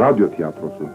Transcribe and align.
radyo 0.00 0.28
tiyatrosu. 0.28 0.88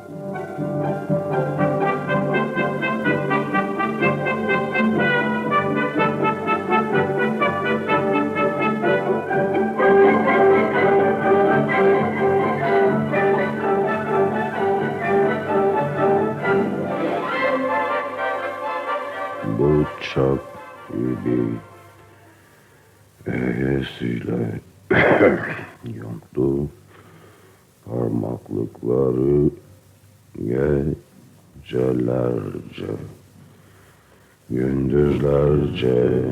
Gündüzlerce 34.88 36.23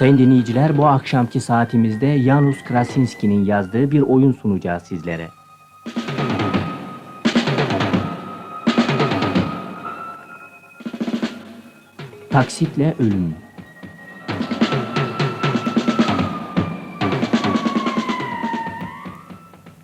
Sayın 0.00 0.18
dinleyiciler 0.18 0.78
bu 0.78 0.86
akşamki 0.86 1.40
saatimizde 1.40 2.18
Janusz 2.18 2.64
Krasinski'nin 2.64 3.44
yazdığı 3.44 3.90
bir 3.90 4.00
oyun 4.00 4.32
sunacağız 4.32 4.82
sizlere. 4.82 5.28
Taksitle 12.30 12.94
Ölüm. 12.98 13.34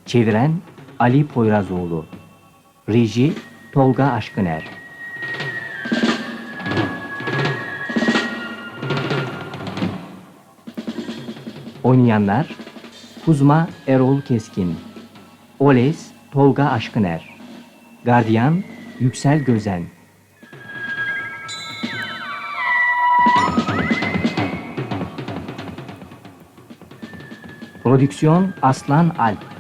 Çeviren 0.07 0.53
Ali 0.99 1.27
Poyrazoğlu. 1.27 2.07
Reji 2.89 3.33
Tolga 3.73 4.05
Aşkıner 4.05 4.76
Oynayanlar 11.87 12.47
Kuzma 13.25 13.69
Erol 13.87 14.21
Keskin 14.21 14.77
Oles 15.59 16.07
Tolga 16.33 16.65
Aşkıner 16.65 17.37
Gardiyan 18.05 18.65
Yüksel 19.01 19.39
Gözen. 19.39 19.83
Prodüksiyon 27.83 28.55
Aslan 28.63 29.09
Alp 29.19 29.56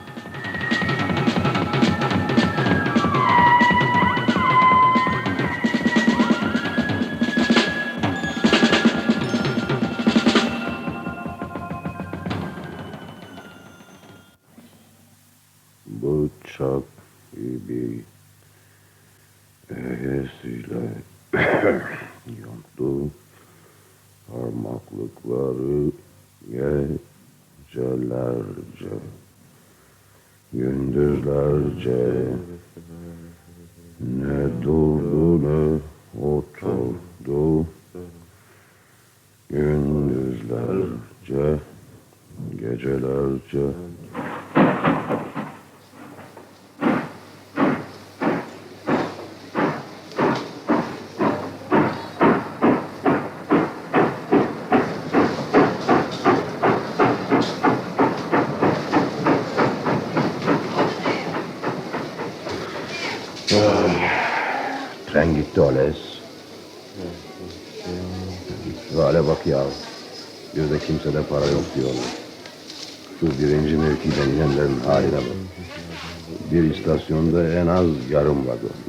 Bir 76.56 76.74
istasyonda 76.74 77.48
en 77.52 77.67
az 77.67 77.86
yarım 78.11 78.46
vagon. 78.46 78.70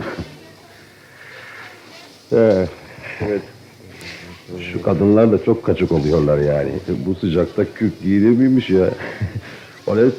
Eh, 2.31 2.67
evet. 3.21 3.41
Şu 4.71 4.81
kadınlar 4.81 5.31
da 5.31 5.43
çok 5.43 5.63
kaçık 5.63 5.91
oluyorlar 5.91 6.37
yani. 6.37 6.71
Bu 7.05 7.15
sıcakta 7.15 7.73
kürk 7.73 8.01
giyilir 8.01 8.29
miymiş 8.29 8.69
ya? 8.69 8.89
Oles 9.87 10.13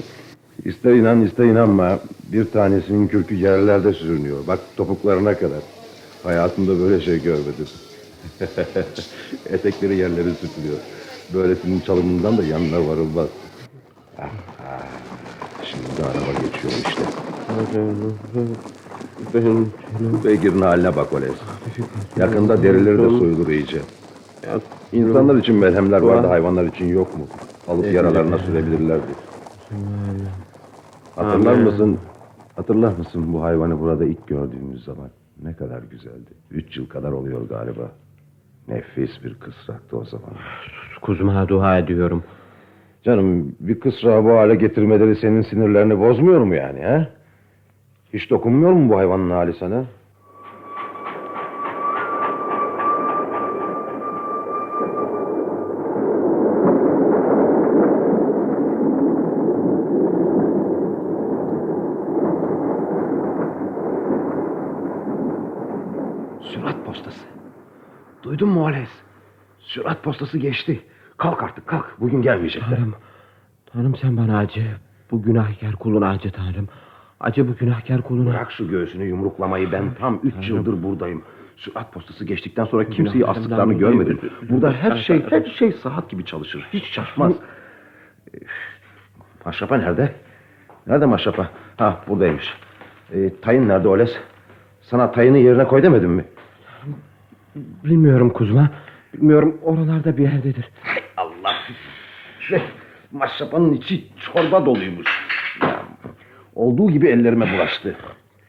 ister 0.64 0.92
inan 0.92 1.26
ister 1.26 1.44
inanma. 1.44 2.00
Bir 2.32 2.50
tanesinin 2.50 3.08
kürkü 3.08 3.34
yerlerde 3.34 3.92
sürünüyor. 3.92 4.46
Bak 4.46 4.58
topuklarına 4.76 5.34
kadar. 5.38 5.60
Hayatımda 6.22 6.80
böyle 6.80 7.00
şey 7.04 7.22
görmedim. 7.22 7.68
Etekleri 9.50 9.96
yerlere 9.96 10.30
sürtülüyor. 10.30 10.78
Böylesinin 11.34 11.80
çalımından 11.80 12.38
da 12.38 12.42
yanına 12.42 12.88
varılmaz. 12.88 13.28
Ah, 14.18 14.28
ah. 14.60 15.08
Şimdi 15.64 15.96
de 15.96 16.04
araba 16.04 16.32
geçiyor 16.32 16.72
işte. 16.88 17.27
Şu 19.32 20.24
beygirin 20.24 20.60
haline 20.60 20.96
bak 20.96 21.12
Oles. 21.12 21.34
Yakında 22.16 22.62
derileri 22.62 22.98
de 22.98 23.08
soyulur 23.08 23.48
iyice. 23.48 23.78
İnsanlar 24.92 25.36
için 25.36 25.54
merhemler 25.54 26.00
vardı, 26.00 26.26
hayvanlar 26.26 26.64
için 26.64 26.86
yok 26.88 27.18
mu? 27.18 27.24
Alıp 27.68 27.92
yaralarına 27.92 28.38
sürebilirlerdi. 28.38 29.02
Hatırlar 31.16 31.54
mısın? 31.54 31.98
Hatırlar 32.56 32.92
mısın 32.98 33.32
bu 33.32 33.42
hayvanı 33.42 33.80
burada 33.80 34.04
ilk 34.04 34.26
gördüğümüz 34.26 34.84
zaman? 34.84 35.10
Ne 35.42 35.54
kadar 35.54 35.82
güzeldi. 35.90 36.30
Üç 36.50 36.76
yıl 36.76 36.88
kadar 36.88 37.12
oluyor 37.12 37.48
galiba. 37.48 37.90
Nefis 38.68 39.10
bir 39.24 39.34
kısraktı 39.34 39.96
o 39.98 40.04
zaman. 40.04 40.30
Kuzuma 41.02 41.48
dua 41.48 41.78
ediyorum. 41.78 42.24
Canım 43.02 43.52
bir 43.60 43.80
kısrağı 43.80 44.24
bu 44.24 44.30
hale 44.30 44.54
getirmeleri 44.54 45.16
senin 45.16 45.42
sinirlerini 45.42 46.00
bozmuyor 46.00 46.40
mu 46.40 46.54
yani 46.54 46.82
ha? 46.82 47.08
Hiç 48.12 48.30
dokunmuyor 48.30 48.72
mu 48.72 48.88
bu 48.90 48.96
hayvanın 48.96 49.30
hali 49.30 49.52
sana? 49.52 49.84
Sürat 66.40 66.86
postası. 66.86 67.26
Duydun 68.22 68.48
mu 68.48 68.66
Ales? 68.66 68.88
Sürat 69.58 70.02
postası 70.02 70.38
geçti. 70.38 70.80
Kalk 71.16 71.42
artık 71.42 71.66
kalk. 71.66 71.96
Bugün 72.00 72.22
gelmeyecekler. 72.22 72.68
Tanrım, 72.76 72.94
Tanrım 73.72 73.96
sen 73.96 74.16
bana 74.16 74.38
acı. 74.38 74.66
Bu 75.10 75.22
günahkar 75.22 75.72
kuluna 75.72 76.08
acı 76.08 76.32
Tanrım. 76.32 76.68
Acı 77.20 77.48
bu 77.48 77.56
günahkar 77.56 78.02
kuluna. 78.02 78.30
Bırak 78.30 78.52
şu 78.52 78.68
göğsünü 78.68 79.04
yumruklamayı 79.04 79.72
ben 79.72 79.94
tam 79.94 80.20
üç 80.22 80.48
yıldır 80.48 80.82
buradayım. 80.82 81.22
Sürat 81.56 81.92
postası 81.92 82.24
geçtikten 82.24 82.64
sonra 82.64 82.90
kimseyi 82.90 83.26
astıklarını 83.26 83.74
görmedim. 83.74 84.20
Burada 84.48 84.72
her 84.72 84.96
şey 84.96 85.22
her 85.30 85.44
şey 85.44 85.72
saat 85.72 86.10
gibi 86.10 86.24
çalışır. 86.24 86.66
Hiç 86.72 86.84
şaşmaz. 86.84 87.32
Maşrafa 89.44 89.76
nerede? 89.76 90.14
Nerede 90.86 91.06
maşrafa? 91.06 91.50
Ha 91.76 92.04
buradaymış. 92.08 92.54
Ee, 93.12 93.32
tayın 93.42 93.68
nerede 93.68 93.88
Oles? 93.88 94.16
Sana 94.80 95.12
tayını 95.12 95.38
yerine 95.38 95.64
koy 95.64 95.82
demedim 95.82 96.10
mi? 96.10 96.24
Bilmiyorum 97.84 98.30
Kuzma. 98.30 98.70
Bilmiyorum 99.14 99.58
oralarda 99.62 100.16
bir 100.16 100.22
yerdedir. 100.22 100.68
Allah. 101.16 101.54
Şey, 102.40 102.62
maşrapanın 103.12 103.72
içi 103.72 104.04
çorba 104.16 104.66
doluymuş. 104.66 105.08
Olduğu 106.58 106.90
gibi 106.90 107.08
ellerime 107.08 107.52
bulaştı. 107.52 107.96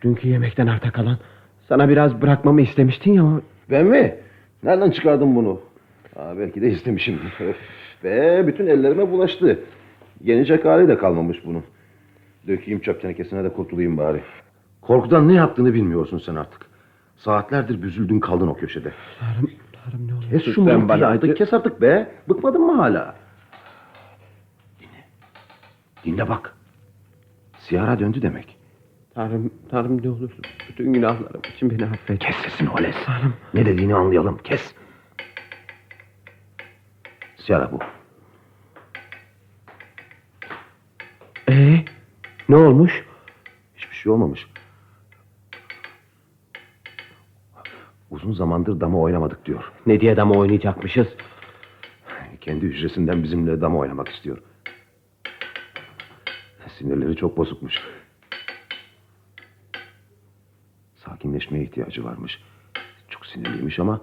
Dünkü 0.01 0.27
yemekten 0.27 0.67
arta 0.67 0.91
kalan. 0.91 1.17
Sana 1.67 1.89
biraz 1.89 2.21
bırakmamı 2.21 2.61
istemiştin 2.61 3.13
ya. 3.13 3.41
Ben 3.71 3.85
mi? 3.85 4.15
Nereden 4.63 4.91
çıkardın 4.91 5.35
bunu? 5.35 5.61
Aa, 6.15 6.37
belki 6.37 6.61
de 6.61 6.67
istemişim. 6.69 7.19
Öf 7.39 7.55
Ve 8.03 8.47
bütün 8.47 8.67
ellerime 8.67 9.11
bulaştı. 9.11 9.59
Yenecek 10.23 10.65
hali 10.65 10.87
de 10.87 10.97
kalmamış 10.97 11.45
bunun. 11.45 11.63
Dökeyim 12.47 12.79
çöp 12.79 13.01
tenekesine 13.01 13.43
de 13.43 13.53
kurtulayım 13.53 13.97
bari. 13.97 14.21
Korkudan 14.81 15.27
ne 15.27 15.33
yaptığını 15.33 15.73
bilmiyorsun 15.73 16.17
sen 16.17 16.35
artık. 16.35 16.65
Saatlerdir 17.17 17.81
büzüldün 17.81 18.19
kaldın 18.19 18.47
o 18.47 18.53
köşede. 18.53 18.91
Tanrım, 19.19 19.51
tanrım 19.73 20.07
ne 20.07 20.13
olur. 20.13 20.29
Kes 20.29 20.55
şu 20.55 20.65
bana 20.65 21.07
artık 21.07 21.37
kes 21.37 21.53
artık 21.53 21.81
be. 21.81 22.11
Bıkmadın 22.29 22.61
mı 22.61 22.75
hala? 22.75 23.15
Dinle. 24.79 25.05
Dinle 26.05 26.29
bak. 26.29 26.58
Siyara 27.69 27.99
döndü 27.99 28.21
demek. 28.21 28.57
Tanrım, 29.15 29.53
tanrım 29.71 30.03
ne 30.03 30.09
olursun. 30.09 30.41
Bütün 30.69 30.93
günahlarım 30.93 31.41
için 31.55 31.69
beni 31.69 31.85
affet. 31.85 32.19
Kes 32.19 32.35
sesini 32.35 32.69
Oles. 32.69 32.95
Tanrım. 33.05 33.33
Ne 33.53 33.65
dediğini 33.65 33.95
anlayalım. 33.95 34.37
Kes. 34.37 34.73
Siyara 37.37 37.71
bu. 37.71 37.79
Ee, 41.49 41.85
ne 42.49 42.55
olmuş? 42.55 43.05
Hiçbir 43.75 43.95
şey 43.95 44.11
olmamış. 44.11 44.47
Uzun 48.09 48.33
zamandır 48.33 48.79
dama 48.79 48.99
oynamadık 48.99 49.45
diyor. 49.45 49.71
Ne 49.85 49.99
diye 50.01 50.17
dama 50.17 50.35
oynayacakmışız? 50.35 51.07
Kendi 52.41 52.65
hücresinden 52.65 53.23
bizimle 53.23 53.61
dama 53.61 53.77
oynamak 53.79 54.07
istiyor. 54.09 54.37
Sinirleri 56.79 57.15
çok 57.15 57.37
bozukmuş. 57.37 57.73
Sakinleşmeye 60.95 61.63
ihtiyacı 61.63 62.03
varmış. 62.03 62.41
Çok 63.09 63.25
sinirliymiş 63.25 63.79
ama... 63.79 64.01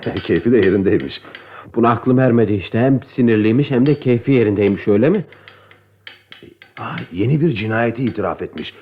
Keyfi 0.26 0.52
de 0.52 0.56
yerindeymiş. 0.56 1.20
Buna 1.74 1.90
aklım 1.90 2.18
ermedi 2.18 2.52
işte. 2.52 2.78
Hem 2.80 3.00
sinirliymiş 3.16 3.70
hem 3.70 3.86
de 3.86 4.00
keyfi 4.00 4.32
yerindeymiş 4.32 4.88
öyle 4.88 5.10
mi? 5.10 5.24
Aa, 6.78 6.96
yeni 7.12 7.40
bir 7.40 7.54
cinayeti 7.54 8.04
itiraf 8.04 8.42
etmiş. 8.42 8.74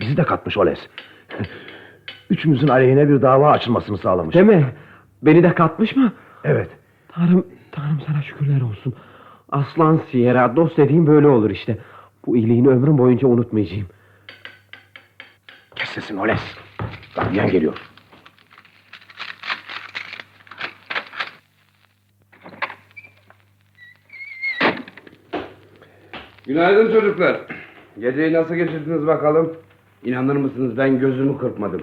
Bizi 0.00 0.16
de 0.16 0.24
katmış 0.24 0.56
Oles. 0.56 0.78
Üçümüzün 2.30 2.68
aleyhine 2.68 3.08
bir 3.08 3.22
dava 3.22 3.50
açılmasını 3.50 3.98
sağlamış. 3.98 4.34
Değil 4.34 4.46
mi? 4.46 4.66
Beni 5.22 5.42
de 5.42 5.54
katmış 5.54 5.96
mı? 5.96 6.12
Evet. 6.44 6.70
Tanrım, 7.08 7.46
Tanrım 7.78 8.00
sana 8.06 8.22
şükürler 8.22 8.60
olsun. 8.60 8.94
Aslan 9.48 10.00
Sierra, 10.10 10.56
dost 10.56 10.76
dediğim 10.76 11.06
böyle 11.06 11.26
olur 11.28 11.50
işte. 11.50 11.78
Bu 12.26 12.36
iyiliğini 12.36 12.68
ömrüm 12.68 12.98
boyunca 12.98 13.28
unutmayacağım. 13.28 13.86
Kes 15.76 15.88
sesini 15.88 16.20
Oles. 16.20 16.40
Gardiyan 17.16 17.50
geliyor. 17.50 17.74
Günaydın 26.46 26.92
çocuklar. 26.92 27.40
Geceyi 28.00 28.32
nasıl 28.32 28.54
geçirdiniz 28.54 29.06
bakalım? 29.06 29.56
İnanır 30.04 30.36
mısınız 30.36 30.76
ben 30.78 30.98
gözümü 30.98 31.38
kırpmadım. 31.38 31.82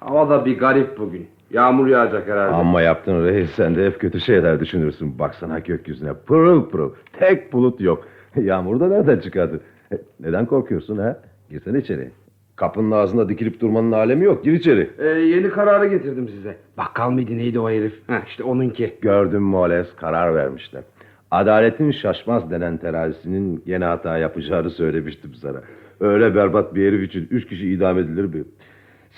Hava 0.00 0.30
da 0.30 0.44
bir 0.44 0.58
garip 0.58 0.98
bugün. 0.98 1.35
Yağmur 1.50 1.86
yağacak 1.86 2.28
herhalde. 2.28 2.54
Amma 2.54 2.82
yaptın 2.82 3.24
reis 3.24 3.50
sen 3.50 3.76
de 3.76 3.86
hep 3.86 4.00
kötü 4.00 4.20
şeyler 4.20 4.60
düşünürsün. 4.60 5.18
Baksana 5.18 5.58
gökyüzüne 5.58 6.12
pırıl 6.26 6.68
pırıl. 6.70 6.92
Tek 7.12 7.52
bulut 7.52 7.80
yok. 7.80 8.04
Yağmur 8.36 8.80
da 8.80 8.88
nereden 8.88 9.18
çıkardı? 9.18 9.60
E, 9.92 9.96
Neden 10.20 10.46
korkuyorsun 10.46 10.98
ha? 10.98 11.20
Girsene 11.50 11.78
içeri. 11.78 12.10
Kapının 12.56 12.90
ağzında 12.90 13.28
dikilip 13.28 13.60
durmanın 13.60 13.92
alemi 13.92 14.24
yok. 14.24 14.44
Gir 14.44 14.52
içeri. 14.52 14.90
Ee, 14.98 15.04
yeni 15.06 15.48
kararı 15.50 15.86
getirdim 15.86 16.28
size. 16.28 16.56
Bakkal 16.78 17.10
mıydı 17.10 17.36
neydi 17.38 17.58
o 17.60 17.70
herif? 17.70 17.92
Heh, 18.06 18.26
işte 18.26 18.42
onunki. 18.42 18.94
Gördüm 19.02 19.42
Moles 19.42 19.96
karar 19.96 20.34
vermişler. 20.34 20.82
Adaletin 21.30 21.90
şaşmaz 21.90 22.50
denen 22.50 22.76
terazisinin 22.76 23.62
yine 23.66 23.84
hata 23.84 24.18
yapacağını 24.18 24.70
söylemiştim 24.70 25.34
sana. 25.34 25.60
Öyle 26.00 26.34
berbat 26.34 26.74
bir 26.74 26.86
herif 26.88 27.02
için 27.08 27.28
üç 27.30 27.46
kişi 27.48 27.70
idam 27.70 27.98
edilir 27.98 28.24
mi? 28.24 28.44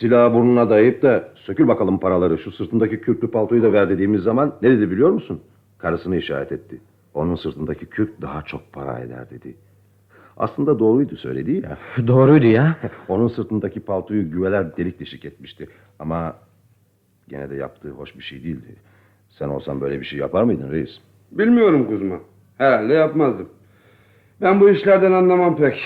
Silahı 0.01 0.35
burnuna 0.35 0.71
dayayıp 0.71 1.03
da 1.03 1.29
sökül 1.35 1.69
bakalım 1.69 2.01
paraları 2.01 2.39
şu 2.39 2.53
sırtındaki 2.53 3.01
kürklü 3.01 3.31
paltoyu 3.31 3.63
da 3.63 3.73
ver 3.73 3.91
dediğimiz 3.91 4.23
zaman 4.23 4.55
ne 4.63 4.71
dedi 4.71 4.91
biliyor 4.91 5.11
musun? 5.11 5.41
Karısını 5.79 6.17
işaret 6.17 6.53
etti. 6.53 6.81
Onun 7.15 7.35
sırtındaki 7.35 7.87
kürk 7.87 8.23
daha 8.23 8.43
çok 8.43 8.73
para 8.73 8.99
eder 8.99 9.31
dedi. 9.31 9.55
Aslında 10.37 10.79
doğruydu 10.79 11.17
söylediği 11.17 11.63
ya. 11.63 11.79
Doğruydu 12.07 12.47
ya. 12.47 12.77
Onun 13.09 13.29
sırtındaki 13.29 13.81
paltoyu 13.81 14.31
güveler 14.31 14.77
delik 14.77 15.01
deşik 15.01 15.25
etmişti. 15.25 15.69
Ama 15.99 16.37
gene 17.29 17.51
de 17.51 17.57
yaptığı 17.57 17.91
hoş 17.91 18.17
bir 18.17 18.23
şey 18.23 18.45
değildi. 18.45 18.77
Sen 19.29 19.49
olsan 19.49 19.81
böyle 19.81 20.01
bir 20.01 20.05
şey 20.05 20.19
yapar 20.19 20.43
mıydın 20.43 20.71
reis? 20.71 20.91
Bilmiyorum 21.33 21.87
Kuzma. 21.87 22.21
Herhalde 22.59 22.93
yapmazdım. 22.93 23.49
Ben 24.41 24.61
bu 24.61 24.71
işlerden 24.71 25.13
anlamam 25.13 25.57
pek. 25.57 25.81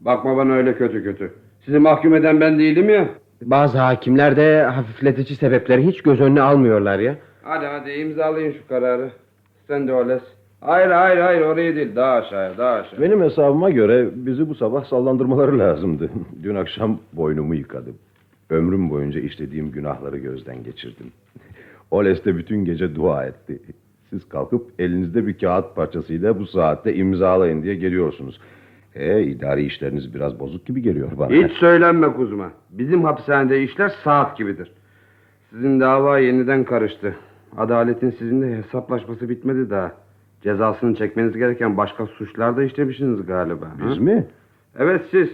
Bakma 0.00 0.36
bana 0.36 0.52
öyle 0.52 0.76
kötü 0.76 1.04
kötü. 1.04 1.32
Sizi 1.64 1.78
mahkum 1.78 2.14
eden 2.14 2.40
ben 2.40 2.58
değilim 2.58 2.90
ya. 2.90 3.08
Bazı 3.42 3.78
hakimler 3.78 4.36
de 4.36 4.62
hafifletici 4.62 5.36
sebepleri 5.36 5.86
hiç 5.86 6.02
göz 6.02 6.20
önüne 6.20 6.42
almıyorlar 6.42 6.98
ya. 6.98 7.16
Hadi 7.42 7.66
hadi 7.66 7.90
imzalayın 7.90 8.52
şu 8.52 8.68
kararı. 8.68 9.10
Sen 9.66 9.88
de 9.88 9.92
Oles. 9.92 10.22
Hayır 10.60 10.90
hayır 10.90 11.20
hayır 11.20 11.40
oraya 11.40 11.76
değil 11.76 11.96
daha 11.96 12.12
aşağıya 12.12 12.58
daha 12.58 12.70
aşağı. 12.74 13.00
Benim 13.00 13.22
hesabıma 13.22 13.70
göre 13.70 14.08
bizi 14.14 14.48
bu 14.48 14.54
sabah 14.54 14.84
sallandırmaları 14.84 15.58
lazımdı. 15.58 16.10
Dün 16.42 16.54
akşam 16.54 16.98
boynumu 17.12 17.54
yıkadım. 17.54 17.94
Ömrüm 18.50 18.90
boyunca 18.90 19.20
işlediğim 19.20 19.70
günahları 19.72 20.18
gözden 20.18 20.62
geçirdim. 20.62 21.06
Oles 21.90 22.24
de 22.24 22.36
bütün 22.36 22.64
gece 22.64 22.94
dua 22.94 23.24
etti. 23.24 23.58
Siz 24.10 24.28
kalkıp 24.28 24.70
elinizde 24.78 25.26
bir 25.26 25.38
kağıt 25.38 25.76
parçasıyla 25.76 26.38
bu 26.38 26.46
saatte 26.46 26.94
imzalayın 26.94 27.62
diye 27.62 27.74
geliyorsunuz. 27.74 28.40
E, 28.94 29.22
idari 29.22 29.64
işleriniz 29.64 30.14
biraz 30.14 30.40
bozuk 30.40 30.66
gibi 30.66 30.82
geliyor 30.82 31.08
bana. 31.18 31.30
Hiç 31.30 31.52
söylenme 31.52 32.12
Kuzma. 32.12 32.50
Bizim 32.70 33.04
hapishanede 33.04 33.62
işler 33.62 33.92
saat 34.04 34.38
gibidir. 34.38 34.72
Sizin 35.50 35.80
dava 35.80 36.18
yeniden 36.18 36.64
karıştı. 36.64 37.14
Adaletin 37.56 38.10
sizinle 38.10 38.56
hesaplaşması 38.56 39.28
bitmedi 39.28 39.70
daha. 39.70 39.92
Cezasını 40.42 40.94
çekmeniz 40.94 41.36
gereken 41.36 41.76
başka 41.76 42.06
suçlar 42.06 42.56
da 42.56 42.62
işlemişsiniz 42.62 43.26
galiba. 43.26 43.66
Biz 43.88 43.96
ha? 43.96 44.00
mi? 44.00 44.26
Evet 44.78 45.02
siz. 45.10 45.28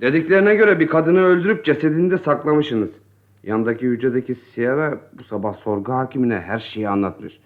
Dediklerine 0.00 0.54
göre 0.54 0.80
bir 0.80 0.86
kadını 0.86 1.24
öldürüp 1.24 1.64
cesedini 1.64 2.10
de 2.10 2.18
saklamışsınız. 2.18 2.90
Yandaki 3.42 3.86
hücredeki 3.86 4.34
Sierra 4.34 5.00
bu 5.18 5.24
sabah 5.24 5.54
sorgu 5.54 5.92
hakimine 5.92 6.40
her 6.40 6.58
şeyi 6.74 6.88
anlatmış. 6.88 7.38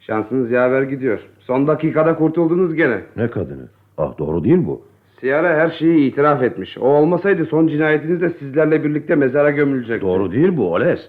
Şansınız 0.00 0.50
yaver 0.50 0.82
gidiyor. 0.82 1.20
Son 1.40 1.66
dakikada 1.66 2.16
kurtuldunuz 2.16 2.74
gene. 2.74 3.00
Ne 3.16 3.30
kadını? 3.30 3.68
Ah 4.02 4.18
doğru 4.18 4.44
değil 4.44 4.58
bu. 4.66 4.82
Sierra 5.20 5.48
her 5.48 5.70
şeyi 5.70 6.10
itiraf 6.10 6.42
etmiş. 6.42 6.78
O 6.78 6.84
olmasaydı 6.86 7.46
son 7.46 7.66
cinayetiniz 7.66 8.20
de 8.20 8.30
sizlerle 8.30 8.84
birlikte 8.84 9.14
mezara 9.14 9.50
gömülecekti. 9.50 10.06
Doğru 10.06 10.32
değil 10.32 10.56
bu 10.56 10.72
Oles. 10.72 11.00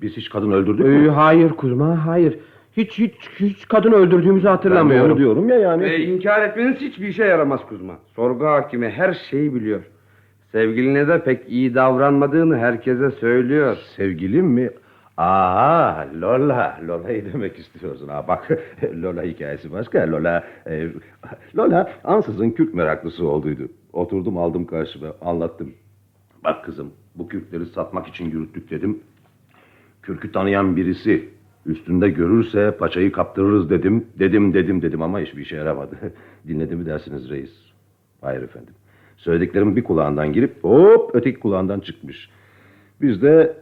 Biz 0.00 0.16
hiç 0.16 0.30
kadın 0.30 0.50
öldürdük 0.50 0.86
Ee, 0.86 0.88
mü? 0.88 1.08
hayır 1.08 1.48
Kuzma, 1.50 2.06
hayır. 2.06 2.38
Hiç 2.76 2.98
hiç 2.98 3.14
hiç 3.40 3.68
kadın 3.68 3.92
öldürdüğümüzü 3.92 4.44
Ben 4.46 4.50
hatırlamıyorum. 4.50 5.10
onu 5.10 5.18
diyorum 5.18 5.48
ya 5.48 5.58
yani. 5.58 5.84
E, 5.84 5.98
inkar 5.98 6.42
etmeniz 6.48 6.80
hiçbir 6.80 7.08
işe 7.08 7.24
yaramaz 7.24 7.60
Kuzma. 7.68 7.94
Sorgu 8.16 8.44
hakimi 8.46 8.88
her 8.90 9.12
şeyi 9.30 9.54
biliyor. 9.54 9.80
Sevgiline 10.52 11.08
de 11.08 11.24
pek 11.24 11.48
iyi 11.48 11.74
davranmadığını 11.74 12.58
herkese 12.58 13.10
söylüyor. 13.10 13.76
Sevgilim 13.96 14.46
mi? 14.46 14.70
Aha 15.16 16.08
Lola. 16.20 16.78
Lola'yı 16.88 17.32
demek 17.32 17.58
istiyorsun. 17.58 18.08
Ha, 18.08 18.28
bak 18.28 18.48
Lola 19.02 19.22
hikayesi 19.22 19.72
başka. 19.72 20.12
Lola 20.12 20.44
e, 20.66 20.88
Lola 21.56 21.92
ansızın 22.04 22.50
kürk 22.50 22.74
meraklısı 22.74 23.28
olduydu. 23.28 23.68
Oturdum 23.92 24.38
aldım 24.38 24.66
karşıma 24.66 25.14
anlattım. 25.20 25.74
Bak 26.44 26.64
kızım 26.64 26.92
bu 27.14 27.28
kürkleri 27.28 27.66
satmak 27.66 28.08
için 28.08 28.30
yürüttük 28.30 28.70
dedim. 28.70 29.00
Kürkü 30.02 30.32
tanıyan 30.32 30.76
birisi 30.76 31.28
üstünde 31.66 32.08
görürse 32.08 32.76
paçayı 32.78 33.12
kaptırırız 33.12 33.70
dedim. 33.70 34.06
Dedim 34.18 34.54
dedim 34.54 34.82
dedim 34.82 35.02
ama 35.02 35.20
hiçbir 35.20 35.42
işe 35.42 35.56
yaramadı. 35.56 35.96
Dinledi 36.48 36.76
mi 36.76 36.86
dersiniz 36.86 37.30
reis? 37.30 37.50
Hayır 38.20 38.42
efendim. 38.42 38.74
Söylediklerim 39.16 39.76
bir 39.76 39.84
kulağından 39.84 40.32
girip 40.32 40.64
hop 40.64 41.10
öteki 41.14 41.40
kulağından 41.40 41.80
çıkmış. 41.80 42.30
Biz 43.00 43.22
de 43.22 43.61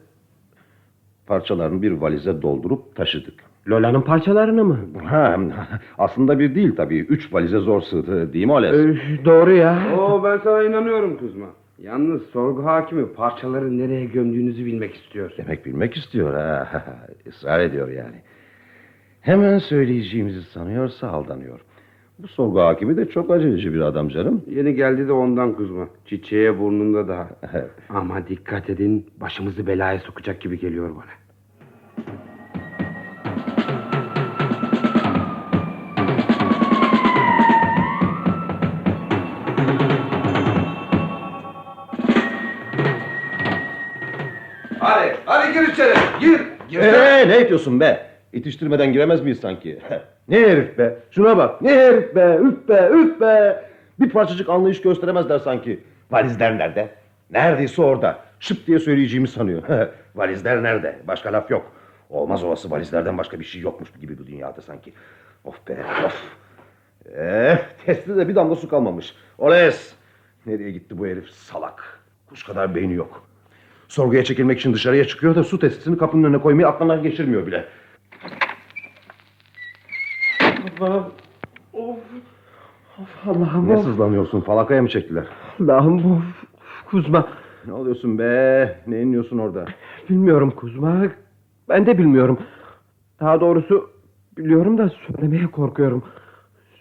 parçalarını 1.30 1.82
bir 1.82 1.92
valize 1.92 2.42
doldurup 2.42 2.96
taşıdık. 2.96 3.34
Lola'nın 3.68 4.00
parçalarını 4.00 4.64
mı? 4.64 4.78
Ha, 5.04 5.36
aslında 5.98 6.38
bir 6.38 6.54
değil 6.54 6.76
tabii. 6.76 6.98
Üç 6.98 7.32
valize 7.32 7.58
zor 7.58 7.80
sığdı 7.80 8.32
değil 8.32 8.46
mi 8.46 8.52
Oles? 8.52 8.74
Ee, 8.74 9.24
doğru 9.24 9.52
ya. 9.52 9.78
Oo 9.98 10.24
ben 10.24 10.38
sana 10.44 10.62
inanıyorum 10.62 11.16
Kuzma. 11.16 11.46
Yalnız 11.78 12.22
sorgu 12.22 12.64
hakimi 12.64 13.12
parçaları 13.12 13.78
nereye 13.78 14.04
gömdüğünüzü 14.04 14.66
bilmek 14.66 14.94
istiyor. 14.94 15.32
Demek 15.38 15.66
bilmek 15.66 15.96
istiyor 15.96 16.34
ha. 16.34 16.68
Israr 17.26 17.60
ediyor 17.60 17.88
yani. 17.88 18.16
Hemen 19.20 19.58
söyleyeceğimizi 19.58 20.42
sanıyorsa 20.42 21.08
aldanıyor. 21.08 21.60
Bu 22.18 22.28
sorgu 22.28 22.60
hakimi 22.60 22.96
de 22.96 23.08
çok 23.08 23.30
aceleci 23.30 23.74
bir 23.74 23.80
adam 23.80 24.08
canım. 24.08 24.42
Yeni 24.46 24.74
geldi 24.74 25.08
de 25.08 25.12
ondan 25.12 25.52
kuzma. 25.52 25.88
Çiçeğe 26.06 26.58
burnunda 26.58 27.08
daha. 27.08 27.28
Ama 27.88 28.28
dikkat 28.28 28.70
edin 28.70 29.06
başımızı 29.20 29.66
belaya 29.66 29.98
sokacak 29.98 30.40
gibi 30.40 30.60
geliyor 30.60 30.90
bana. 30.90 31.19
Ne 47.30 47.38
yapıyorsun 47.38 47.80
be? 47.80 48.06
İtiştirmeden 48.32 48.92
giremez 48.92 49.20
miyiz 49.20 49.40
sanki? 49.40 49.78
ne 50.28 50.40
herif 50.40 50.78
be? 50.78 50.98
Şuna 51.10 51.36
bak. 51.36 51.62
Ne 51.62 51.74
herif 51.74 52.14
be? 52.16 52.38
Üf 52.42 52.68
be, 52.68 52.90
üf 52.94 53.20
be. 53.20 53.64
Bir 54.00 54.10
parçacık 54.10 54.48
anlayış 54.48 54.80
gösteremezler 54.80 55.38
sanki. 55.38 55.80
Valizler 56.10 56.58
nerede? 56.58 56.88
Neredeyse 57.30 57.82
orada. 57.82 58.18
Şıp 58.40 58.66
diye 58.66 58.78
söyleyeceğimi 58.78 59.28
sanıyor. 59.28 59.62
Valizler 60.14 60.62
nerede? 60.62 60.98
Başka 61.08 61.32
laf 61.32 61.50
yok. 61.50 61.72
Olmaz 62.10 62.44
olası 62.44 62.70
valizlerden 62.70 63.18
başka 63.18 63.40
bir 63.40 63.44
şey 63.44 63.60
yokmuş 63.60 63.92
gibi 64.00 64.18
bu 64.18 64.26
dünyada 64.26 64.60
sanki. 64.60 64.92
Of 65.44 65.68
be, 65.68 65.84
of. 66.06 66.22
Eh, 67.16 67.58
testi 67.86 68.16
de 68.16 68.28
bir 68.28 68.34
damla 68.34 68.56
su 68.56 68.68
kalmamış. 68.68 69.14
Oles! 69.38 69.92
Nereye 70.46 70.70
gitti 70.70 70.98
bu 70.98 71.06
herif? 71.06 71.30
Salak. 71.30 72.00
Kuş 72.26 72.42
kadar 72.44 72.74
beyni 72.74 72.94
yok. 72.94 73.29
Sorguya 73.90 74.24
çekilmek 74.24 74.58
için 74.58 74.74
dışarıya 74.74 75.04
çıkıyor 75.04 75.34
da 75.34 75.44
su 75.44 75.58
testini 75.58 75.98
kapının 75.98 76.24
önüne 76.24 76.38
koymayı 76.38 76.68
aklından 76.68 77.02
geçirmiyor 77.02 77.46
bile. 77.46 77.64
Allah'ım. 80.80 81.04
Of. 81.72 81.98
Of 82.98 83.28
Allah'ım. 83.28 83.68
Ne 83.68 83.82
sızlanıyorsun? 83.82 84.40
Falakaya 84.40 84.82
mı 84.82 84.88
çektiler? 84.88 85.26
Allah'ım 85.60 86.12
of. 86.12 86.22
Kuzma. 86.90 87.28
Ne 87.66 87.72
oluyorsun 87.72 88.18
be? 88.18 88.78
Ne 88.86 89.02
iniyorsun 89.02 89.38
orada? 89.38 89.64
Bilmiyorum 90.10 90.50
Kuzma. 90.56 91.02
Ben 91.68 91.86
de 91.86 91.98
bilmiyorum. 91.98 92.38
Daha 93.20 93.40
doğrusu 93.40 93.90
biliyorum 94.36 94.78
da 94.78 94.88
söylemeye 94.88 95.46
korkuyorum. 95.46 96.02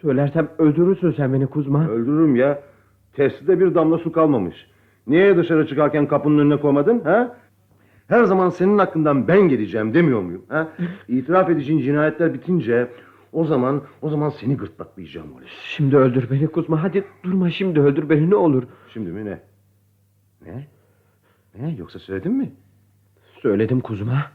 Söylersem 0.00 0.48
öldürürsün 0.58 1.12
sen 1.12 1.32
beni 1.32 1.46
Kuzma. 1.46 1.88
Öldürürüm 1.88 2.36
ya. 2.36 2.62
Testide 3.12 3.60
bir 3.60 3.74
damla 3.74 3.98
su 3.98 4.12
kalmamış. 4.12 4.66
Niye 5.06 5.36
dışarı 5.36 5.66
çıkarken 5.66 6.08
kapının 6.08 6.38
önüne 6.38 6.56
koymadın? 6.56 7.00
Ha? 7.00 7.36
Her 8.08 8.24
zaman 8.24 8.48
senin 8.48 8.78
hakkından 8.78 9.28
ben 9.28 9.40
geleceğim 9.48 9.94
demiyor 9.94 10.20
muyum? 10.20 10.44
Ha? 10.48 10.68
İtiraf 11.08 11.50
edeceğin 11.50 11.80
cinayetler 11.80 12.34
bitince 12.34 12.90
o 13.32 13.44
zaman 13.44 13.82
o 14.02 14.10
zaman 14.10 14.28
seni 14.28 14.56
gırtlaklayacağım 14.56 15.34
Oles. 15.34 15.48
Şimdi 15.64 15.96
öldür 15.96 16.30
beni 16.30 16.46
Kuzma. 16.46 16.82
Hadi 16.82 17.04
durma 17.24 17.50
şimdi 17.50 17.80
öldür 17.80 18.08
beni 18.08 18.30
ne 18.30 18.36
olur. 18.36 18.62
Şimdi 18.92 19.10
mi 19.10 19.24
ne? 19.24 19.40
Ne? 20.46 20.66
Ne? 21.58 21.74
Yoksa 21.78 21.98
söyledin 21.98 22.32
mi? 22.32 22.52
Söyledim 23.42 23.80
Kuzma. 23.80 24.26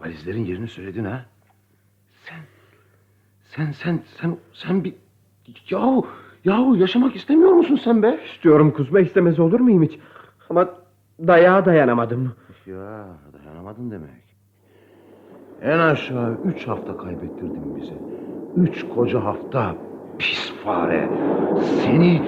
Valizlerin 0.00 0.44
yerini 0.44 0.68
söyledin 0.68 1.04
ha? 1.04 1.26
Sen, 2.24 2.40
sen, 3.44 3.72
sen, 3.72 4.00
sen, 4.20 4.36
sen 4.52 4.84
bir... 4.84 4.94
Yahu, 5.70 6.06
yahu 6.44 6.76
yaşamak 6.76 7.16
istemiyor 7.16 7.52
musun 7.52 7.80
sen 7.84 8.02
be? 8.02 8.18
İstiyorum 8.34 8.70
Kuzma 8.70 9.00
istemez 9.00 9.40
olur 9.40 9.60
muyum 9.60 9.82
hiç? 9.82 9.98
Ama 10.50 10.68
dayağa 11.26 11.64
dayanamadım. 11.64 12.32
Ya 12.66 13.06
dayanamadın 13.32 13.90
demek. 13.90 14.24
En 15.62 15.78
aşağı 15.78 16.38
üç 16.44 16.68
hafta 16.68 16.96
kaybettirdin 16.96 17.76
bize. 17.76 17.94
Üç 18.56 18.88
koca 18.94 19.24
hafta. 19.24 19.76
Pis 20.18 20.52
fare. 20.64 21.08
Seni... 21.84 22.22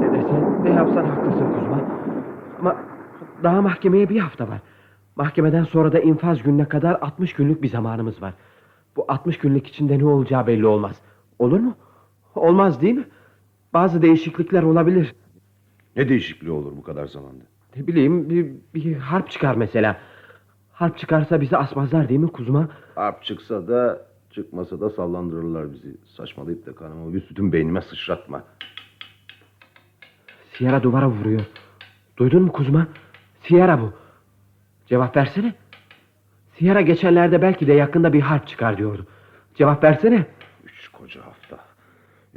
Ne 0.00 0.12
desen 0.12 0.64
ne 0.64 0.70
yapsan 0.70 1.04
haklısın 1.04 1.46
Kuzma. 1.54 1.80
Ama 2.60 2.76
daha 3.42 3.62
mahkemeye 3.62 4.08
bir 4.08 4.20
hafta 4.20 4.48
var. 4.48 4.60
Mahkemeden 5.16 5.64
sonra 5.64 5.92
da 5.92 5.98
infaz 6.00 6.42
gününe 6.42 6.64
kadar 6.68 6.98
60 7.00 7.32
günlük 7.34 7.62
bir 7.62 7.68
zamanımız 7.68 8.22
var. 8.22 8.34
Bu 8.96 9.04
60 9.08 9.38
günlük 9.38 9.66
içinde 9.66 9.98
ne 9.98 10.04
olacağı 10.04 10.46
belli 10.46 10.66
olmaz. 10.66 11.00
Olur 11.38 11.60
mu? 11.60 11.74
Olmaz 12.34 12.82
değil 12.82 12.94
mi? 12.94 13.04
Bazı 13.74 14.02
değişiklikler 14.02 14.62
olabilir. 14.62 15.14
Ne 15.96 16.08
değişikliği 16.08 16.50
olur 16.50 16.76
bu 16.76 16.82
kadar 16.82 17.06
zamanda? 17.06 17.44
Ne 17.76 17.86
bileyim 17.86 18.30
bir, 18.30 18.46
bir 18.74 18.96
harp 18.96 19.30
çıkar 19.30 19.54
mesela. 19.54 20.00
Harp 20.72 20.98
çıkarsa 20.98 21.40
bizi 21.40 21.56
asmazlar 21.56 22.08
değil 22.08 22.20
mi 22.20 22.28
Kuzma? 22.32 22.68
Harp 22.94 23.24
çıksa 23.24 23.68
da 23.68 24.06
çıkmasa 24.30 24.80
da 24.80 24.90
sallandırırlar 24.90 25.72
bizi. 25.72 25.96
Saçmalayıp 26.16 26.66
da 26.66 26.74
kanımı 26.74 27.14
bütün 27.14 27.52
beynime 27.52 27.82
sıçratma. 27.82 28.44
Sierra 30.52 30.82
duvara 30.82 31.08
vuruyor. 31.08 31.40
Duydun 32.16 32.42
mu 32.42 32.52
Kuzma? 32.52 32.86
Sierra 33.42 33.80
bu. 33.80 33.92
Cevap 34.86 35.16
versene. 35.16 35.54
Sierra 36.58 36.80
geçenlerde 36.80 37.42
belki 37.42 37.66
de 37.66 37.72
yakında 37.72 38.12
bir 38.12 38.20
harp 38.20 38.46
çıkar 38.46 38.78
diyordu. 38.78 39.06
Cevap 39.54 39.84
versene. 39.84 40.26
Üç 40.64 40.88
koca 40.88 41.26
hafta. 41.26 41.58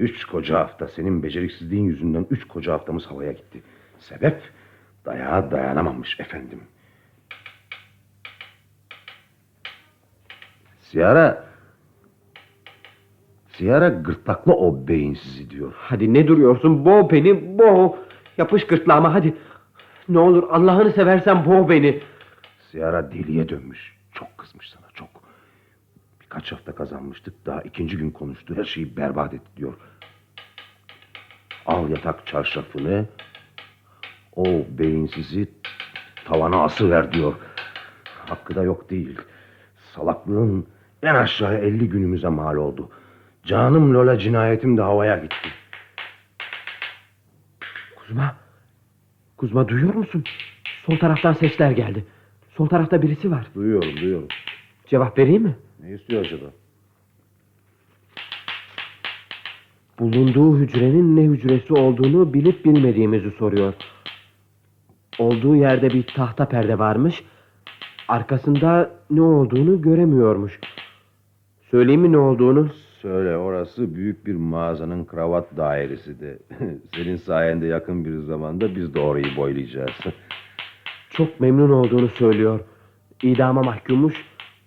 Üç 0.04 0.26
koca 0.26 0.60
hafta 0.60 0.88
senin 0.88 1.24
beceriksizliğin 1.24 1.86
yüzünden 1.86 2.28
üç 2.30 2.48
koca 2.48 2.74
haftamız 2.74 3.06
havaya 3.06 3.32
gitti. 3.32 3.64
Sebep 4.00 4.42
dayağa 5.06 5.52
dayanamamış 5.52 6.20
efendim. 6.20 6.64
Siyara... 10.80 11.46
Siyara 13.48 13.90
gırtlakla 13.90 14.54
o 14.54 14.88
beyinsizi 14.88 15.50
diyor. 15.50 15.74
Hadi 15.78 16.14
ne 16.14 16.28
duruyorsun? 16.28 16.86
Boğ 16.86 17.10
beni, 17.10 17.58
boğ. 17.58 17.98
Yapış 18.38 18.68
gırtlağıma 18.68 19.14
hadi. 19.14 19.36
Ne 20.10 20.20
olur 20.20 20.44
Allah'ını 20.50 20.92
seversen 20.92 21.46
boğ 21.46 21.70
beni. 21.70 22.02
Siyara 22.72 23.12
deliye 23.12 23.50
dönmüş. 23.50 23.98
Çok 24.14 24.38
kızmış 24.38 24.70
sana 24.70 24.88
çok. 24.94 25.10
Birkaç 26.22 26.52
hafta 26.52 26.76
kazanmıştık. 26.76 27.46
Daha 27.46 27.62
ikinci 27.62 27.98
gün 27.98 28.12
konuştu. 28.12 28.56
Her 28.56 28.64
şeyi 28.64 28.98
berbat 28.98 29.34
etti 29.34 29.50
diyor. 29.58 29.74
Al 31.66 31.90
yatak 31.90 32.28
çarşafını. 32.28 33.06
O 34.36 34.46
beyinsizi 34.70 35.50
tavana 36.26 36.64
asıver 36.64 37.14
diyor. 37.14 37.34
Hakkı 38.26 38.56
da 38.56 38.64
yok 38.64 38.90
değil. 38.90 39.18
Salaklığın 39.96 40.68
en 41.04 41.16
aşağı 41.16 41.58
50 41.58 41.90
günümüze 41.90 42.28
mal 42.28 42.56
oldu. 42.56 42.90
Canım 43.44 43.94
Lola 43.94 44.20
cinayetim 44.20 44.78
de 44.78 44.82
havaya 44.82 45.18
gitti. 45.18 45.50
Kuzma. 47.96 48.36
Kuzma 49.38 49.68
duyuyor 49.68 49.94
musun? 49.94 50.24
Sol 50.86 50.98
taraftan 50.98 51.34
sesler 51.34 51.72
geldi. 51.72 52.06
Sol 52.58 52.68
tarafta 52.70 53.02
birisi 53.02 53.32
var. 53.32 53.48
Duyuyorum 53.56 53.98
duyuyorum. 53.98 54.28
Cevap 54.88 55.18
vereyim 55.18 55.44
mi? 55.44 55.56
Ne 55.84 55.94
istiyor 55.94 56.26
acaba? 56.26 56.46
Bulunduğu 60.04 60.60
hücrenin 60.60 61.16
ne 61.16 61.22
hücresi 61.22 61.74
olduğunu 61.74 62.34
bilip 62.34 62.66
bilmediğimizi 62.66 63.32
soruyor. 63.32 63.74
Olduğu 65.20 65.56
yerde 65.56 65.90
bir 65.90 66.04
tahta 66.04 66.46
perde 66.46 66.80
varmış. 66.80 67.24
Arkasında 68.08 68.92
ne 69.10 69.22
olduğunu 69.22 69.82
göremiyormuş. 69.82 70.60
Söyleyeyim 71.72 72.02
mi 72.02 72.12
ne 72.12 72.18
olduğunu? 72.18 72.70
Söyle 73.02 73.38
orası 73.38 73.96
büyük 73.96 74.26
bir 74.26 74.36
mağazanın 74.36 75.06
kravat 75.06 75.58
dairesi 75.58 76.20
de. 76.20 76.40
Senin 76.96 77.16
sayende 77.16 77.66
yakın 77.66 78.06
bir 78.06 78.20
zamanda 78.20 78.76
biz 78.76 78.94
de 78.94 79.00
orayı 79.00 79.36
boylayacağız. 79.38 79.92
Çok 81.10 81.40
memnun 81.40 81.70
olduğunu 81.70 82.08
söylüyor. 82.08 82.60
İdama 83.22 83.64
mahkummuş. 83.64 84.26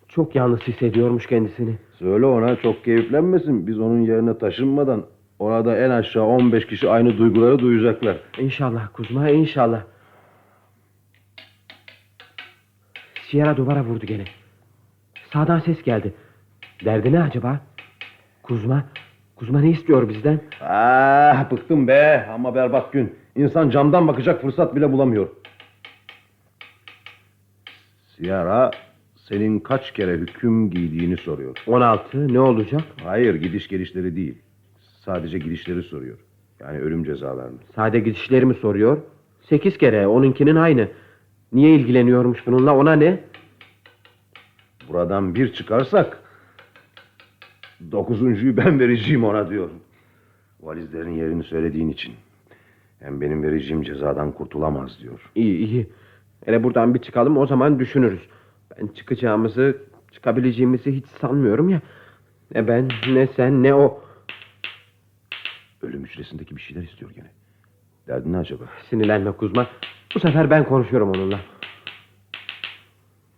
Çok 0.09 0.35
yalnız 0.35 0.61
hissediyormuş 0.61 1.27
kendisini. 1.27 1.79
Söyle 1.99 2.27
ona 2.27 2.57
çok 2.57 2.85
keyiflenmesin. 2.85 3.67
Biz 3.67 3.81
onun 3.81 4.01
yerine 4.01 4.39
taşınmadan 4.39 5.05
orada 5.39 5.77
en 5.79 5.91
aşağı 5.91 6.25
15 6.25 6.67
kişi 6.67 6.89
aynı 6.91 7.19
duyguları 7.19 7.59
duyacaklar. 7.59 8.17
İnşallah 8.39 8.89
Kuzma 8.93 9.31
inşallah. 9.31 9.83
Sierra 13.23 13.57
duvara 13.57 13.85
vurdu 13.85 14.07
gene. 14.07 14.25
Sağdan 15.33 15.59
ses 15.59 15.83
geldi. 15.83 16.15
Derdi 16.85 17.13
ne 17.13 17.23
acaba? 17.23 17.61
Kuzma, 18.43 18.85
Kuzma 19.37 19.61
ne 19.61 19.71
istiyor 19.71 20.09
bizden? 20.09 20.41
Ah 20.61 21.51
bıktım 21.51 21.89
be 21.89 22.27
ama 22.33 22.55
berbat 22.55 22.93
gün. 22.93 23.15
İnsan 23.37 23.71
camdan 23.71 24.09
bakacak 24.09 24.41
fırsat 24.43 24.77
bile 24.77 24.93
bulamıyor. 24.93 25.29
Siyara 28.17 28.71
senin 29.17 29.61
kaç 29.61 29.93
kere 29.93 30.13
hüküm 30.13 30.71
giydiğini 30.71 31.17
soruyor. 31.17 31.57
16 31.67 32.33
ne 32.33 32.41
olacak? 32.41 32.83
Hayır 33.05 33.35
gidiş 33.35 33.69
gelişleri 33.69 34.17
değil. 34.17 34.39
Sadece 35.07 35.39
gidişleri 35.39 35.83
soruyor. 35.83 36.19
Yani 36.61 36.79
ölüm 36.79 37.05
cezalarını. 37.05 37.59
Sade 37.75 38.01
gidişlerimi 38.01 38.55
soruyor. 38.55 38.99
Sekiz 39.41 39.79
kere 39.79 40.07
onunkinin 40.07 40.57
aynı. 40.57 40.89
Niye 41.53 41.75
ilgileniyormuş 41.75 42.47
bununla 42.47 42.77
ona 42.77 42.93
ne? 42.93 43.21
Buradan 44.89 45.35
bir 45.35 45.53
çıkarsak 45.53 46.23
dokuzuncuyu 47.93 48.57
ben 48.57 48.81
vereceğim 48.81 49.25
ona 49.25 49.51
diyorum. 49.51 49.81
Valizlerin 50.61 51.11
yerini 51.11 51.43
söylediğin 51.45 51.89
için. 51.89 52.15
Hem 52.99 53.21
benim 53.21 53.43
vereceğim 53.43 53.83
cezadan 53.83 54.33
kurtulamaz 54.33 54.99
diyor. 55.03 55.31
İyi 55.35 55.57
iyi. 55.67 55.87
Hele 56.45 56.63
buradan 56.63 56.95
bir 56.95 56.99
çıkalım 56.99 57.37
o 57.37 57.47
zaman 57.47 57.79
düşünürüz. 57.79 58.21
Ben 58.71 58.87
çıkacağımızı, 58.87 59.77
çıkabileceğimizi 60.13 60.93
hiç 60.93 61.07
sanmıyorum 61.07 61.69
ya. 61.69 61.81
Ne 62.55 62.69
ben, 62.69 62.89
ne 63.09 63.27
sen, 63.37 63.63
ne 63.63 63.75
o. 63.75 64.06
Ölüm 65.83 66.05
hücresindeki 66.05 66.57
bir 66.57 66.61
şeyler 66.61 66.83
istiyor 66.83 67.11
gene. 67.11 67.31
Derdin 68.09 68.33
ne 68.33 68.39
acaba? 68.39 68.65
Sinirlenme 68.91 69.33
Kuzma. 69.33 69.67
Bu 70.15 70.21
sefer 70.21 70.51
ben 70.51 70.65
konuşuyorum 70.65 71.11
onunla. 71.11 71.41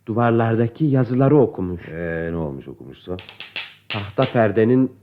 Duvarlardaki 0.06 0.84
yazıları 0.84 1.36
okumuş. 1.36 1.88
Ee, 1.88 2.28
ne 2.32 2.36
olmuş 2.36 2.68
okumuşsa? 2.68 3.16
Tahta 3.88 4.32
perdenin 4.32 4.96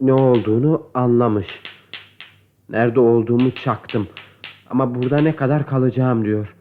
ne 0.00 0.12
olduğunu 0.12 0.86
anlamış. 0.94 1.46
Nerede 2.68 3.00
olduğumu 3.00 3.54
çaktım. 3.54 4.08
Ama 4.70 4.94
burada 4.94 5.18
ne 5.18 5.36
kadar 5.36 5.66
kalacağım 5.66 6.24
diyor. 6.24 6.54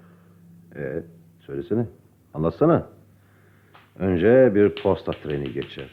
Ee, 0.75 1.03
söylesene. 1.39 1.85
Anlatsana. 2.33 2.87
Önce 3.99 4.51
bir 4.55 4.75
posta 4.83 5.11
treni 5.11 5.53
geçer. 5.53 5.89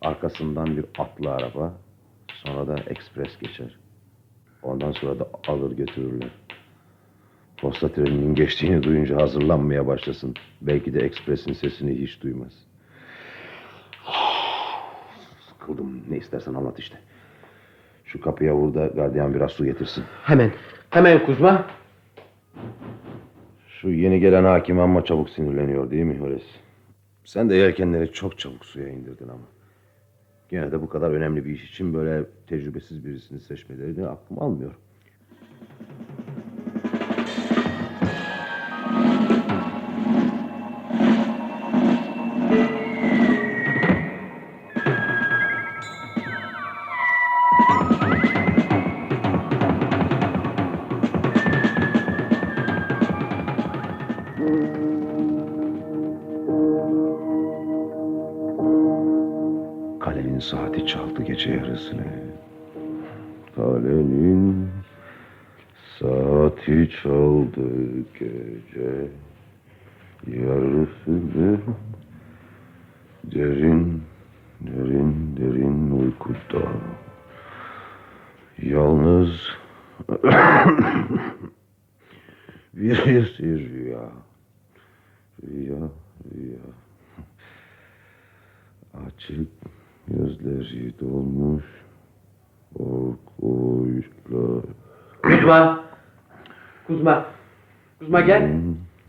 Arkasından 0.00 0.76
bir 0.76 0.84
atlı 0.98 1.32
araba. 1.32 1.74
Sonra 2.46 2.66
da 2.66 2.76
ekspres 2.86 3.38
geçer. 3.38 3.78
Ondan 4.62 4.92
sonra 4.92 5.18
da 5.18 5.28
alır 5.48 5.76
götürürler. 5.76 6.30
Posta 7.56 7.88
treninin 7.88 8.34
geçtiğini 8.34 8.82
duyunca 8.82 9.16
hazırlanmaya 9.16 9.86
başlasın. 9.86 10.34
Belki 10.60 10.94
de 10.94 11.00
ekspresin 11.00 11.52
sesini 11.52 11.98
hiç 11.98 12.22
duymaz. 12.22 12.52
Sıkıldım. 15.48 16.02
Ne 16.08 16.16
istersen 16.16 16.54
anlat 16.54 16.78
işte. 16.78 16.98
Şu 18.04 18.20
kapıya 18.20 18.54
vur 18.54 18.74
da 18.74 18.86
gardiyan 18.86 19.34
biraz 19.34 19.52
su 19.52 19.64
getirsin. 19.64 20.04
Hemen, 20.22 20.52
hemen 20.90 21.26
Kuzma. 21.26 21.66
Şu 23.68 23.90
yeni 23.90 24.20
gelen 24.20 24.44
hakim 24.44 24.80
amma 24.80 25.04
çabuk 25.04 25.30
sinirleniyor 25.30 25.90
değil 25.90 26.04
mi 26.04 26.18
Horace? 26.18 26.44
Sen 27.24 27.50
de 27.50 27.54
yelkenleri 27.54 28.12
çok 28.12 28.38
çabuk 28.38 28.64
suya 28.64 28.88
indirdin 28.88 29.28
ama. 29.28 29.53
Gene 30.48 30.72
de 30.72 30.82
bu 30.82 30.88
kadar 30.88 31.10
önemli 31.10 31.44
bir 31.44 31.50
iş 31.50 31.70
için 31.70 31.94
böyle 31.94 32.24
tecrübesiz 32.46 33.04
birisini 33.04 33.40
seçmelerini 33.40 34.06
aklım 34.06 34.42
almıyor. 34.42 34.74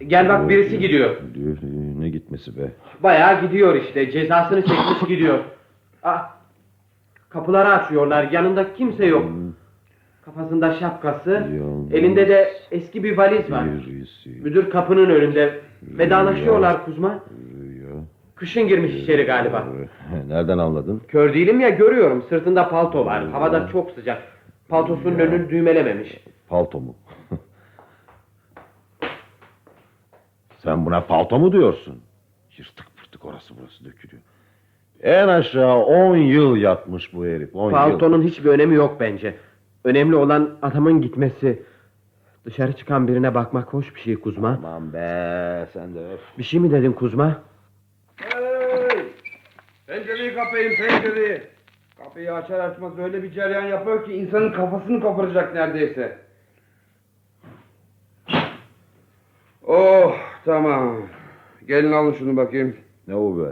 Gel 0.08 0.30
bak 0.30 0.50
birisi 0.50 0.80
gidiyor. 0.80 1.16
Diyor, 1.34 1.58
ne 2.00 2.10
gitmesi 2.10 2.58
be? 2.58 2.72
Bayağı 3.04 3.42
gidiyor 3.42 3.76
işte. 3.76 4.12
Cezasını 4.12 4.62
çekmiş 4.62 5.00
gidiyor. 5.08 5.40
Ah. 6.04 6.36
Kapıları 7.30 7.70
açıyorlar. 7.70 8.32
Yanında 8.32 8.74
kimse 8.74 9.06
yok. 9.06 9.32
Kafasında 10.22 10.74
şapkası. 10.74 11.32
Yalnız 11.32 11.94
Elinde 11.94 12.30
de 12.30 12.54
eski 12.72 13.04
bir 13.04 13.18
valiz 13.18 13.52
var. 13.52 13.66
Birisi 13.88 14.30
Müdür 14.30 14.70
kapının 14.70 15.10
önünde. 15.10 15.60
Vedalaşıyorlar 15.84 16.86
Kuzma. 16.86 17.20
Kışın 18.36 18.68
girmiş 18.68 18.94
içeri 18.94 19.24
galiba. 19.24 19.68
Nereden 20.28 20.58
anladın? 20.58 21.02
Kör 21.08 21.34
değilim 21.34 21.60
ya 21.60 21.70
görüyorum. 21.70 22.24
Sırtında 22.30 22.70
palto 22.70 23.06
var. 23.06 23.28
Havada 23.28 23.68
çok 23.72 23.92
sıcak. 23.92 24.22
Paltosunun 24.70 25.20
önünü 25.20 25.50
düğmelememiş. 25.50 26.24
Palto 26.50 26.80
mu? 26.82 26.96
Sen 30.66 30.86
buna 30.86 31.02
palto 31.02 31.40
mu 31.40 31.52
diyorsun? 31.52 32.02
Yırtık 32.58 32.98
pırtık 32.98 33.26
orası 33.26 33.54
burası 33.60 33.86
dökülüyor. 33.86 34.24
En 35.04 35.28
aşağı 35.28 35.78
10 35.78 36.16
yıl 36.16 36.56
yatmış 36.56 37.14
bu 37.14 37.26
herif. 37.26 37.56
10 37.56 37.66
yıl. 37.66 37.72
Paltonun 37.72 38.22
hiçbir 38.22 38.50
önemi 38.50 38.76
yok 38.76 39.00
bence. 39.00 39.36
Önemli 39.84 40.16
olan 40.16 40.58
adamın 40.62 41.02
gitmesi. 41.02 41.64
Dışarı 42.46 42.74
çıkan 42.74 43.08
birine 43.08 43.36
bakmak 43.36 43.74
hoş 43.74 43.96
bir 43.96 44.00
şey 44.00 44.16
Kuzma. 44.16 44.50
Aman 44.50 44.94
be 44.94 45.68
sen 45.74 45.96
de 45.96 46.00
öf. 46.00 46.20
Bir 46.38 46.44
şey 46.44 46.60
mi 46.60 46.72
dedin 46.72 46.92
Kuzma? 46.92 47.42
Hey! 48.16 49.06
Pencereyi 49.88 50.36
kapayın 50.36 50.72
pencereyi. 50.78 51.42
Kapıyı 52.04 52.34
açar 52.34 52.60
açmaz 52.60 53.00
öyle 53.00 53.24
bir 53.24 53.32
cereyan 53.32 53.66
yapıyor 53.66 54.06
ki 54.06 54.14
insanın 54.14 54.52
kafasını 54.52 55.02
koparacak 55.02 55.54
neredeyse. 55.54 56.18
Oh 59.68 60.25
tamam. 60.46 60.98
Gelin 61.68 61.92
alın 61.92 62.14
şunu 62.14 62.38
bakayım. 62.38 62.76
Ne 63.08 63.16
o 63.16 63.38
be? 63.40 63.52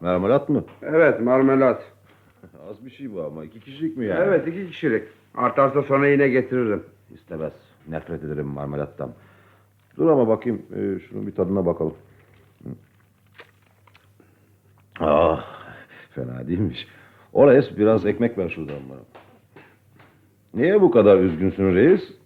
Marmelat 0.00 0.48
mı? 0.48 0.64
Evet 0.82 1.20
marmelat. 1.20 1.82
Az 2.70 2.84
bir 2.84 2.90
şey 2.90 3.14
bu 3.14 3.22
ama 3.22 3.44
iki 3.44 3.60
kişilik 3.60 3.96
mi 3.96 4.06
yani? 4.06 4.20
Evet 4.24 4.48
iki 4.48 4.66
kişilik. 4.66 5.02
Artarsa 5.34 5.82
sonra 5.82 6.08
yine 6.08 6.28
getiririm. 6.28 6.82
İstemez. 7.14 7.52
Nefret 7.88 8.24
ederim 8.24 8.46
marmelattan. 8.46 9.12
Dur 9.96 10.10
ama 10.10 10.28
bakayım 10.28 10.62
e, 10.76 10.98
şunun 10.98 11.26
bir 11.26 11.34
tadına 11.34 11.66
bakalım. 11.66 11.94
Ah, 15.00 15.44
fena 16.10 16.48
değilmiş. 16.48 16.86
Oraya 17.32 17.62
biraz 17.76 18.06
ekmek 18.06 18.38
ver 18.38 18.48
şuradan 18.48 18.80
bana. 18.90 19.00
Niye 20.54 20.80
bu 20.80 20.90
kadar 20.90 21.18
üzgünsün 21.18 21.74
reis? 21.74 22.19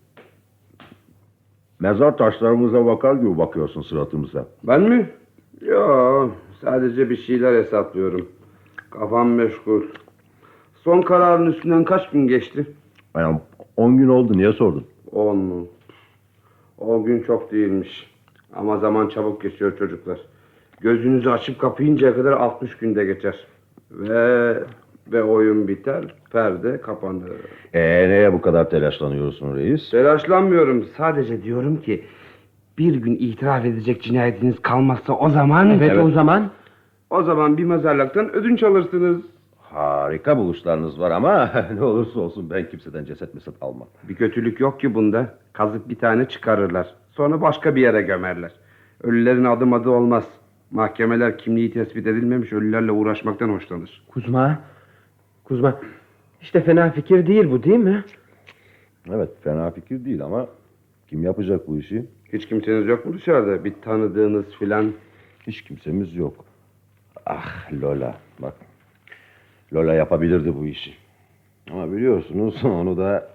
Mezar 1.80 2.16
taşlarımıza 2.16 2.86
bakar 2.86 3.14
gibi 3.14 3.38
bakıyorsun 3.38 3.82
suratımıza. 3.82 4.46
Ben 4.62 4.80
mi? 4.82 5.10
Yo 5.60 6.30
sadece 6.60 7.10
bir 7.10 7.16
şeyler 7.16 7.54
hesaplıyorum. 7.54 8.28
Kafam 8.90 9.28
meşgul. 9.30 9.82
Son 10.74 11.02
kararın 11.02 11.46
üstünden 11.46 11.84
kaç 11.84 12.10
gün 12.10 12.26
geçti? 12.26 12.66
Yani 13.16 13.40
10 13.76 13.96
gün 13.96 14.08
oldu 14.08 14.32
niye 14.32 14.52
sordun? 14.52 14.84
On 15.12 15.36
mu? 15.36 15.66
O 16.78 17.04
gün 17.04 17.22
çok 17.22 17.52
değilmiş. 17.52 18.10
Ama 18.52 18.76
zaman 18.78 19.08
çabuk 19.08 19.42
geçiyor 19.42 19.78
çocuklar. 19.78 20.18
Gözünüzü 20.80 21.30
açıp 21.30 21.58
kapayıncaya 21.60 22.14
kadar 22.14 22.32
60 22.32 22.76
günde 22.76 23.04
geçer. 23.04 23.46
Ve 23.90 24.56
ve 25.12 25.22
oyun 25.22 25.68
biter, 25.68 26.04
perde 26.32 26.80
kapanır. 26.80 27.30
Ee, 27.74 27.80
neye 28.08 28.32
bu 28.32 28.40
kadar 28.40 28.70
telaşlanıyorsun 28.70 29.56
reis? 29.56 29.90
Telaşlanmıyorum. 29.90 30.84
Sadece 30.96 31.42
diyorum 31.42 31.82
ki 31.82 32.04
bir 32.78 32.94
gün 32.94 33.14
itiraf 33.14 33.64
edecek 33.64 34.02
cinayetiniz 34.02 34.62
kalmazsa 34.62 35.12
o 35.12 35.30
zaman... 35.30 35.70
Evet, 35.70 35.98
o 35.98 36.10
zaman 36.10 36.50
O 37.10 37.22
zaman 37.22 37.58
bir 37.58 37.64
mezarlıktan 37.64 38.32
ödünç 38.34 38.62
alırsınız. 38.62 39.22
Harika 39.58 40.38
buluşlarınız 40.38 41.00
var 41.00 41.10
ama 41.10 41.50
ne 41.74 41.82
olursa 41.82 42.20
olsun 42.20 42.50
ben 42.50 42.68
kimseden 42.68 43.04
ceset 43.04 43.34
meset 43.34 43.54
almam. 43.60 43.88
Bir 44.08 44.14
kötülük 44.14 44.60
yok 44.60 44.80
ki 44.80 44.94
bunda. 44.94 45.34
Kazıp 45.52 45.88
bir 45.88 45.96
tane 45.96 46.28
çıkarırlar. 46.28 46.94
Sonra 47.10 47.40
başka 47.40 47.74
bir 47.76 47.80
yere 47.82 48.02
gömerler. 48.02 48.50
Ölülerin 49.02 49.44
adım 49.44 49.72
adı 49.72 49.90
olmaz. 49.90 50.24
Mahkemeler 50.70 51.38
kimliği 51.38 51.72
tespit 51.72 52.06
edilmemiş 52.06 52.52
ölülerle 52.52 52.92
uğraşmaktan 52.92 53.48
hoşlanır. 53.48 54.04
Kuzma. 54.08 54.58
Kuzma. 55.44 55.80
İşte 56.42 56.60
fena 56.60 56.90
fikir 56.90 57.26
değil 57.26 57.50
bu 57.50 57.62
değil 57.62 57.78
mi? 57.78 58.04
Evet 59.10 59.30
fena 59.42 59.70
fikir 59.70 60.04
değil 60.04 60.22
ama 60.24 60.46
kim 61.08 61.22
yapacak 61.22 61.68
bu 61.68 61.78
işi? 61.78 62.06
Hiç 62.32 62.48
kimseniz 62.48 62.86
yok 62.86 63.06
mu 63.06 63.14
dışarıda? 63.14 63.64
Bir 63.64 63.74
tanıdığınız 63.82 64.44
filan. 64.58 64.92
Hiç 65.46 65.62
kimsemiz 65.62 66.16
yok. 66.16 66.44
Ah 67.26 67.72
Lola 67.72 68.18
bak. 68.38 68.54
Lola 69.72 69.94
yapabilirdi 69.94 70.54
bu 70.56 70.66
işi. 70.66 70.94
Ama 71.70 71.92
biliyorsunuz 71.92 72.60
onu 72.64 72.96
da 72.96 73.28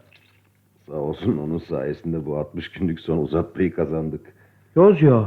sağ 0.88 0.94
olsun 0.96 1.38
onun 1.38 1.58
sayesinde 1.58 2.26
bu 2.26 2.38
60 2.38 2.72
günlük 2.72 3.00
son 3.00 3.18
uzatmayı 3.18 3.74
kazandık. 3.76 4.34
Yozyo. 4.76 5.26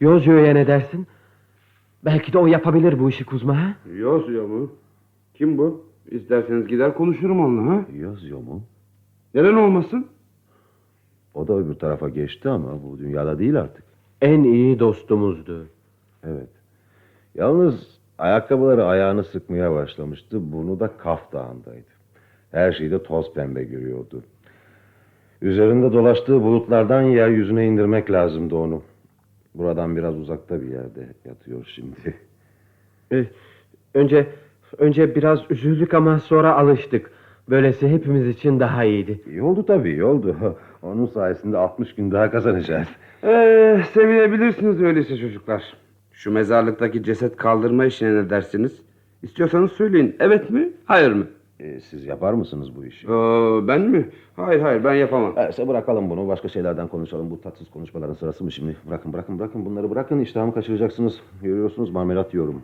Yozyo'ya 0.00 0.52
ne 0.52 0.66
dersin? 0.66 1.06
Belki 2.04 2.32
de 2.32 2.38
o 2.38 2.46
yapabilir 2.46 2.98
bu 2.98 3.08
işi 3.10 3.24
Kuzma 3.24 3.62
ha? 3.62 3.74
Yozyo 3.94 4.48
mu? 4.48 4.72
Kim 5.38 5.58
bu? 5.58 5.84
İsterseniz 6.10 6.66
gider 6.66 6.94
konuşurum 6.94 7.40
onunla 7.40 7.72
ha? 7.72 7.84
Yazıyor 7.96 8.38
mu? 8.38 8.62
Neden 9.34 9.54
olmasın? 9.54 10.06
O 11.34 11.48
da 11.48 11.54
öbür 11.58 11.74
tarafa 11.74 12.08
geçti 12.08 12.48
ama 12.48 12.82
bu 12.84 12.98
dünyada 12.98 13.38
değil 13.38 13.60
artık. 13.60 13.84
En 14.22 14.42
iyi 14.42 14.78
dostumuzdu. 14.78 15.66
Evet. 16.24 16.48
Yalnız 17.34 17.74
ayakkabıları 18.18 18.84
ayağını 18.84 19.24
sıkmaya 19.24 19.74
başlamıştı. 19.74 20.52
Burnu 20.52 20.80
da 20.80 20.96
Kaf 20.96 21.32
Dağı'ndaydı. 21.32 21.90
Her 22.50 22.72
şeyi 22.72 22.90
de 22.90 23.02
toz 23.02 23.34
pembe 23.34 23.64
görüyordu. 23.64 24.22
Üzerinde 25.42 25.92
dolaştığı 25.92 26.42
bulutlardan 26.42 27.02
yeryüzüne 27.02 27.66
indirmek 27.66 28.10
lazımdı 28.10 28.56
onu. 28.56 28.82
Buradan 29.54 29.96
biraz 29.96 30.16
uzakta 30.16 30.62
bir 30.62 30.68
yerde 30.68 31.14
yatıyor 31.24 31.72
şimdi. 31.74 32.14
Ee, 33.12 33.26
önce 33.94 34.26
önce 34.78 35.14
biraz 35.14 35.40
üzüldük 35.50 35.94
ama 35.94 36.18
sonra 36.18 36.56
alıştık. 36.56 37.10
Böylesi 37.50 37.88
hepimiz 37.88 38.28
için 38.28 38.60
daha 38.60 38.84
iyiydi. 38.84 39.20
İyi 39.26 39.42
oldu 39.42 39.66
tabii 39.66 39.90
iyi 39.90 40.04
oldu. 40.04 40.36
Onun 40.82 41.06
sayesinde 41.06 41.56
60 41.58 41.94
gün 41.94 42.10
daha 42.10 42.30
kazanacağız. 42.30 42.88
Ee, 43.24 43.80
sevinebilirsiniz 43.92 44.82
öyleyse 44.82 45.16
çocuklar. 45.16 45.62
Şu 46.12 46.30
mezarlıktaki 46.32 47.02
ceset 47.02 47.36
kaldırma 47.36 47.84
işine 47.84 48.14
ne 48.14 48.30
dersiniz? 48.30 48.82
İstiyorsanız 49.22 49.72
söyleyin. 49.72 50.16
Evet 50.20 50.50
mi? 50.50 50.70
Hayır 50.84 51.12
mı? 51.12 51.26
Ee, 51.60 51.80
siz 51.80 52.06
yapar 52.06 52.32
mısınız 52.32 52.76
bu 52.76 52.84
işi? 52.84 53.06
Ee, 53.06 53.10
ben 53.68 53.80
mi? 53.80 54.08
Hayır 54.36 54.60
hayır 54.60 54.84
ben 54.84 54.94
yapamam. 54.94 55.32
Neyse 55.36 55.68
bırakalım 55.68 56.10
bunu. 56.10 56.28
Başka 56.28 56.48
şeylerden 56.48 56.88
konuşalım. 56.88 57.30
Bu 57.30 57.40
tatsız 57.40 57.70
konuşmaların 57.70 58.14
sırası 58.14 58.44
mı 58.44 58.52
şimdi? 58.52 58.76
Bırakın 58.88 59.12
bırakın 59.12 59.38
bırakın 59.38 59.66
bunları 59.66 59.90
bırakın. 59.90 60.20
İştahımı 60.20 60.54
kaçıracaksınız. 60.54 61.20
Görüyorsunuz 61.42 61.90
marmelat 61.90 62.34
yiyorum. 62.34 62.62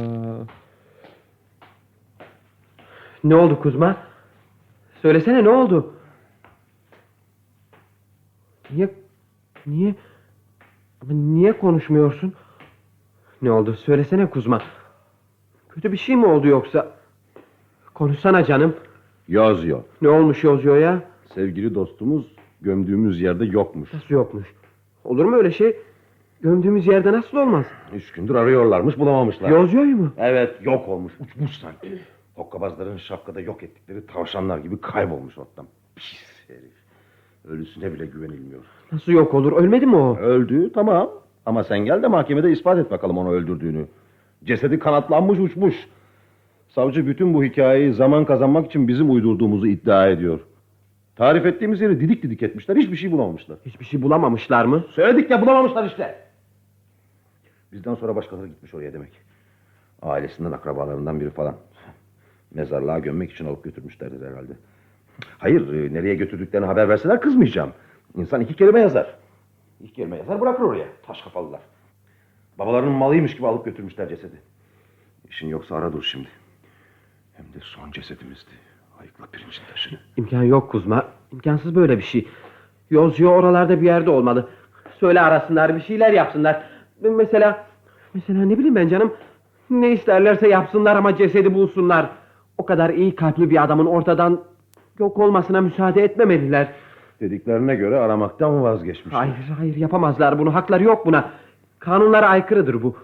Ne 3.24 3.36
oldu 3.36 3.62
Kuzma? 3.62 3.98
Söylesene 5.02 5.44
ne 5.44 5.50
oldu? 5.50 5.94
Niye 8.72 8.90
niye 9.66 9.96
niye 11.08 11.58
konuşmuyorsun? 11.58 12.34
Ne 13.42 13.52
oldu? 13.52 13.74
Söylesene 13.74 14.30
Kuzma. 14.30 14.62
Kötü 15.70 15.92
bir 15.92 15.98
şey 15.98 16.16
mi 16.16 16.26
oldu 16.26 16.48
yoksa? 16.48 16.92
Konuşsana 17.94 18.46
canım. 18.46 18.76
Yazıyor. 19.28 19.84
Ne 20.02 20.10
olmuş 20.10 20.44
Yozyo'ya? 20.44 21.04
Sevgili 21.34 21.76
dostumuz 21.76 22.36
gömdüğümüz 22.62 23.22
yerde 23.22 23.46
yokmuş. 23.46 23.94
Nasıl 23.94 24.16
yokmuş? 24.16 24.48
Olur 25.04 25.26
mu 25.26 25.36
öyle 25.36 25.52
şey? 25.52 25.78
Gömdüğümüz 26.42 26.88
yerde 26.88 27.12
nasıl 27.12 27.38
olmaz? 27.38 27.66
Üç 27.94 28.12
gündür 28.12 28.36
arıyorlarmış 28.36 29.00
bulamamışlar. 29.00 29.50
Yozyo'yu 29.50 29.98
mu? 29.98 30.14
Evet 30.18 30.56
yok 30.62 30.88
olmuş 30.88 31.14
uçmuş 31.20 31.58
sanki. 31.58 32.00
Hokkabazların 32.36 32.98
şapkada 32.98 33.42
yok 33.42 33.64
ettikleri 33.64 34.06
tavşanlar 34.06 34.58
gibi 34.58 34.82
kaybolmuş 34.82 35.38
ortadan. 35.38 35.68
Pis 35.96 36.24
herif. 36.48 36.74
Ölüsüne 37.48 37.94
bile 37.94 38.06
güvenilmiyor. 38.06 38.64
Nasıl 38.91 39.12
yok 39.12 39.34
olur? 39.34 39.52
Ölmedi 39.52 39.86
mi 39.86 39.95
o? 39.95 40.17
Öldü 40.17 40.71
tamam. 40.73 41.10
Ama 41.45 41.63
sen 41.63 41.80
gel 41.80 42.04
de 42.04 42.08
mahkemede 42.08 42.52
ispat 42.52 42.78
et 42.78 42.91
bakalım 42.91 43.17
onu 43.17 43.32
öldürdüğünü. 43.32 43.86
Cesedi 44.43 44.80
kanatlanmış 44.80 45.39
uçmuş. 45.39 45.75
Savcı 46.67 47.08
bütün 47.08 47.34
bu 47.34 47.43
hikayeyi 47.43 47.93
zaman 47.93 48.25
kazanmak 48.25 48.65
için 48.65 48.88
bizim 48.88 49.12
uydurduğumuzu 49.12 49.67
iddia 49.67 50.08
ediyor. 50.08 50.39
Tarif 51.15 51.45
ettiğimiz 51.45 51.82
yeri 51.82 51.99
didik 51.99 52.23
didik 52.23 52.43
etmişler. 52.43 52.75
Hiçbir 52.75 52.95
şey 52.95 53.12
bulamamışlar. 53.12 53.58
Hiçbir 53.65 53.86
şey 53.86 54.02
bulamamışlar 54.02 54.65
mı? 54.65 54.84
Söyledik 54.95 55.32
ya 55.32 55.41
bulamamışlar 55.41 55.86
işte. 55.86 56.15
Bizden 57.71 57.95
sonra 57.95 58.15
başkaları 58.15 58.47
gitmiş 58.47 58.73
oraya 58.73 58.93
demek. 58.93 59.12
Ailesinden 60.02 60.52
akrabalarından 60.52 61.19
biri 61.19 61.30
falan. 61.30 61.56
Mezarlığa 62.54 62.99
gömmek 62.99 63.32
için 63.32 63.45
alıp 63.45 63.63
götürmüşlerdir 63.63 64.28
herhalde. 64.28 64.54
Hayır 65.38 65.73
e, 65.73 65.93
nereye 65.93 66.15
götürdüklerini 66.15 66.65
haber 66.65 66.89
verseler 66.89 67.21
kızmayacağım. 67.21 67.71
İnsan 68.15 68.41
iki 68.41 68.56
kelime 68.56 68.80
yazar. 68.80 69.15
İki 69.82 69.93
kelime 69.93 70.17
yazar 70.17 70.41
bırakır 70.41 70.63
oraya. 70.63 70.88
Taş 71.08 71.22
kafalılar. 71.22 71.62
Babalarının 72.60 72.93
malıymış 72.93 73.36
gibi 73.36 73.48
alıp 73.48 73.65
götürmüşler 73.65 74.10
cesedi. 74.10 74.41
İşin 75.30 75.48
yoksa 75.48 75.76
ara 75.76 75.93
dur 75.93 76.04
şimdi. 76.04 76.28
Hem 77.34 77.45
de 77.45 77.60
son 77.62 77.91
cesedimizdi. 77.91 78.52
Ayıkla 79.00 79.26
pirincin 79.26 79.62
taşını. 79.72 80.00
İmkan 80.17 80.43
yok 80.43 80.72
Kuzma. 80.72 81.06
İmkansız 81.32 81.76
böyle 81.76 81.98
bir 81.98 82.04
şey. 82.04 82.28
Yozyo 82.89 83.30
oralarda 83.30 83.82
bir 83.82 83.86
yerde 83.86 84.10
olmalı. 84.10 84.50
Söyle 85.00 85.22
arasınlar 85.22 85.76
bir 85.76 85.82
şeyler 85.82 86.13
yapsınlar. 86.13 86.63
Mesela 87.02 87.65
mesela 88.13 88.45
ne 88.45 88.58
bileyim 88.58 88.76
ben 88.76 88.88
canım. 88.88 89.13
Ne 89.69 89.91
isterlerse 89.91 90.48
yapsınlar 90.48 90.95
ama 90.95 91.15
cesedi 91.15 91.54
bulsunlar. 91.54 92.10
O 92.58 92.65
kadar 92.65 92.89
iyi 92.89 93.15
kalpli 93.15 93.50
bir 93.50 93.63
adamın 93.63 93.86
ortadan 93.86 94.43
yok 95.00 95.17
olmasına 95.17 95.62
müsaade 95.62 96.04
etmemeliler. 96.04 96.74
Dediklerine 97.20 97.76
göre 97.76 98.00
aramaktan 98.00 98.64
vazgeçmişler. 98.64 99.20
Hayır 99.20 99.36
hayır 99.58 99.76
yapamazlar 99.76 100.40
bunu. 100.40 100.54
Hakları 100.54 100.84
yok 100.84 101.06
buna. 101.06 101.30
Kanunlara 101.80 102.28
aykırıdır 102.28 102.84
bu. 102.84 102.96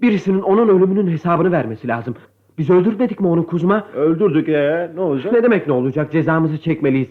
Birisinin 0.00 0.40
onun 0.42 0.68
ölümünün 0.68 1.10
hesabını 1.10 1.52
vermesi 1.52 1.88
lazım. 1.88 2.14
Biz 2.58 2.70
öldürmedik 2.70 3.20
mi 3.20 3.26
onu 3.26 3.46
Kuzma? 3.46 3.86
Öldürdük 3.94 4.48
ee 4.48 4.90
ne 4.94 5.00
olacak? 5.00 5.32
Ne 5.32 5.42
demek 5.42 5.66
ne 5.66 5.72
olacak? 5.72 6.12
Cezamızı 6.12 6.58
çekmeliyiz. 6.58 7.08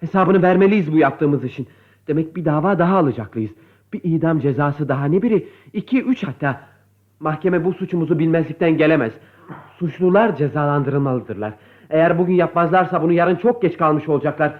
Hesabını 0.00 0.42
vermeliyiz 0.42 0.92
bu 0.92 0.98
yaptığımız 0.98 1.44
işin. 1.44 1.68
Demek 2.08 2.36
bir 2.36 2.44
dava 2.44 2.78
daha 2.78 2.96
alacaklıyız. 2.96 3.50
Bir 3.92 4.00
idam 4.04 4.40
cezası 4.40 4.88
daha 4.88 5.04
ne 5.04 5.22
biri? 5.22 5.48
iki, 5.72 6.02
üç 6.02 6.24
hatta. 6.24 6.60
Mahkeme 7.20 7.64
bu 7.64 7.72
suçumuzu 7.72 8.18
bilmezlikten 8.18 8.76
gelemez. 8.76 9.12
Suçlular 9.78 10.36
cezalandırılmalıdırlar. 10.36 11.52
Eğer 11.90 12.18
bugün 12.18 12.34
yapmazlarsa 12.34 13.02
bunu 13.02 13.12
yarın 13.12 13.36
çok 13.36 13.62
geç 13.62 13.76
kalmış 13.76 14.08
olacaklar. 14.08 14.54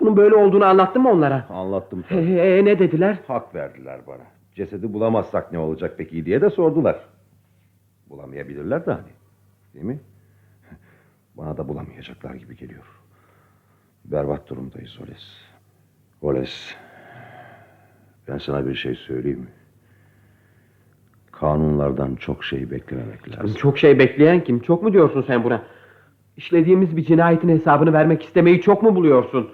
Bunun 0.00 0.16
böyle 0.16 0.34
olduğunu 0.34 0.64
anlattın 0.64 1.02
mı 1.02 1.10
onlara? 1.10 1.46
Anlattım 1.50 2.04
tabii. 2.08 2.26
he, 2.26 2.64
ne 2.64 2.78
dediler? 2.78 3.18
Hak 3.26 3.54
verdiler 3.54 4.00
bana. 4.06 4.22
Cesedi 4.54 4.92
bulamazsak 4.92 5.52
ne 5.52 5.58
olacak 5.58 5.94
peki 5.98 6.26
diye 6.26 6.40
de 6.40 6.50
sordular. 6.50 7.00
Bulamayabilirler 8.10 8.86
de 8.86 8.92
hani. 8.92 9.12
Değil 9.74 9.84
mi? 9.86 10.00
Bana 11.34 11.56
da 11.56 11.68
bulamayacaklar 11.68 12.34
gibi 12.34 12.56
geliyor. 12.56 12.84
Berbat 14.04 14.48
durumdayız 14.48 14.98
Oles. 15.00 15.24
Oles. 16.22 16.74
Ben 18.28 18.38
sana 18.38 18.66
bir 18.66 18.74
şey 18.74 18.94
söyleyeyim 18.94 19.40
mi? 19.40 19.48
Kanunlardan 21.32 22.14
çok 22.14 22.44
şey 22.44 22.70
beklememek 22.70 23.38
lazım. 23.38 23.54
Çok 23.54 23.78
şey 23.78 23.98
bekleyen 23.98 24.44
kim? 24.44 24.60
Çok 24.60 24.82
mu 24.82 24.92
diyorsun 24.92 25.24
sen 25.26 25.44
buna? 25.44 25.62
İşlediğimiz 26.36 26.96
bir 26.96 27.04
cinayetin 27.04 27.48
hesabını 27.48 27.92
vermek 27.92 28.24
istemeyi 28.24 28.60
çok 28.60 28.82
mu 28.82 28.96
buluyorsun? 28.96 29.50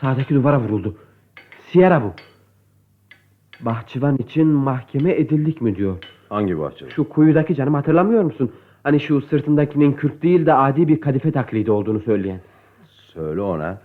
Sağdaki 0.00 0.34
duvara 0.34 0.60
vuruldu. 0.60 0.96
Sierra 1.60 2.02
bu. 2.02 2.12
Bahçıvan 3.60 4.16
için 4.16 4.46
mahkeme 4.46 5.12
edildik 5.12 5.60
mi 5.60 5.76
diyor. 5.76 5.96
Hangi 6.28 6.58
bahçe? 6.58 6.90
Şu 6.90 7.08
kuyudaki 7.08 7.54
canım 7.54 7.74
hatırlamıyor 7.74 8.22
musun? 8.22 8.52
Hani 8.82 9.00
şu 9.00 9.20
sırtındakinin 9.20 9.92
kürk 9.92 10.22
değil 10.22 10.46
de 10.46 10.54
adi 10.54 10.88
bir 10.88 11.00
kadife 11.00 11.32
taklidi 11.32 11.70
olduğunu 11.70 12.00
söyleyen. 12.00 12.40
Söyle 13.12 13.40
ona. 13.40 13.78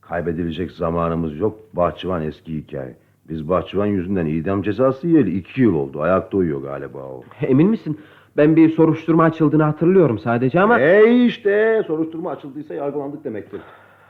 Kaybedilecek 0.00 0.70
zamanımız 0.70 1.38
yok. 1.38 1.58
Bahçıvan 1.72 2.22
eski 2.22 2.56
hikaye. 2.56 2.96
Biz 3.28 3.48
bahçıvan 3.48 3.86
yüzünden 3.86 4.26
idam 4.26 4.62
cezası 4.62 5.08
yiyeli 5.08 5.38
iki 5.38 5.60
yıl 5.60 5.74
oldu. 5.74 6.00
Ayakta 6.00 6.36
uyuyor 6.36 6.62
galiba 6.62 6.98
o. 6.98 7.24
Emin 7.40 7.70
misin? 7.70 8.00
Ben 8.36 8.56
bir 8.56 8.70
soruşturma 8.70 9.24
açıldığını 9.24 9.62
hatırlıyorum 9.62 10.18
sadece 10.18 10.60
ama... 10.60 10.80
E 10.80 11.24
işte 11.24 11.82
soruşturma 11.86 12.30
açıldıysa 12.30 12.74
yargılandık 12.74 13.24
demektir. 13.24 13.60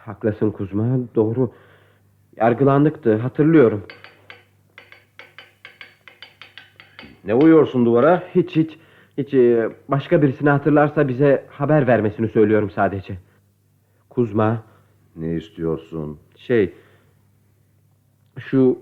Haklısın 0.07 0.51
Kuzma, 0.51 0.85
doğru. 1.15 1.53
Yargılandıktı, 2.37 3.17
hatırlıyorum. 3.17 3.83
Ne 7.25 7.35
uyuyorsun 7.35 7.87
duvara? 7.87 8.23
Hiç 8.35 8.57
hiç, 8.57 8.79
hiç 9.19 9.35
e, 9.35 9.71
başka 9.89 10.23
birisini 10.23 10.51
hatırlarsa 10.51 11.09
bize 11.09 11.45
haber 11.51 11.87
vermesini 11.87 12.29
söylüyorum 12.29 12.71
sadece. 12.71 13.19
Kuzma, 14.11 14.63
Ne 15.17 15.35
istiyorsun? 15.35 16.19
şey... 16.37 16.73
Şu 18.39 18.79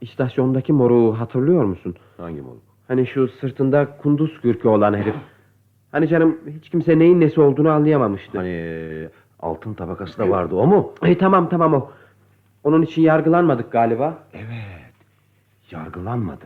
istasyondaki 0.00 0.72
moruğu 0.72 1.20
hatırlıyor 1.20 1.64
musun? 1.64 1.94
Hangi 2.16 2.40
moruk? 2.40 2.62
Hani 2.88 3.06
şu 3.06 3.28
sırtında 3.28 3.96
kunduz 3.96 4.40
kürkü 4.40 4.68
olan 4.68 4.94
herif. 4.94 5.14
Hani 5.92 6.08
canım 6.08 6.38
hiç 6.58 6.70
kimse 6.70 6.98
neyin 6.98 7.20
nesi 7.20 7.40
olduğunu 7.40 7.70
anlayamamıştı. 7.70 8.38
Hani 8.38 9.08
altın 9.40 9.74
tabakası 9.74 10.18
da 10.18 10.30
vardı 10.30 10.54
o 10.54 10.66
mu? 10.66 10.92
E, 11.02 11.18
tamam 11.18 11.48
tamam 11.48 11.74
o. 11.74 11.90
Onun 12.64 12.82
için 12.82 13.02
yargılanmadık 13.02 13.72
galiba. 13.72 14.18
Evet. 14.32 14.92
Yargılanmadı. 15.70 16.44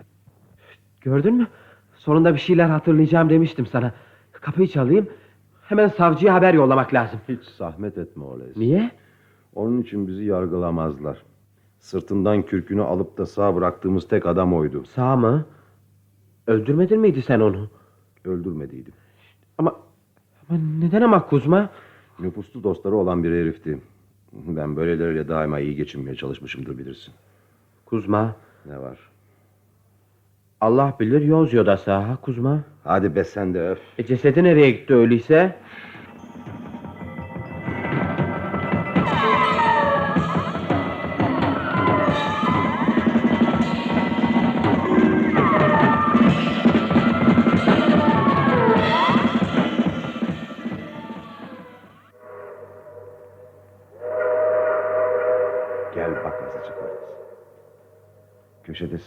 Gördün 1.00 1.34
mü? 1.34 1.46
Sonunda 1.94 2.34
bir 2.34 2.38
şeyler 2.38 2.68
hatırlayacağım 2.68 3.30
demiştim 3.30 3.66
sana. 3.66 3.92
Kapıyı 4.32 4.68
çalayım. 4.68 5.08
Hemen 5.62 5.88
savcıya 5.88 6.34
haber 6.34 6.54
yollamak 6.54 6.94
lazım. 6.94 7.20
Hiç 7.28 7.44
zahmet 7.44 7.98
etme 7.98 8.24
Oles. 8.24 8.56
Niye? 8.56 8.90
Onun 9.54 9.80
için 9.82 10.06
bizi 10.06 10.24
yargılamazlar. 10.24 11.22
Sırtından 11.78 12.42
kürkünü 12.42 12.82
alıp 12.82 13.18
da 13.18 13.26
sağ 13.26 13.54
bıraktığımız 13.54 14.08
tek 14.08 14.26
adam 14.26 14.54
oydu. 14.54 14.84
Sağ 14.84 15.16
mı? 15.16 15.44
Öldürmedin 16.46 17.00
miydi 17.00 17.22
sen 17.22 17.40
onu? 17.40 17.68
Öldürmediydim. 18.24 18.92
Ama, 19.58 19.76
ama 20.50 20.58
neden 20.78 21.02
ama 21.02 21.26
Kuzma? 21.26 21.68
Nüfuslu 22.22 22.62
dostları 22.62 22.96
olan 22.96 23.24
bir 23.24 23.30
herifti. 23.30 23.78
Ben 24.32 24.76
böyleleriyle 24.76 25.28
daima 25.28 25.60
iyi 25.60 25.76
geçinmeye 25.76 26.16
çalışmışımdır 26.16 26.78
bilirsin. 26.78 27.14
Kuzma. 27.86 28.36
Ne 28.66 28.78
var? 28.78 28.98
Allah 30.60 30.96
bilir 31.00 31.20
Yozyo'da 31.20 31.76
sağ 31.76 32.08
ha 32.08 32.18
Kuzma. 32.22 32.64
Hadi 32.84 33.14
be 33.14 33.24
sen 33.24 33.54
de 33.54 33.68
öf. 33.68 33.78
E 33.98 34.06
cesedi 34.06 34.44
nereye 34.44 34.70
gitti 34.70 34.94
öyleyse? 34.94 35.56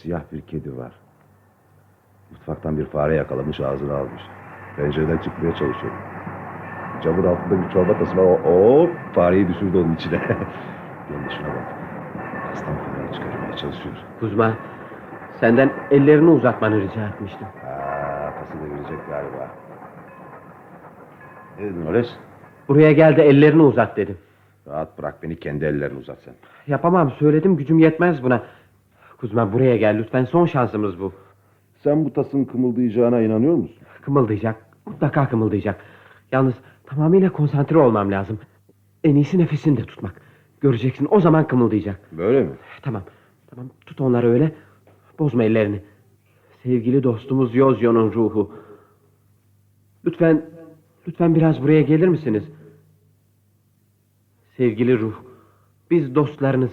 Siyah 0.03 0.21
bir 0.31 0.41
kedi 0.41 0.77
var. 0.77 0.91
Mutfaktan 2.31 2.77
bir 2.77 2.85
fare 2.85 3.15
yakalamış 3.15 3.59
ağzını 3.59 3.95
almış. 3.95 4.21
Pencereden 4.75 5.17
çıkmaya 5.17 5.55
çalışıyor. 5.55 5.93
Camın 7.03 7.27
altında 7.27 7.65
bir 7.65 7.69
çorba 7.73 7.97
tası 7.97 8.17
var. 8.17 8.23
O, 8.23 8.49
o 8.49 8.89
fareyi 9.13 9.47
düşürdü 9.47 9.77
onun 9.77 9.95
içine. 9.95 10.17
Gel 11.09 11.29
şuna 11.37 11.47
bak. 11.47 11.73
Aslan 12.53 12.75
fareyi 12.77 13.13
çıkarmaya 13.13 13.57
çalışıyor. 13.57 13.95
Kuzma. 14.19 14.53
Senden 15.39 15.71
ellerini 15.91 16.29
uzatmanı 16.29 16.81
rica 16.81 17.07
etmiştim. 17.07 17.47
Aa, 17.47 18.31
tası 18.39 18.53
devirecek 18.53 19.07
galiba. 19.09 19.47
Ne 21.59 21.65
dedin 21.65 21.85
Oles? 21.85 22.07
Buraya 22.67 22.91
gel 22.91 23.17
de 23.17 23.23
ellerini 23.23 23.61
uzat 23.61 23.97
dedim. 23.97 24.17
Rahat 24.67 24.97
bırak 24.97 25.23
beni 25.23 25.39
kendi 25.39 25.65
ellerini 25.65 25.99
uzat 25.99 26.17
sen. 26.25 26.33
Yapamam 26.67 27.11
söyledim 27.11 27.57
gücüm 27.57 27.79
yetmez 27.79 28.23
buna. 28.23 28.43
Kuzma 29.23 29.53
buraya 29.53 29.77
gel 29.77 29.97
lütfen 29.97 30.25
son 30.25 30.45
şansımız 30.45 30.99
bu. 30.99 31.13
Sen 31.83 32.05
bu 32.05 32.13
tasın 32.13 32.45
kımıldayacağına 32.45 33.21
inanıyor 33.21 33.55
musun? 33.55 33.75
Kımıldayacak. 34.01 34.65
Mutlaka 34.86 35.29
kımıldayacak. 35.29 35.81
Yalnız 36.31 36.53
tamamıyla 36.86 37.31
konsantre 37.31 37.77
olmam 37.77 38.12
lazım. 38.12 38.39
En 39.03 39.15
iyisi 39.15 39.38
nefesini 39.38 39.77
de 39.77 39.83
tutmak. 39.83 40.21
Göreceksin 40.62 41.07
o 41.12 41.19
zaman 41.19 41.47
kımıldayacak. 41.47 41.99
Böyle 42.17 42.43
mi? 42.43 42.51
Tamam. 42.81 43.03
Tamam 43.47 43.69
tut 43.86 44.01
onları 44.01 44.29
öyle. 44.29 44.51
Bozma 45.19 45.43
ellerini. 45.43 45.81
Sevgili 46.63 47.03
dostumuz 47.03 47.55
Yozyo'nun 47.55 48.13
ruhu. 48.13 48.53
Lütfen, 50.05 50.45
lütfen 51.07 51.36
biraz 51.36 51.63
buraya 51.63 51.81
gelir 51.81 52.07
misiniz? 52.07 52.43
Sevgili 54.57 54.99
ruh, 54.99 55.15
biz 55.91 56.15
dostlarınız. 56.15 56.71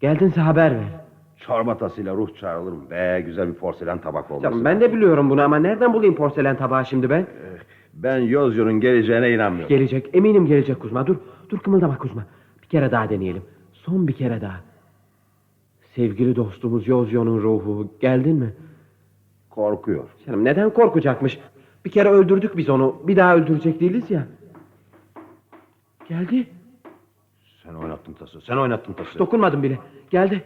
Geldinse 0.00 0.40
haber 0.40 0.74
ver. 0.76 1.01
Çorba 1.46 1.78
tasıyla 1.78 2.14
ruh 2.14 2.34
çağrılır 2.40 2.72
mı? 2.72 2.90
Be 2.90 3.22
güzel 3.26 3.48
bir 3.48 3.54
porselen 3.54 3.98
tabak 3.98 4.30
olması. 4.30 4.42
Canım 4.42 4.64
ben 4.64 4.80
de 4.80 4.92
biliyorum 4.92 5.30
bunu 5.30 5.42
ama 5.42 5.56
nereden 5.56 5.94
bulayım 5.94 6.14
porselen 6.14 6.56
tabağı 6.56 6.86
şimdi 6.86 7.10
ben? 7.10 7.26
Ben 7.94 8.18
Yozyo'nun 8.18 8.80
geleceğine 8.80 9.30
inanmıyorum. 9.30 9.68
Gelecek, 9.68 10.10
eminim 10.12 10.46
gelecek 10.46 10.80
Kuzma. 10.80 11.06
Dur, 11.06 11.16
dur 11.50 11.58
kımıldama 11.58 11.98
Kuzma. 11.98 12.26
Bir 12.62 12.66
kere 12.66 12.90
daha 12.90 13.08
deneyelim. 13.10 13.42
Son 13.72 14.08
bir 14.08 14.12
kere 14.12 14.40
daha. 14.40 14.60
Sevgili 15.94 16.36
dostumuz 16.36 16.88
Yozyo'nun 16.88 17.42
ruhu, 17.42 17.88
geldin 18.00 18.36
mi? 18.36 18.54
Korkuyor. 19.50 20.04
Canım 20.26 20.44
neden 20.44 20.70
korkacakmış? 20.70 21.38
Bir 21.84 21.90
kere 21.90 22.08
öldürdük 22.08 22.56
biz 22.56 22.68
onu. 22.68 22.96
Bir 23.06 23.16
daha 23.16 23.36
öldürecek 23.36 23.80
değiliz 23.80 24.10
ya. 24.10 24.26
Geldi. 26.08 26.46
Sen 27.62 27.74
oynattın 27.74 28.12
tası. 28.12 28.40
Sen 28.40 28.56
oynattın 28.56 28.92
tası. 28.92 29.18
Dokunmadım 29.18 29.62
bile. 29.62 29.78
Geldi. 30.10 30.44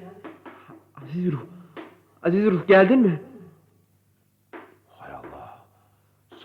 Aziz 1.07 1.33
ruh. 1.33 1.41
Aziz 2.23 2.47
ruh 2.47 2.67
geldin 2.67 2.99
mi? 2.99 3.23
Hay 4.89 5.13
Allah. 5.13 5.59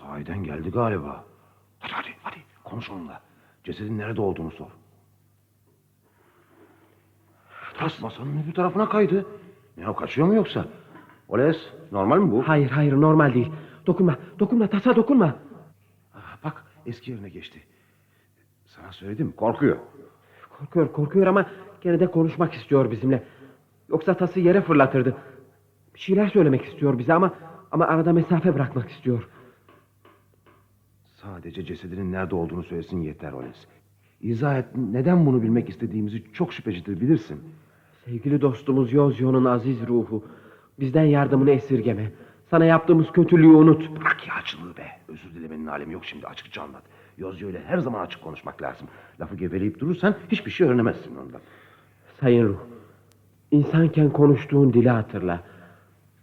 Sahiden 0.00 0.44
geldi 0.44 0.70
galiba. 0.70 1.24
Hadi 1.78 1.92
hadi 1.92 2.08
hadi. 2.22 2.36
Konuş 2.64 2.90
onunla. 2.90 3.20
Cesedin 3.64 3.98
nerede 3.98 4.20
olduğunu 4.20 4.50
sor. 4.50 4.66
Tas 7.78 8.00
masanın 8.00 8.42
öbür 8.42 8.54
tarafına 8.54 8.88
kaydı. 8.88 9.26
Ne 9.76 9.88
o 9.88 9.94
kaçıyor 9.94 10.26
mu 10.26 10.34
yoksa? 10.34 10.64
Oles 11.28 11.56
normal 11.92 12.18
mi 12.18 12.32
bu? 12.32 12.48
Hayır 12.48 12.70
hayır 12.70 12.92
normal 12.92 13.34
değil. 13.34 13.52
Dokunma. 13.86 14.16
Dokunma 14.38 14.66
tasa 14.66 14.96
dokunma. 14.96 15.36
Ah, 16.14 16.36
bak 16.44 16.64
eski 16.86 17.10
yerine 17.10 17.28
geçti. 17.28 17.62
Sana 18.66 18.92
söyledim 18.92 19.32
korkuyor. 19.32 19.76
Korkuyor 20.58 20.92
korkuyor 20.92 21.26
ama 21.26 21.50
gene 21.80 22.00
de 22.00 22.10
konuşmak 22.10 22.54
istiyor 22.54 22.90
bizimle. 22.90 23.22
Yoksa 23.92 24.14
tası 24.14 24.40
yere 24.40 24.60
fırlatırdı. 24.60 25.16
Bir 25.94 26.00
şeyler 26.00 26.28
söylemek 26.28 26.64
istiyor 26.64 26.98
bize 26.98 27.14
ama 27.14 27.34
ama 27.70 27.86
arada 27.86 28.12
mesafe 28.12 28.54
bırakmak 28.54 28.90
istiyor. 28.90 29.28
Sadece 31.04 31.64
cesedinin 31.64 32.12
nerede 32.12 32.34
olduğunu 32.34 32.62
söylesin 32.62 33.00
yeter 33.00 33.32
Oles. 33.32 33.66
İzah 34.20 34.58
et 34.58 34.66
neden 34.76 35.26
bunu 35.26 35.42
bilmek 35.42 35.68
istediğimizi 35.68 36.32
çok 36.32 36.52
şüphecidir 36.52 37.00
bilirsin. 37.00 37.40
Sevgili 38.04 38.40
dostumuz 38.40 38.92
Yozyo'nun 38.92 39.44
aziz 39.44 39.86
ruhu. 39.88 40.24
Bizden 40.80 41.04
yardımını 41.04 41.50
esirgeme. 41.50 42.12
Sana 42.50 42.64
yaptığımız 42.64 43.12
kötülüğü 43.12 43.46
unut. 43.46 44.00
Bırak 44.00 44.28
yağcılığı 44.28 44.76
be. 44.76 44.86
Özür 45.08 45.34
dilemenin 45.34 45.66
alemi 45.66 45.92
yok 45.92 46.04
şimdi 46.04 46.26
açıkça 46.26 46.62
anlat. 46.62 46.82
Yozyo 47.18 47.50
ile 47.50 47.62
her 47.66 47.78
zaman 47.78 48.00
açık 48.00 48.22
konuşmak 48.22 48.62
lazım. 48.62 48.88
Lafı 49.20 49.36
geveleyip 49.36 49.80
durursan 49.80 50.14
hiçbir 50.28 50.50
şey 50.50 50.66
öğrenemezsin 50.66 51.16
ondan. 51.16 51.40
Sayın 52.20 52.48
ruh. 52.48 52.71
İnsanken 53.52 54.10
konuştuğun 54.10 54.72
dili 54.72 54.90
hatırla. 54.90 55.40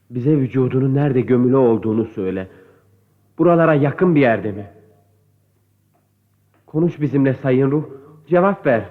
Bize 0.10 0.38
vücudunun 0.38 0.96
nerede 0.96 1.22
gömülü 1.22 1.56
olduğunu 1.56 2.06
söyle. 2.06 2.48
Buralara 3.38 3.74
yakın 3.74 4.16
bir 4.16 4.22
yerde 4.22 4.52
mi? 4.52 4.68
Konuş 6.66 7.02
bizimle 7.02 7.34
sayın 7.34 7.72
ruh. 7.72 7.86
Cevap 8.28 8.66
ver. 8.66 8.90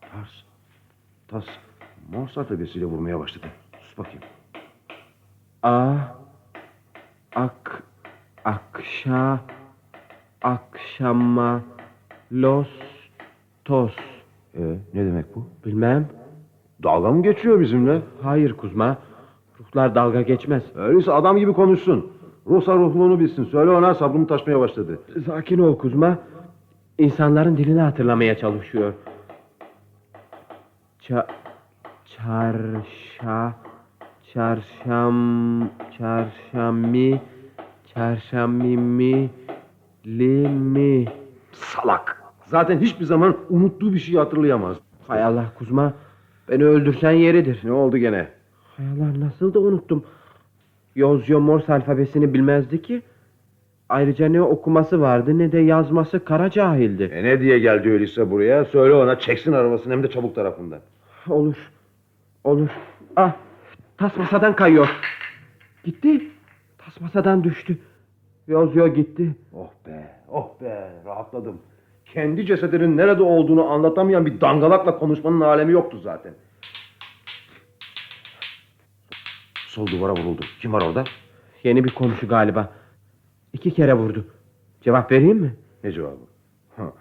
Tars. 0.00 0.30
Tas. 1.28 1.44
Mozart 2.12 2.50
ögesiyle 2.50 2.84
vurmaya 2.84 3.20
başladı. 3.20 3.46
Sus 3.80 3.98
bakayım. 3.98 4.22
A 5.62 5.96
ak 7.34 7.82
akşa 8.44 9.40
akşama 10.42 11.62
los 12.32 12.85
tos. 13.66 13.92
Ee, 14.54 14.78
ne 14.94 15.06
demek 15.06 15.34
bu? 15.34 15.46
Bilmem. 15.64 16.08
Dalga 16.82 17.10
mı 17.10 17.22
geçiyor 17.22 17.60
bizimle? 17.60 18.02
Hayır 18.22 18.52
Kuzma. 18.52 18.98
Ruhlar 19.60 19.94
dalga 19.94 20.22
geçmez. 20.22 20.62
Öyleyse 20.76 21.12
adam 21.12 21.36
gibi 21.36 21.52
konuşsun. 21.52 22.10
Ruhsa 22.46 22.76
ruhluğunu 22.76 23.20
bilsin. 23.20 23.44
Söyle 23.44 23.70
ona 23.70 23.94
sabrımı 23.94 24.26
taşmaya 24.26 24.60
başladı. 24.60 25.00
Sakin 25.26 25.58
ol 25.58 25.78
Kuzma. 25.78 26.18
İnsanların 26.98 27.56
dilini 27.56 27.80
hatırlamaya 27.80 28.38
çalışıyor. 28.38 28.92
Ça 31.08 31.26
çarşa 32.16 33.54
çarşam 34.32 35.68
çarşami 35.98 37.20
çarşamimi 37.94 39.30
limi 40.06 41.04
Salak. 41.52 42.25
Zaten 42.46 42.80
hiçbir 42.80 43.04
zaman 43.04 43.36
unuttuğu 43.50 43.92
bir 43.92 43.98
şeyi 43.98 44.18
hatırlayamaz. 44.18 44.76
Hay 45.08 45.24
Allah 45.24 45.52
Kuzma 45.58 45.92
beni 46.48 46.64
öldürsen 46.64 47.10
yeridir. 47.10 47.60
Ne 47.64 47.72
oldu 47.72 47.96
gene? 47.96 48.28
Hay 48.76 48.86
Allah 48.86 49.20
nasıl 49.20 49.54
da 49.54 49.60
unuttum. 49.60 50.04
Yozyo 50.94 51.40
Morse 51.40 51.72
alfabesini 51.72 52.34
bilmezdi 52.34 52.82
ki. 52.82 53.02
Ayrıca 53.88 54.28
ne 54.28 54.42
okuması 54.42 55.00
vardı 55.00 55.38
ne 55.38 55.52
de 55.52 55.58
yazması 55.58 56.24
kara 56.24 56.50
cahildi. 56.50 57.02
E 57.02 57.24
ne 57.24 57.40
diye 57.40 57.58
geldi 57.58 57.90
öyleyse 57.90 58.30
buraya? 58.30 58.64
Söyle 58.64 58.94
ona 58.94 59.18
çeksin 59.18 59.52
arabasını 59.52 59.92
hem 59.92 60.02
de 60.02 60.10
çabuk 60.10 60.34
tarafından. 60.34 60.80
Olur. 61.28 61.56
Olur. 62.44 62.68
Ah 63.16 63.32
tas 63.98 64.16
masadan 64.16 64.56
kayıyor. 64.56 64.88
Gitti. 65.84 66.20
Tas 66.78 67.00
masadan 67.00 67.44
düştü. 67.44 67.78
Yozyo 68.48 68.88
gitti. 68.88 69.34
Oh 69.52 69.70
be, 69.86 70.06
oh 70.28 70.60
be, 70.60 70.90
rahatladım. 71.06 71.58
Kendi 72.16 72.46
cesedinin 72.46 72.96
nerede 72.96 73.22
olduğunu 73.22 73.64
anlatamayan 73.70 74.26
bir 74.26 74.40
dangalakla 74.40 74.98
konuşmanın 74.98 75.40
alemi 75.40 75.72
yoktu 75.72 75.98
zaten. 76.02 76.34
Sol 79.68 79.86
duvara 79.86 80.12
vuruldu. 80.12 80.40
Kim 80.60 80.72
var 80.72 80.82
orada? 80.82 81.04
Yeni 81.64 81.84
bir 81.84 81.90
komşu 81.90 82.28
galiba. 82.28 82.72
İki 83.52 83.70
kere 83.70 83.94
vurdu. 83.94 84.26
Cevap 84.82 85.12
vereyim 85.12 85.36
mi? 85.36 85.56
Ne 85.84 85.92
cevabı? 85.92 86.20
Ha, 86.76 86.92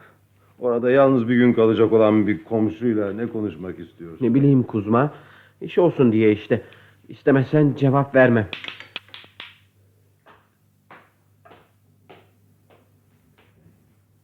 Orada 0.59 0.91
yalnız 0.91 1.29
bir 1.29 1.35
gün 1.35 1.53
kalacak 1.53 1.93
olan 1.93 2.27
bir 2.27 2.43
komşuyla 2.43 3.13
ne 3.13 3.27
konuşmak 3.27 3.79
istiyorsun? 3.79 4.25
Ne 4.25 4.33
bileyim 4.33 4.63
Kuzma. 4.63 5.13
İş 5.61 5.77
olsun 5.77 6.11
diye 6.11 6.31
işte. 6.31 6.61
İstemezsen 7.09 7.73
cevap 7.77 8.15
vermem. 8.15 8.47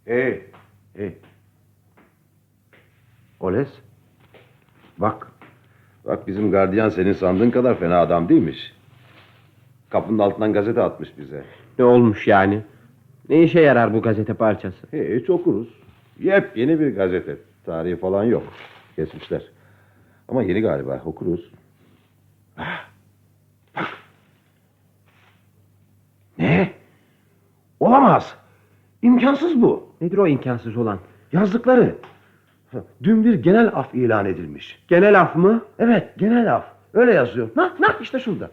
Hey, 0.05 0.50
hey. 0.95 1.17
Oles. 3.39 3.69
Bak. 4.97 5.31
Bak 6.05 6.27
bizim 6.27 6.51
gardiyan 6.51 6.89
senin 6.89 7.13
sandığın 7.13 7.51
kadar 7.51 7.79
fena 7.79 7.99
adam 7.99 8.29
değilmiş. 8.29 8.73
Kapının 9.89 10.19
altından 10.19 10.53
gazete 10.53 10.81
atmış 10.81 11.17
bize. 11.17 11.43
Ne 11.79 11.85
olmuş 11.85 12.27
yani? 12.27 12.61
Ne 13.29 13.43
işe 13.43 13.59
yarar 13.59 13.93
bu 13.93 14.01
gazete 14.01 14.33
parçası? 14.33 14.87
Hiç 15.19 15.29
okuruz. 15.29 15.67
Yepyeni 16.19 16.79
bir 16.79 16.95
gazete. 16.95 17.37
Tarihi 17.65 17.95
falan 17.95 18.23
yok. 18.23 18.43
Kesmişler. 18.95 19.41
Ama 20.27 20.43
yeni 20.43 20.61
galiba 20.61 21.01
okuruz. 21.05 21.51
Ah, 22.57 22.85
bak. 23.75 23.87
Ne? 26.37 26.71
Olamaz. 27.79 28.35
İmkansız 29.01 29.61
bu. 29.61 29.90
Nedir 30.01 30.17
o 30.17 30.27
imkansız 30.27 30.77
olan? 30.77 30.99
Yazdıkları. 31.33 31.95
Dün 33.03 33.25
bir 33.25 33.33
genel 33.33 33.67
af 33.67 33.95
ilan 33.95 34.25
edilmiş. 34.25 34.83
Genel 34.87 35.21
af 35.21 35.35
mı? 35.35 35.65
Evet 35.79 36.07
genel 36.17 36.55
af. 36.55 36.63
Öyle 36.93 37.13
yazıyor. 37.13 37.49
Na, 37.55 37.73
na 37.79 37.95
işte 38.01 38.19
şurada. 38.19 38.51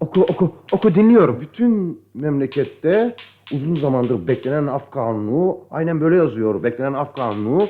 Oku 0.00 0.20
oku 0.20 0.56
oku 0.72 0.94
dinliyorum. 0.94 1.40
Bütün 1.40 2.00
memlekette 2.14 3.16
uzun 3.52 3.76
zamandır 3.76 4.26
beklenen 4.26 4.66
af 4.66 4.90
kanunu 4.90 5.58
aynen 5.70 6.00
böyle 6.00 6.16
yazıyor. 6.16 6.62
Beklenen 6.62 6.92
af 6.92 7.14
kanunu 7.16 7.68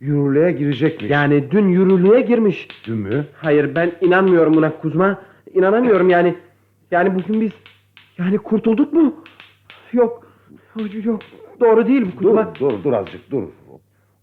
yürürlüğe 0.00 0.52
girecekmiş. 0.52 1.10
Yani 1.10 1.50
dün 1.50 1.68
yürürlüğe 1.68 2.20
girmiş. 2.20 2.68
Dün 2.86 2.96
mü? 2.96 3.26
Hayır 3.34 3.74
ben 3.74 3.92
inanmıyorum 4.00 4.54
buna 4.54 4.80
Kuzma. 4.80 5.18
İnanamıyorum 5.54 6.10
yani. 6.10 6.36
Yani 6.90 7.14
bugün 7.14 7.40
biz 7.40 7.52
yani 8.18 8.38
kurtulduk 8.38 8.92
mu? 8.92 9.14
Yok. 9.92 10.29
Yok. 11.04 11.20
Doğru 11.60 11.86
değil 11.86 12.02
bu 12.02 12.22
Dur, 12.22 12.28
Kuzma. 12.28 12.54
dur, 12.60 12.84
dur 12.84 12.92
azıcık 12.92 13.30
dur. 13.30 13.42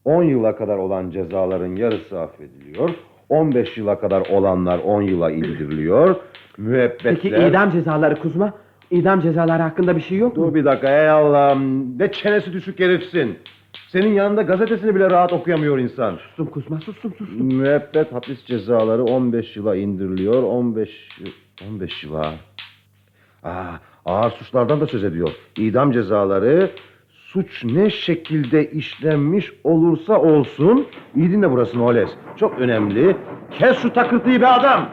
10 0.06 0.24
yıla 0.24 0.56
kadar 0.56 0.78
olan 0.78 1.10
cezaların 1.10 1.76
yarısı 1.76 2.20
affediliyor. 2.20 2.90
15 3.30 3.78
yıla 3.78 4.00
kadar 4.00 4.22
olanlar 4.30 4.80
10 4.80 5.02
yıla 5.02 5.32
indiriliyor. 5.32 6.16
Müebbetler... 6.58 7.16
Peki 7.16 7.28
idam 7.30 7.72
cezaları 7.72 8.16
Kuzma? 8.20 8.54
İdam 8.92 9.22
cezaları 9.22 9.62
hakkında 9.62 9.96
bir 9.96 10.02
şey 10.02 10.18
yok 10.18 10.38
mu? 10.38 10.48
Dur 10.48 10.54
bir 10.54 10.66
dakika 10.66 11.02
ey 11.02 11.10
Allah'ım. 11.10 12.00
Ne 12.00 12.12
çenesi 12.12 12.54
düşük 12.54 12.80
herifsin. 12.80 13.38
Senin 13.90 14.14
yanında 14.14 14.42
gazetesini 14.42 14.96
bile 14.96 15.10
rahat 15.10 15.34
okuyamıyor 15.34 15.78
insan. 15.80 16.16
Sustum 16.16 16.46
Kuzma 16.46 16.80
sustum 16.82 17.14
sustum. 17.18 17.46
Müebbet 17.56 18.14
hapis 18.14 18.46
cezaları 18.46 19.04
15 19.04 19.56
yıla 19.58 19.76
indiriliyor. 19.76 20.44
15 20.44 20.90
yıl- 21.20 21.68
15 21.70 22.04
yıla. 22.04 22.34
Aa, 23.44 23.72
ağır 24.08 24.32
suçlardan 24.32 24.82
da 24.82 24.88
söz 24.88 25.04
ediyor. 25.04 25.30
İdam 25.58 25.92
cezaları 25.92 26.72
suç 27.10 27.64
ne 27.66 27.90
şekilde 27.90 28.72
işlenmiş 28.72 29.54
olursa 29.64 30.22
olsun. 30.22 30.88
İyi 31.16 31.32
dinle 31.32 31.52
burasını 31.52 31.86
Oles. 31.86 32.10
Çok 32.36 32.60
önemli. 32.60 33.18
Kes 33.52 33.78
şu 33.78 33.94
takırtıyı 33.94 34.42
be 34.42 34.48
adam. 34.48 34.90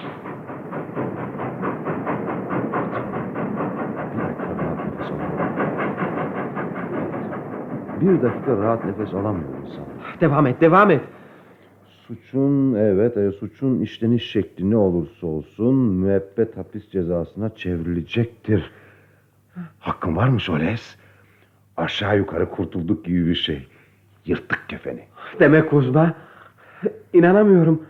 Bir 8.01 8.23
dakika 8.23 8.57
rahat 8.57 8.85
nefes 8.85 9.15
alamıyor 9.15 9.49
insan. 9.67 9.85
Devam 10.21 10.47
et 10.47 10.61
devam 10.61 10.91
et. 10.91 11.01
Suçun 12.07 12.75
evet 12.75 13.17
e, 13.17 13.33
suçun 13.33 13.81
işleniş 13.81 14.31
şekli 14.31 14.71
ne 14.71 14.77
olursa 14.77 15.27
olsun 15.27 15.75
müebbet 15.75 16.57
hapis 16.57 16.91
cezasına 16.91 17.55
çevrilecektir. 17.55 18.71
Hakkın 19.79 20.17
var 20.17 20.29
mı 20.29 20.41
Soles? 20.41 20.97
Aşağı 21.77 22.19
yukarı 22.19 22.51
kurtulduk 22.51 23.05
gibi 23.05 23.27
bir 23.27 23.35
şey. 23.35 23.69
Yırttık 24.27 24.69
kefeni. 24.69 25.05
Demek 25.41 25.71
Kuzma. 25.71 26.15
İnanamıyorum. 27.13 27.83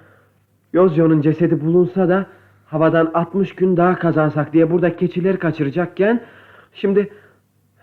Yozyo'nun 0.72 1.20
cesedi 1.20 1.60
bulunsa 1.60 2.08
da 2.08 2.26
havadan 2.66 3.10
60 3.14 3.54
gün 3.54 3.76
daha 3.76 3.98
kazansak 3.98 4.52
diye 4.52 4.70
burada 4.70 4.96
keçileri 4.96 5.38
kaçıracakken 5.38 6.24
şimdi 6.72 7.12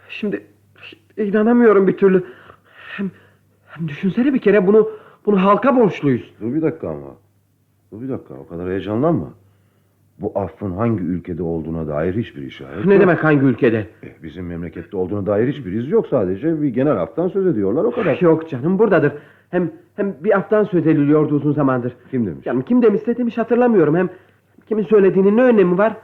şimdi 0.10 0.48
inanamıyorum 1.18 1.88
bir 1.88 1.98
türlü. 1.98 2.26
Hem, 2.98 3.12
hem 3.68 3.88
düşünsene 3.88 4.34
bir 4.34 4.40
kere 4.40 4.68
bunu 4.68 4.90
bunu 5.26 5.44
halka 5.44 5.76
borçluyuz. 5.76 6.34
Dur 6.42 6.54
bir 6.54 6.62
dakika 6.62 6.90
ama. 6.90 7.16
Dur 7.92 8.02
bir 8.02 8.10
dakika 8.10 8.34
o 8.34 8.48
kadar 8.48 8.70
heyecanlanma. 8.70 9.34
Bu 10.22 10.32
affın 10.36 10.72
hangi 10.72 11.04
ülkede 11.04 11.44
olduğuna 11.44 11.88
dair 11.88 12.16
hiçbir 12.16 12.42
işaret 12.42 12.86
Ne 12.86 12.94
yok. 12.94 13.02
demek 13.02 13.24
hangi 13.24 13.46
ülkede? 13.46 13.88
Eh, 14.04 14.10
Bizim 14.24 14.46
memlekette 14.48 14.98
olduğuna 14.98 15.26
dair 15.26 15.48
hiçbir 15.54 15.72
iz 15.72 15.90
yok 15.90 16.08
sadece. 16.08 16.62
Bir 16.62 16.68
genel 16.70 17.02
aftan 17.02 17.28
söz 17.28 17.48
ediyorlar 17.48 17.84
o 17.84 17.92
kadar. 17.92 18.18
Yok 18.22 18.50
canım 18.50 18.80
buradadır. 18.80 19.14
Hem 19.50 19.72
hem 19.96 20.16
bir 20.24 20.38
aftan 20.38 20.64
söz 20.64 20.88
ediliyordu 20.88 21.36
uzun 21.36 21.54
zamandır. 21.54 21.94
Kim 22.12 22.26
demiş? 22.26 22.44
Canım 22.46 22.62
kim 22.62 22.82
demişse 22.82 23.18
demiş 23.18 23.38
hatırlamıyorum. 23.38 23.96
Hem 23.96 24.10
kimin 24.68 24.84
söylediğinin 24.84 25.38
ne 25.38 25.44
önemi 25.44 25.78
var? 25.78 25.98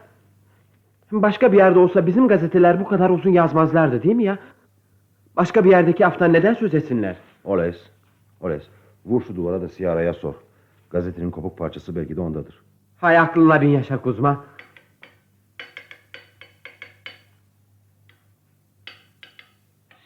Hem 1.10 1.22
başka 1.22 1.52
bir 1.52 1.58
yerde 1.58 1.80
olsa 1.80 2.06
bizim 2.08 2.28
gazeteler 2.28 2.80
bu 2.80 2.88
kadar 2.88 3.10
uzun 3.10 3.30
yazmazlardı 3.32 4.04
değil 4.04 4.16
mi 4.16 4.24
ya? 4.24 4.38
Başka 5.38 5.64
bir 5.64 5.70
yerdeki 5.70 6.06
aftan 6.06 6.34
neden 6.34 6.54
söz 6.54 6.74
etsinler? 6.76 7.16
Oles. 7.44 7.76
Oles. 8.42 8.64
Vur 9.06 9.22
şu 9.22 9.36
duvara 9.36 9.62
da 9.62 9.68
Siyara'ya 9.70 10.14
sor. 10.14 10.34
Gazetenin 10.90 11.32
kopuk 11.32 11.58
parçası 11.58 11.96
belki 11.96 12.16
de 12.16 12.22
ondadır. 12.22 12.62
Hay 12.98 13.18
aklınla 13.18 13.62
bin 13.62 13.68
yaşa 13.68 14.02
Kuzma. 14.02 14.46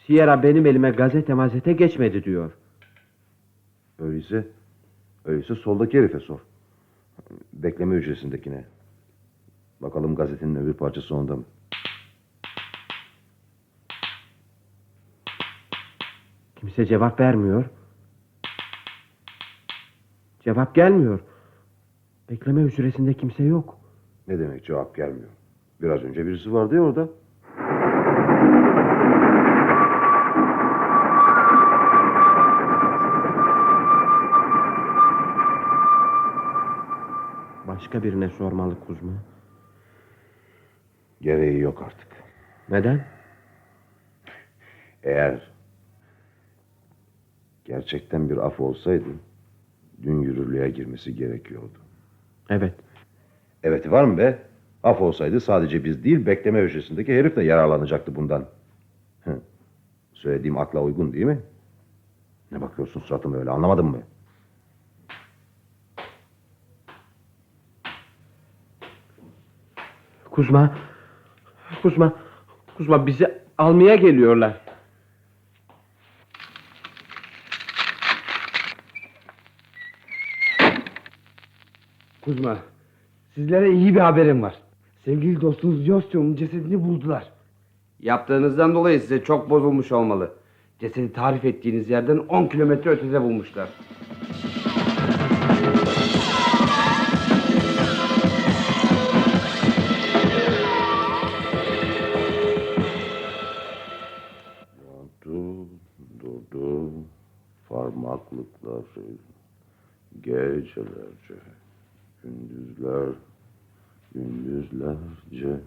Sierra 0.06 0.44
benim 0.44 0.66
elime 0.66 0.92
gazete 0.92 1.34
mazete 1.34 1.74
geçmedi 1.74 2.24
diyor. 2.24 2.52
Öyleyse, 4.00 4.48
öyleyse 5.26 5.56
soldaki 5.56 5.98
herife 5.98 6.20
sor. 6.20 6.40
Bekleme 7.54 7.96
hücresindekine. 7.96 8.66
Bakalım 9.82 10.16
gazetenin 10.16 10.56
öbür 10.56 10.74
parçası 10.74 11.16
onda 11.16 11.36
mı? 11.36 11.44
Kimse 16.56 16.86
cevap 16.86 17.20
vermiyor. 17.20 17.66
Cevap 20.40 20.76
gelmiyor. 20.76 21.20
Bekleme 22.32 22.62
hücresinde 22.62 23.14
kimse 23.14 23.44
yok. 23.44 23.78
Ne 24.28 24.40
demek 24.40 24.66
cevap 24.66 24.96
gelmiyor? 24.96 25.30
Biraz 25.82 26.04
önce 26.04 26.26
birisi 26.26 26.54
vardı 26.54 26.76
ya 26.76 26.82
orada. 26.82 27.10
Başka 37.68 38.04
birine 38.04 38.30
sormalı 38.30 38.80
Kuzma. 38.80 39.14
Gereği 41.22 41.60
yok 41.60 41.82
artık. 41.82 42.08
Neden? 42.70 43.06
Eğer 45.04 45.52
gerçekten 47.66 48.30
bir 48.30 48.38
af 48.38 48.60
olsaydı 48.60 49.10
dün 50.04 50.20
yürürlüğe 50.22 50.70
girmesi 50.70 51.16
gerekiyordu. 51.16 51.81
Evet. 52.52 52.74
Evet 53.64 53.92
var 53.92 54.04
mı 54.04 54.18
be? 54.18 54.40
Af 54.84 55.02
olsaydı 55.02 55.40
sadece 55.40 55.84
biz 55.84 56.04
değil 56.04 56.26
bekleme 56.26 56.62
hücresindeki 56.62 57.14
herif 57.20 57.36
de 57.36 57.44
yararlanacaktı 57.44 58.16
bundan. 58.16 58.46
Hı. 59.24 59.40
Söylediğim 60.14 60.58
akla 60.58 60.82
uygun 60.82 61.14
değil 61.14 61.26
mi? 61.26 61.40
Ne 62.52 62.62
bakıyorsun 62.62 63.02
suratıma 63.02 63.38
öyle 63.38 63.50
anlamadın 63.50 63.86
mı? 63.86 64.02
Kuzma. 70.32 70.76
Kuzma. 71.82 72.14
Kuzma 72.78 73.08
bizi 73.08 73.42
almaya 73.58 73.96
geliyorlar. 73.96 74.62
Kuzma, 82.22 82.58
sizlere 83.36 83.72
iyi 83.72 83.96
bir 83.96 84.00
haberim 84.00 84.42
var. 84.42 84.56
Sevgili 85.06 85.42
dostunuz 85.42 85.88
Yostion'un 85.88 86.36
cesedini 86.36 86.84
buldular. 86.84 87.32
Yaptığınızdan 88.00 88.74
dolayı 88.76 89.00
size 89.00 89.24
çok 89.24 89.50
bozulmuş 89.50 89.92
olmalı. 89.92 90.32
Cesedi 90.80 91.14
tarif 91.14 91.46
ettiğiniz 91.46 91.90
yerden 91.90 92.18
10 92.18 92.48
kilometre 92.48 92.90
ötede 92.90 93.22
bulmuşlar. 93.22 93.70
Durdu, 105.26 106.92
parmaklıkları, 107.70 109.06
gecelerce, 110.22 111.36
gündüzler, 112.24 113.10
gündüzlerce, 114.16 115.60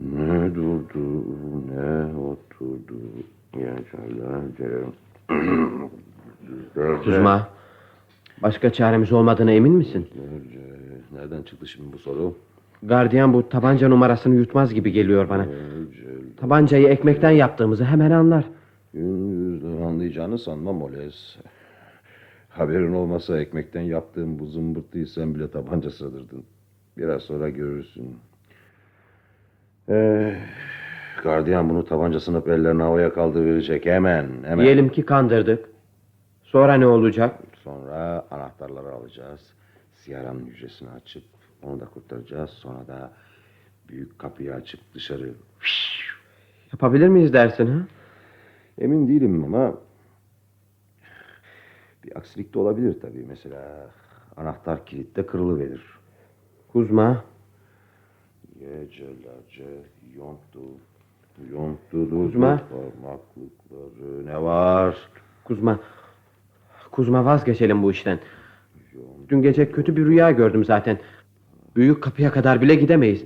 ne 0.00 0.54
durdu, 0.54 1.24
ne 1.74 2.16
oturdu, 2.16 2.98
gecelerce, 3.52 4.84
gündüzlerce. 5.28 7.44
Başka 8.42 8.72
çaremiz 8.72 9.12
olmadığına 9.12 9.52
emin 9.52 9.72
misin? 9.72 10.08
gündüzlerce. 10.14 10.74
Nereden 11.12 11.42
çıktı 11.42 11.66
şimdi 11.66 11.92
bu 11.92 11.98
soru? 11.98 12.34
Gardiyan 12.82 13.32
bu 13.32 13.48
tabanca 13.48 13.88
numarasını 13.88 14.34
yutmaz 14.34 14.74
gibi 14.74 14.92
geliyor 14.92 15.28
bana. 15.28 15.46
Tabancayı 16.36 16.88
ekmekten 16.88 17.30
yaptığımızı 17.30 17.84
hemen 17.84 18.10
anlar. 18.10 18.44
Gündüzler 18.94 19.86
anlayacağını 19.86 20.38
sanmam 20.38 20.82
Oles. 20.82 21.36
Haberin 22.54 22.92
olmasa 22.92 23.40
ekmekten 23.40 23.80
yaptığım 23.80 24.38
bu 24.38 24.46
zımbırtıyı 24.46 25.06
sen 25.06 25.34
bile 25.34 25.50
tabanca 25.50 25.90
sığdırdın. 25.90 26.44
Biraz 26.96 27.22
sonra 27.22 27.48
görürsün. 27.48 28.16
Ee, 29.88 30.36
gardiyan 31.22 31.70
bunu 31.70 31.84
tabanca 31.84 32.20
sınıp 32.20 32.48
ellerini 32.48 32.82
havaya 32.82 33.12
kaldıracak 33.12 33.86
hemen. 33.86 34.28
hemen. 34.44 34.64
Diyelim 34.64 34.88
ki 34.88 35.02
kandırdık. 35.02 35.68
Sonra 36.42 36.74
ne 36.74 36.86
olacak? 36.86 37.40
Sonra 37.64 38.26
anahtarları 38.30 38.92
alacağız. 38.92 39.52
Siyaranın 39.94 40.46
hücresini 40.46 40.90
açıp 40.90 41.24
onu 41.62 41.80
da 41.80 41.84
kurtaracağız. 41.84 42.50
Sonra 42.50 42.86
da 42.86 43.12
büyük 43.88 44.18
kapıyı 44.18 44.54
açıp 44.54 44.80
dışarı 44.94 45.34
Yapabilir 46.72 47.08
miyiz 47.08 47.32
dersin 47.32 47.66
ha? 47.66 47.86
Emin 48.78 49.08
değilim 49.08 49.44
ama 49.44 49.74
bir 52.04 52.16
aksilik 52.16 52.54
de 52.54 52.58
olabilir 52.58 53.00
tabii. 53.00 53.24
Mesela 53.28 53.90
anahtar 54.36 54.86
kilitte 54.86 55.26
kırılıverir. 55.26 55.82
Kuzma. 56.72 57.24
Gecelerce 58.58 59.64
yonttu, 60.16 60.60
yonttu 61.52 62.10
Kuzma. 62.10 62.60
parmaklıkları. 62.70 64.26
Ne 64.26 64.42
var? 64.42 64.96
Kuzma. 65.44 65.78
Kuzma 66.90 67.24
vazgeçelim 67.24 67.82
bu 67.82 67.90
işten. 67.90 68.18
Dün 69.28 69.42
gece 69.42 69.70
kötü 69.72 69.96
bir 69.96 70.04
rüya 70.06 70.30
gördüm 70.30 70.64
zaten. 70.64 70.98
Büyük 71.76 72.02
kapıya 72.02 72.32
kadar 72.32 72.60
bile 72.60 72.74
gidemeyiz. 72.74 73.24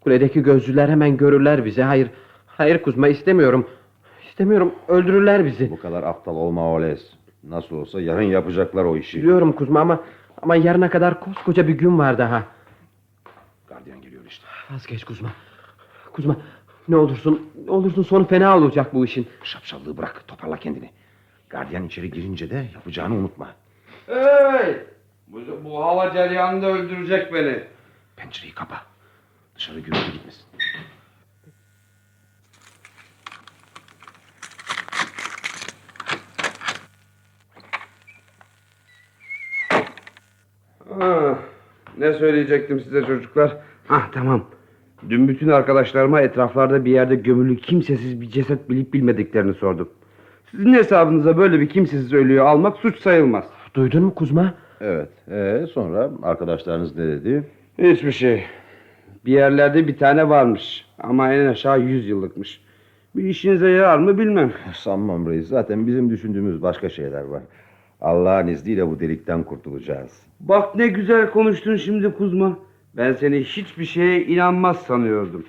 Kuledeki 0.00 0.42
gözcüler 0.42 0.88
hemen 0.88 1.16
görürler 1.16 1.64
bizi. 1.64 1.82
Hayır, 1.82 2.10
hayır 2.46 2.82
Kuzma 2.82 3.08
istemiyorum. 3.08 3.66
İstemiyorum, 4.28 4.74
öldürürler 4.88 5.44
bizi. 5.44 5.70
Bu 5.70 5.78
kadar 5.78 6.02
aptal 6.02 6.36
olma 6.36 6.72
Oles. 6.72 7.12
Nasıl 7.44 7.76
olsa 7.76 8.00
yarın 8.00 8.22
yapacaklar 8.22 8.84
o 8.84 8.96
işi. 8.96 9.18
Biliyorum 9.18 9.52
Kuzma 9.52 9.80
ama 9.80 10.00
ama 10.42 10.56
yarına 10.56 10.90
kadar 10.90 11.20
koskoca 11.20 11.68
bir 11.68 11.74
gün 11.74 11.98
var 11.98 12.18
daha. 12.18 12.42
Gardiyan 13.68 14.00
geliyor 14.02 14.22
işte. 14.28 14.46
Vazgeç 14.70 15.04
Kuzma. 15.04 15.30
Kuzma 16.12 16.36
ne 16.88 16.96
olursun, 16.96 17.50
ne 17.64 17.70
olursun 17.70 18.02
sonu 18.02 18.26
fena 18.26 18.56
olacak 18.56 18.94
bu 18.94 19.04
işin. 19.04 19.28
Şapşallığı 19.44 19.96
bırak, 19.96 20.24
toparla 20.28 20.56
kendini. 20.56 20.90
Gardiyan 21.48 21.86
içeri 21.86 22.10
girince 22.10 22.50
de 22.50 22.66
yapacağını 22.74 23.14
unutma. 23.14 23.48
Hey! 24.06 24.76
Bu, 25.26 25.40
bu 25.64 25.84
hava 25.84 26.12
cereyanında 26.12 26.66
öldürecek 26.66 27.32
beni. 27.34 27.64
Pencereyi 28.16 28.54
kapa. 28.54 28.82
Dışarı 29.56 29.80
gürültü 29.80 30.12
gitmesin. 30.12 30.44
Ah, 41.00 41.34
ne 41.98 42.12
söyleyecektim 42.12 42.80
size 42.80 43.04
çocuklar? 43.04 43.56
Ah 43.88 44.08
tamam. 44.12 44.44
Dün 45.08 45.28
bütün 45.28 45.48
arkadaşlarıma 45.48 46.20
etraflarda 46.20 46.84
bir 46.84 46.90
yerde 46.90 47.14
gömülü 47.14 47.56
kimsesiz 47.56 48.20
bir 48.20 48.28
ceset 48.28 48.70
bilip 48.70 48.94
bilmediklerini 48.94 49.54
sordum. 49.54 49.88
Sizin 50.50 50.74
hesabınıza 50.74 51.36
böyle 51.36 51.60
bir 51.60 51.68
kimsesiz 51.68 52.12
ölüyü 52.12 52.40
almak 52.40 52.76
suç 52.76 52.98
sayılmaz. 52.98 53.44
Duydun 53.74 54.02
mu 54.02 54.14
Kuzma? 54.14 54.54
Evet. 54.80 55.08
Ee, 55.30 55.66
sonra 55.72 56.10
arkadaşlarınız 56.22 56.96
ne 56.96 57.06
dedi? 57.06 57.44
Hiçbir 57.78 58.12
şey. 58.12 58.44
Bir 59.26 59.32
yerlerde 59.32 59.88
bir 59.88 59.96
tane 59.96 60.28
varmış. 60.28 60.86
Ama 60.98 61.32
en 61.32 61.46
aşağı 61.46 61.80
yüz 61.80 62.08
yıllıkmış. 62.08 62.60
Bir 63.16 63.24
işinize 63.24 63.70
yarar 63.70 63.98
mı 63.98 64.18
bilmem. 64.18 64.52
Sanmam 64.74 65.30
reis. 65.30 65.48
Zaten 65.48 65.86
bizim 65.86 66.10
düşündüğümüz 66.10 66.62
başka 66.62 66.88
şeyler 66.88 67.22
var. 67.22 67.42
Allah'ın 68.02 68.46
izniyle 68.46 68.90
bu 68.90 69.00
delikten 69.00 69.42
kurtulacağız. 69.42 70.22
Bak 70.40 70.74
ne 70.76 70.86
güzel 70.88 71.30
konuştun 71.30 71.76
şimdi 71.76 72.14
Kuzma. 72.14 72.58
Ben 72.96 73.12
seni 73.12 73.40
hiçbir 73.40 73.84
şeye 73.84 74.24
inanmaz 74.24 74.76
sanıyordum. 74.82 75.44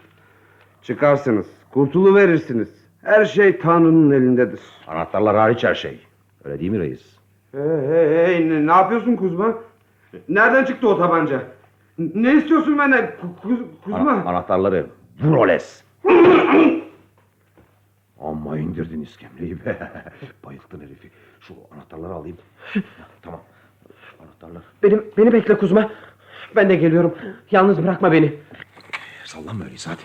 Çıkarsınız, 0.81 1.47
kurtuluverirsiniz. 1.71 2.69
Her 3.03 3.25
şey 3.25 3.57
Tanrı'nın 3.59 4.11
elindedir. 4.11 4.59
Anahtarlar 4.87 5.35
hariç 5.35 5.63
her 5.63 5.75
şey. 5.75 5.99
Öyle 6.43 6.59
değil 6.59 6.71
mi 6.71 6.79
reis? 6.79 7.17
Hey 7.51 7.61
hey 7.87 8.09
hey 8.25 8.49
ne, 8.49 8.67
ne 8.67 8.71
yapıyorsun 8.71 9.15
Kuzma? 9.15 9.55
Nereden 10.29 10.65
çıktı 10.65 10.87
o 10.89 10.97
tabanca? 10.97 11.41
Ne 11.97 12.33
istiyorsun 12.33 12.77
benden 12.77 13.05
Ku- 13.05 13.41
Kuz- 13.47 13.65
Kuzma? 13.83 13.99
Ana- 14.11 14.29
anahtarları. 14.29 14.85
Vur 15.21 15.37
oles. 15.37 15.83
Amma 18.23 18.57
indirdin 18.57 19.01
iskemleyi 19.01 19.65
be. 19.65 19.91
Bayılttın 20.45 20.81
herifi. 20.81 21.11
Şu 21.39 21.53
anahtarları 21.71 22.13
alayım. 22.13 22.37
tamam. 23.21 23.41
Anahtarlar. 24.19 24.63
Beni, 24.83 25.01
beni 25.17 25.33
bekle 25.33 25.57
Kuzma. 25.57 25.91
Ben 26.55 26.69
de 26.69 26.75
geliyorum. 26.75 27.17
Yalnız 27.51 27.83
bırakma 27.83 28.11
beni. 28.11 28.33
Sallanma 29.23 29.63
öyleyse 29.63 29.89
hadi. 29.89 30.01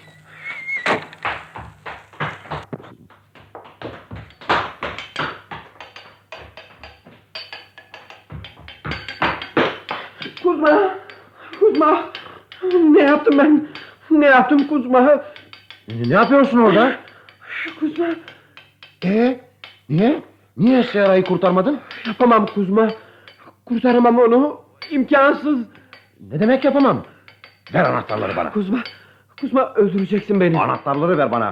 Kuzma! 10.43 10.95
Kuzma! 11.61 12.05
Ne 12.91 13.03
yaptım 13.03 13.39
ben? 13.39 13.69
Ne 14.11 14.27
yaptım 14.27 14.69
Kuzma? 14.69 15.25
Ne 15.89 16.15
yapıyorsun 16.15 16.59
orada? 16.59 17.08
Kuzma! 17.81 18.07
Ee, 19.05 19.41
niye? 19.89 20.23
Niye 20.57 20.83
Sera'yı 20.83 21.25
kurtarmadın? 21.25 21.81
Yapamam 22.07 22.47
Kuzma. 22.47 22.89
Kurtaramam 23.65 24.19
onu. 24.19 24.61
İmkansız. 24.91 25.59
Ne 26.21 26.41
demek 26.41 26.65
yapamam? 26.65 27.05
Ver 27.75 27.85
anahtarları 27.85 28.37
bana. 28.37 28.53
Kuzma! 28.53 28.83
Kuzma 29.41 29.75
öldüreceksin 29.75 30.41
beni. 30.41 30.61
Anahtarları 30.61 31.19
ver 31.19 31.31
bana. 31.33 31.51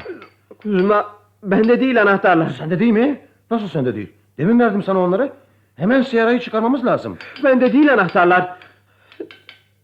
Kuzma 0.62 1.06
bende 1.42 1.80
değil 1.80 2.02
anahtarlar. 2.02 2.50
Sende 2.50 2.78
değil 2.78 2.92
mi? 2.92 3.20
Nasıl 3.50 3.68
sende 3.68 3.94
değil? 3.94 4.12
Demin 4.38 4.60
verdim 4.60 4.82
sana 4.82 4.98
onları. 5.00 5.32
Hemen 5.76 6.02
Sera'yı 6.02 6.40
çıkarmamız 6.40 6.84
lazım. 6.86 7.18
Bende 7.44 7.72
değil 7.72 7.92
anahtarlar. 7.92 8.56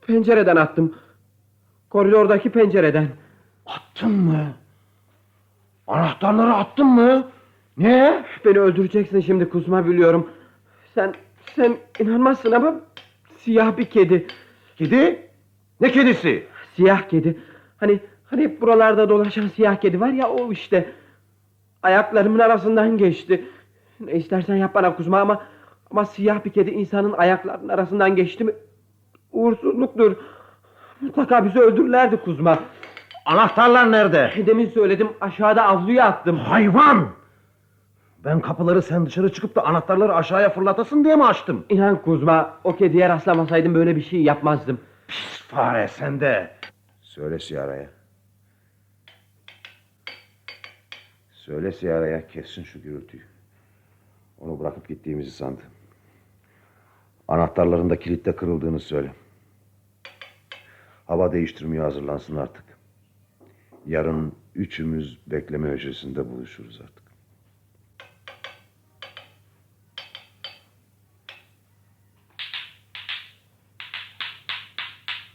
Pencereden 0.07 0.57
attım. 0.57 0.95
Koridordaki 1.91 2.51
pencereden. 2.51 3.09
Attın 3.66 4.11
mı? 4.11 4.47
Anahtarları 5.93 6.55
attın 6.55 6.86
mı? 6.86 7.28
Niye? 7.76 8.24
Beni 8.45 8.59
öldüreceksin 8.59 9.20
şimdi 9.20 9.49
Kuzma 9.49 9.86
biliyorum. 9.86 10.30
Sen 10.95 11.14
Sen 11.57 11.76
inanmazsın 12.01 12.53
ama 12.53 12.74
siyah 13.36 13.76
bir 13.76 13.84
kedi. 13.84 14.26
Kedi? 14.76 15.30
Ne 15.80 15.93
kedisi? 15.93 16.47
Siyah 16.76 17.09
kedi. 17.09 17.38
Hani 17.76 18.01
hani 18.24 18.43
hep 18.43 18.61
buralarda 18.61 19.09
dolaşan 19.09 19.49
siyah 19.49 19.76
kedi 19.76 20.01
var 20.01 20.09
ya 20.09 20.28
o 20.28 20.53
işte. 20.53 20.93
Ayaklarımın 21.82 22.38
arasından 22.38 22.99
geçti. 22.99 23.45
Ne 24.01 24.12
istersen 24.12 24.57
yap 24.57 24.74
bana 24.74 24.97
Kuzma 24.97 25.20
ama 25.20 25.43
ama 25.90 26.05
siyah 26.05 26.45
bir 26.45 26.51
kedi 26.51 26.70
insanın 26.70 27.12
ayaklarının 27.12 27.68
arasından 27.68 28.16
geçti 28.16 28.45
mi 28.45 28.53
uğursuzluktur. 29.32 30.16
Mutlaka 31.01 31.45
bizi 31.45 31.61
öldürürlerdi 31.61 32.16
Kuzma. 32.16 32.59
Anahtarlar 33.25 33.93
nerede? 33.93 34.47
Demin 34.47 34.66
söyledim 34.68 35.09
aşağıda 35.20 35.64
avluya 35.66 36.05
attım. 36.07 36.37
Hayvan! 36.39 37.09
Ben 38.25 38.41
kapıları 38.41 38.83
sen 38.83 39.07
dışarı 39.07 39.33
çıkıp 39.33 39.57
da 39.57 39.64
anahtarları 39.66 40.14
aşağıya 40.14 40.51
fırlatasın 40.51 41.05
diye 41.05 41.16
mi 41.16 41.25
açtım? 41.25 41.64
İnan 41.68 42.03
Kuzma 42.03 42.59
o 42.64 42.77
kediye 42.77 43.09
rastlamasaydım 43.09 43.75
böyle 43.75 43.97
bir 43.97 44.03
şey 44.03 44.23
yapmazdım. 44.23 44.81
Pis 45.09 45.43
fare 45.43 45.89
sen 45.89 46.20
de. 46.20 46.51
Söyle 47.01 47.39
Siyara'ya. 47.39 47.91
Söyle 51.33 51.73
Siyara'ya 51.73 52.27
kessin 52.27 52.62
şu 52.62 52.83
gürültüyü. 52.83 53.23
Onu 54.41 54.61
bırakıp 54.61 54.89
gittiğimizi 54.89 55.31
sandı. 55.31 55.61
Anahtarların 57.29 57.91
da 57.91 57.99
kilitte 57.99 58.37
kırıldığını 58.37 58.81
söyle. 58.81 59.14
Hava 61.07 61.33
değiştirmeye 61.33 61.83
hazırlansın 61.83 62.37
artık. 62.37 62.64
Yarın 63.87 64.33
üçümüz 64.55 65.18
bekleme 65.26 65.70
hücresinde 65.70 66.30
buluşuruz 66.30 66.80
artık. 66.80 67.03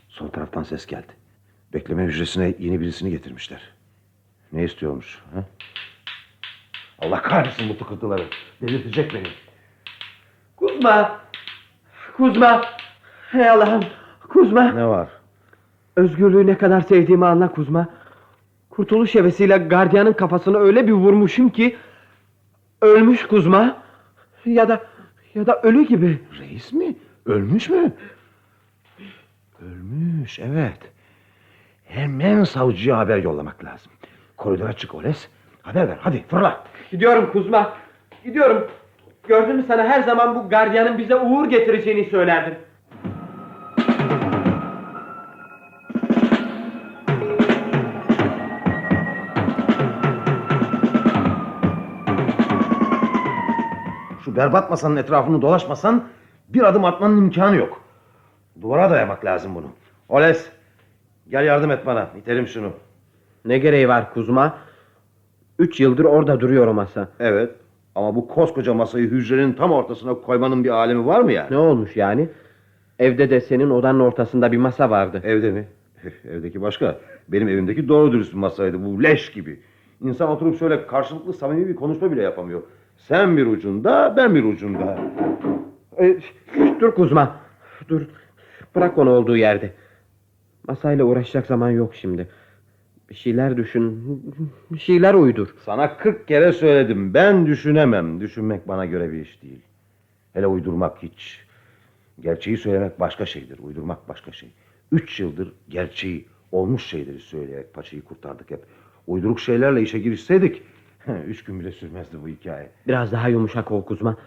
Sol 0.10 0.28
taraftan 0.28 0.64
ses 0.64 0.86
geldi. 0.86 1.14
Bekleme 1.74 2.04
hücresine 2.04 2.54
yeni 2.60 2.80
birisini 2.80 3.10
getirmişler. 3.10 3.62
Ne 4.52 4.64
istiyormuş? 4.64 5.20
Ha? 5.34 5.44
Allah 7.00 7.22
kahretsin 7.22 7.70
bu 7.70 7.78
tıkırtıları. 7.78 8.24
Delirtecek 8.62 9.14
beni. 9.14 9.28
Kuzma! 10.56 11.22
Kuzma! 12.18 12.62
Hey 13.32 13.50
Allah'ım! 13.50 13.84
Kuzma! 14.30 14.72
Ne 14.72 14.88
var? 14.88 15.10
Özgürlüğü 15.96 16.48
ne 16.48 16.58
kadar 16.58 16.82
sevdiğimi 16.82 17.26
anla 17.26 17.52
Kuzma. 17.52 17.88
Kurtuluş 18.78 19.16
hevesiyle 19.16 19.58
gardiyanın 19.58 20.14
kafasını 20.14 20.58
öyle 20.58 20.88
bir 20.88 20.92
vurmuşum 20.92 21.50
ki... 21.50 21.76
Ölmüş 22.82 23.28
Kuzma. 23.28 23.78
Ya 24.46 24.70
da 24.70 24.82
ya 25.36 25.46
da 25.46 25.62
ölü 25.62 25.88
gibi. 25.88 26.20
Reis 26.40 26.74
mi? 26.74 26.96
Ölmüş 27.26 27.70
mü? 27.70 27.92
Ölmüş 29.62 30.40
evet. 30.40 30.78
Hemen 31.86 32.44
savcıya 32.44 32.98
haber 32.98 33.18
yollamak 33.18 33.66
lazım. 33.66 33.92
Koridora 34.38 34.74
çık 34.74 34.96
Oles. 34.96 35.28
Haber 35.62 35.88
ver 35.88 35.98
hadi 36.02 36.24
fırla. 36.28 36.64
Gidiyorum 36.92 37.32
Kuzma. 37.32 37.74
Gidiyorum. 38.24 38.68
Gördün 39.28 39.56
mü 39.56 39.64
sana 39.68 39.84
her 39.84 40.04
zaman 40.04 40.36
bu 40.36 40.50
gardiyanın 40.50 40.98
bize 40.98 41.16
uğur 41.16 41.50
getireceğini 41.50 42.10
söylerdim. 42.10 42.56
Berbat 54.38 54.70
masanın 54.70 54.96
etrafını 54.96 55.42
dolaşmasan 55.42 56.04
bir 56.50 56.64
adım 56.64 56.86
atmanın 56.86 57.18
imkanı 57.18 57.56
yok. 57.56 57.82
Duvara 58.62 58.90
dayamak 58.90 59.26
lazım 59.26 59.56
bunu. 59.56 59.68
Oles 60.10 60.50
gel 61.30 61.46
yardım 61.46 61.72
et 61.72 61.86
bana. 61.86 62.10
İtelim 62.18 62.48
şunu. 62.48 62.72
Ne 63.46 63.58
gereği 63.58 63.88
var 63.88 64.14
Kuzma? 64.14 64.58
Üç 65.60 65.80
yıldır 65.80 66.06
orada 66.06 66.40
duruyor 66.40 66.68
o 66.68 66.74
masa. 66.74 67.10
Evet 67.20 67.52
ama 67.96 68.16
bu 68.16 68.28
koskoca 68.28 68.74
masayı 68.74 69.10
hücrenin 69.10 69.54
tam 69.54 69.72
ortasına 69.72 70.14
koymanın 70.14 70.64
bir 70.64 70.70
alemi 70.70 71.06
var 71.06 71.22
mı 71.22 71.32
yani? 71.32 71.52
Ne 71.52 71.58
olmuş 71.58 71.96
yani? 71.96 72.30
Evde 73.00 73.30
de 73.30 73.42
senin 73.42 73.70
odanın 73.70 74.00
ortasında 74.00 74.52
bir 74.52 74.58
masa 74.58 74.90
vardı. 74.90 75.22
Evde 75.24 75.52
mi? 75.52 75.68
Evdeki 76.30 76.62
başka. 76.62 77.00
Benim 77.28 77.48
evimdeki 77.50 77.88
doğru 77.88 78.12
dürüst 78.12 78.34
bir 78.34 78.38
masaydı. 78.38 78.86
Bu 78.86 79.04
leş 79.04 79.32
gibi. 79.32 79.60
İnsan 80.02 80.30
oturup 80.30 80.60
şöyle 80.60 80.88
karşılıklı 80.88 81.34
samimi 81.34 81.68
bir 81.68 81.76
konuşma 81.76 82.12
bile 82.12 82.22
yapamıyor. 82.22 82.62
Sen 83.08 83.38
bir 83.38 83.46
ucunda, 83.46 84.14
ben 84.18 84.36
bir 84.36 84.44
ucunda. 84.44 85.00
Ee, 86.00 86.18
dur 86.80 86.96
Kuzma. 86.96 87.36
Dur. 87.90 88.02
Bırak 88.76 88.98
onu 88.98 89.10
olduğu 89.10 89.38
yerde. 89.38 89.74
Masayla 90.68 91.06
uğraşacak 91.06 91.46
zaman 91.46 91.70
yok 91.70 91.96
şimdi. 91.96 92.28
Bir 93.10 93.16
şeyler 93.16 93.58
düşün. 93.58 94.04
Bir 94.72 94.80
şeyler 94.80 95.14
uydur. 95.14 95.56
Sana 95.66 95.98
kırk 95.98 96.28
kere 96.28 96.52
söyledim. 96.52 97.14
Ben 97.14 97.46
düşünemem. 97.46 98.22
Düşünmek 98.22 98.68
bana 98.68 98.86
göre 98.86 99.12
bir 99.12 99.20
iş 99.20 99.44
değil. 99.44 99.62
Hele 100.34 100.48
uydurmak 100.48 101.04
hiç. 101.04 101.46
Gerçeği 102.20 102.58
söylemek 102.58 103.00
başka 103.00 103.26
şeydir. 103.26 103.60
Uydurmak 103.60 104.10
başka 104.10 104.32
şey. 104.32 104.50
Üç 104.92 105.20
yıldır 105.20 105.54
gerçeği, 105.70 106.26
olmuş 106.52 106.86
şeyleri 106.86 107.20
söyleyerek 107.20 107.74
paçayı 107.74 108.02
kurtardık 108.02 108.52
hep. 108.52 108.60
Uyduruk 109.08 109.40
şeylerle 109.40 109.82
işe 109.82 110.00
girişseydik... 110.00 110.64
Üç 111.28 111.44
gün 111.44 111.60
bile 111.60 111.72
sürmezdi 111.72 112.18
bu 112.24 112.28
hikaye. 112.28 112.70
Biraz 112.88 113.12
daha 113.12 113.28
yumuşak 113.28 113.72
ol 113.72 113.86
Kuzma. 113.86 114.18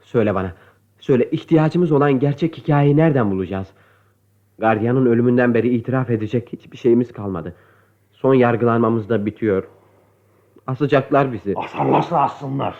Söyle 0.00 0.34
bana. 0.34 0.52
Söyle 0.98 1.30
ihtiyacımız 1.30 1.92
olan 1.92 2.18
gerçek 2.18 2.58
hikayeyi 2.58 2.96
nereden 2.96 3.30
bulacağız? 3.30 3.68
Gardiyanın 4.58 5.06
ölümünden 5.06 5.54
beri 5.54 5.68
itiraf 5.68 6.10
edecek 6.10 6.48
hiçbir 6.52 6.76
şeyimiz 6.76 7.12
kalmadı. 7.12 7.54
Son 8.12 8.34
yargılanmamız 8.34 9.08
da 9.08 9.26
bitiyor. 9.26 9.64
Asacaklar 10.66 11.32
bizi. 11.32 11.54
Asarlarsa 11.56 12.20
assınlar. 12.20 12.74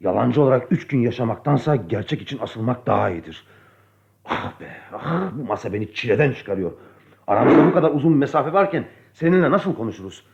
Yalancı 0.00 0.42
olarak 0.42 0.72
üç 0.72 0.86
gün 0.86 1.00
yaşamaktansa 1.00 1.76
gerçek 1.76 2.22
için 2.22 2.38
asılmak 2.38 2.86
daha 2.86 3.10
iyidir. 3.10 3.44
Ah 4.24 4.60
be, 4.60 4.66
ah, 4.92 5.30
bu 5.32 5.44
masa 5.44 5.72
beni 5.72 5.94
çileden 5.94 6.32
çıkarıyor. 6.32 6.72
Aramızda 7.26 7.66
bu 7.66 7.72
kadar 7.72 7.90
uzun 7.90 8.16
mesafe 8.16 8.52
varken 8.52 8.84
seninle 9.12 9.50
nasıl 9.50 9.74
konuşuruz? 9.74 10.24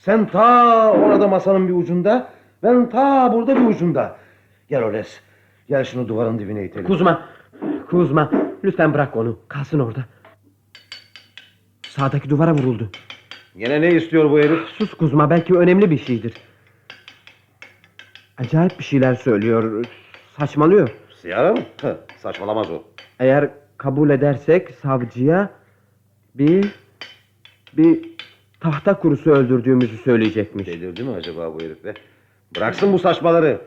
Sen 0.00 0.26
ta 0.26 0.92
orada 0.92 1.28
masanın 1.28 1.68
bir 1.68 1.72
ucunda, 1.74 2.28
ben 2.62 2.88
ta 2.88 3.32
burada 3.32 3.56
bir 3.56 3.66
ucunda. 3.66 4.16
Gel 4.68 4.82
Oles, 4.82 5.20
gel 5.68 5.84
şunu 5.84 6.08
duvarın 6.08 6.38
dibine 6.38 6.64
itelim. 6.64 6.86
Kuzma, 6.86 7.28
Kuzma, 7.90 8.30
lütfen 8.64 8.94
bırak 8.94 9.16
onu. 9.16 9.38
Kalsın 9.48 9.80
orada. 9.80 10.04
Sağdaki 11.82 12.30
duvara 12.30 12.54
vuruldu. 12.54 12.90
Yine 13.54 13.80
ne 13.80 13.88
istiyor 13.88 14.30
bu 14.30 14.38
herif? 14.38 14.68
Sus 14.68 14.94
Kuzma, 14.94 15.30
belki 15.30 15.54
önemli 15.54 15.90
bir 15.90 15.98
şeydir. 15.98 16.34
Acayip 18.38 18.78
bir 18.78 18.84
şeyler 18.84 19.14
söylüyor. 19.14 19.84
Saçmalıyor. 20.38 20.88
Siyara 21.20 21.52
mı? 21.52 21.60
Heh, 21.82 21.94
saçmalamaz 22.16 22.70
o. 22.70 22.82
Eğer 23.18 23.50
kabul 23.76 24.10
edersek 24.10 24.70
savcıya 24.70 25.50
bir 26.34 26.68
bir 27.76 28.19
tahta 28.60 28.98
kurusu 28.98 29.30
öldürdüğümüzü 29.30 29.96
söyleyecekmiş. 29.96 30.66
Delirdi 30.66 31.02
mi 31.02 31.10
acaba 31.10 31.54
bu 31.54 31.60
herif 31.60 31.84
be? 31.84 31.94
Bıraksın 32.56 32.92
bu 32.92 32.98
saçmaları. 32.98 33.60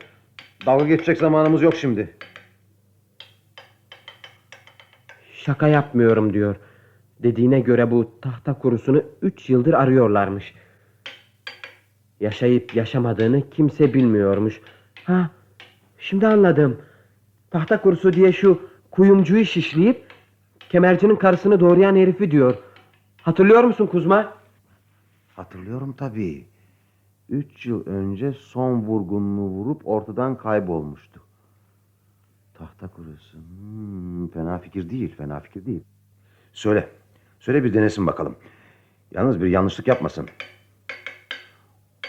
Dalga 0.66 0.84
geçecek 0.84 1.18
zamanımız 1.18 1.62
yok 1.62 1.74
şimdi. 1.74 2.16
Şaka 5.32 5.68
yapmıyorum 5.68 6.32
diyor. 6.34 6.56
Dediğine 7.22 7.60
göre 7.60 7.90
bu 7.90 8.20
tahta 8.22 8.54
kurusunu 8.54 9.02
üç 9.22 9.50
yıldır 9.50 9.72
arıyorlarmış. 9.72 10.54
Yaşayıp 12.20 12.76
yaşamadığını 12.76 13.50
kimse 13.50 13.94
bilmiyormuş. 13.94 14.60
Ha, 15.04 15.30
şimdi 15.98 16.26
anladım. 16.26 16.80
Tahta 17.50 17.80
kurusu 17.80 18.12
diye 18.12 18.32
şu 18.32 18.62
kuyumcuyu 18.90 19.44
şişleyip 19.44 20.04
kemercinin 20.68 21.16
karısını 21.16 21.60
doğrayan 21.60 21.96
herifi 21.96 22.30
diyor. 22.30 22.54
Hatırlıyor 23.22 23.64
musun 23.64 23.86
Kuzma? 23.86 24.43
Hatırlıyorum 25.34 25.92
tabii. 25.92 26.46
Üç 27.28 27.66
yıl 27.66 27.86
önce 27.86 28.32
son 28.32 28.72
vurgununu 28.80 29.40
vurup 29.40 29.88
ortadan 29.88 30.38
kaybolmuştu. 30.38 31.20
Tahta 32.54 32.88
kurusu. 32.88 33.38
Hmm, 33.38 34.28
fena 34.28 34.58
fikir 34.58 34.90
değil, 34.90 35.16
fena 35.16 35.40
fikir 35.40 35.66
değil. 35.66 35.84
Söyle, 36.52 36.88
söyle 37.40 37.64
bir 37.64 37.74
denesin 37.74 38.06
bakalım. 38.06 38.36
Yalnız 39.10 39.40
bir 39.40 39.46
yanlışlık 39.46 39.88
yapmasın. 39.88 40.26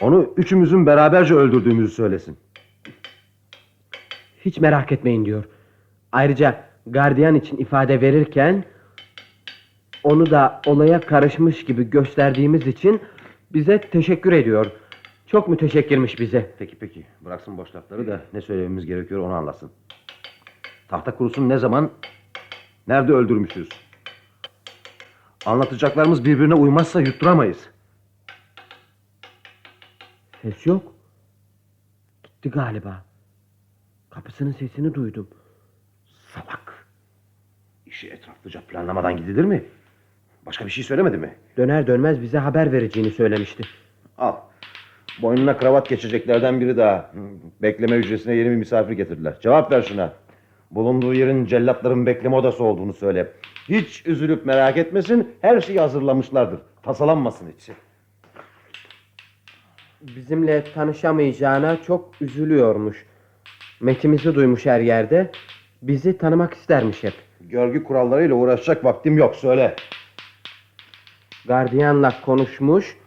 Onu 0.02 0.34
üçümüzün 0.38 0.86
beraberce 0.86 1.34
öldürdüğümüzü 1.34 1.94
söylesin. 1.94 2.38
Hiç 4.46 4.60
merak 4.60 4.92
etmeyin 4.92 5.26
diyor. 5.26 5.44
Ayrıca 6.12 6.64
gardiyan 6.88 7.36
için 7.36 7.58
ifade 7.58 8.02
verirken 8.02 8.66
onu 10.04 10.32
da 10.32 10.62
olaya 10.66 11.00
karışmış 11.00 11.66
gibi 11.66 11.90
gösterdiğimiz 11.90 12.68
için 12.68 13.02
bize 13.56 13.82
teşekkür 13.82 14.32
ediyor. 14.32 14.72
Çok 15.28 15.48
müteşekkirmiş 15.48 16.20
bize. 16.20 16.56
Peki 16.60 16.76
peki, 16.80 17.06
bıraksın 17.22 17.58
boş 17.58 17.76
lafları 17.76 18.08
da 18.08 18.22
ne 18.34 18.42
söylememiz 18.42 18.86
gerekiyor 18.86 19.22
onu 19.22 19.34
anlasın. 19.34 19.72
Tahta 20.88 21.16
kurusunu 21.16 21.50
ne 21.50 21.58
zaman, 21.58 21.92
nerede 22.88 23.14
öldürmüşüz? 23.14 23.70
Anlatacaklarımız 25.46 26.26
birbirine 26.26 26.54
uymazsa 26.54 27.02
yutturamayız. 27.02 27.70
Ses 30.42 30.66
yok. 30.66 30.94
Gitti 32.24 32.50
galiba. 32.50 33.06
Kapısının 34.10 34.52
sesini 34.52 34.94
duydum. 34.94 35.28
Salak. 36.28 36.88
İşi 37.86 38.10
etraflıca 38.10 38.62
planlamadan 38.62 39.18
gidilir 39.18 39.44
mi? 39.44 39.66
Başka 40.46 40.66
bir 40.66 40.72
şey 40.72 40.84
söylemedi 40.84 41.18
mi? 41.18 41.36
Döner 41.58 41.88
dönmez 41.88 42.22
bize 42.22 42.38
haber 42.38 42.72
vereceğini 42.72 43.12
söylemişti. 43.12 43.64
Al. 44.18 44.36
Boynuna 45.22 45.58
kravat 45.58 45.90
geçeceklerden 45.90 46.62
biri 46.62 46.78
daha. 46.78 47.12
Bekleme 47.62 47.96
hücresine 47.96 48.36
yeni 48.36 48.50
bir 48.50 48.56
misafir 48.56 48.94
getirdiler. 48.94 49.38
Cevap 49.42 49.72
ver 49.72 49.82
şuna. 49.82 50.14
Bulunduğu 50.72 51.14
yerin 51.14 51.46
cellatların 51.46 52.06
bekleme 52.06 52.36
odası 52.36 52.64
olduğunu 52.64 52.94
söyle. 52.94 53.32
Hiç 53.70 54.06
üzülüp 54.06 54.46
merak 54.46 54.78
etmesin. 54.78 55.36
Her 55.42 55.62
şeyi 55.62 55.80
hazırlamışlardır. 55.80 56.60
Tasalanmasın 56.84 57.48
hiç. 57.58 57.70
Bizimle 60.02 60.64
tanışamayacağına 60.74 61.82
çok 61.82 62.22
üzülüyormuş. 62.22 63.06
Metimizi 63.82 64.36
duymuş 64.36 64.66
her 64.66 64.80
yerde. 64.80 65.32
Bizi 65.82 66.18
tanımak 66.18 66.54
istermiş 66.54 67.04
hep. 67.04 67.14
Görgü 67.42 67.84
kurallarıyla 67.84 68.36
uğraşacak 68.36 68.86
vaktim 68.86 69.18
yok. 69.18 69.36
Söyle. 69.36 69.76
Gardiyanla 71.48 72.22
konuşmuş. 72.22 72.98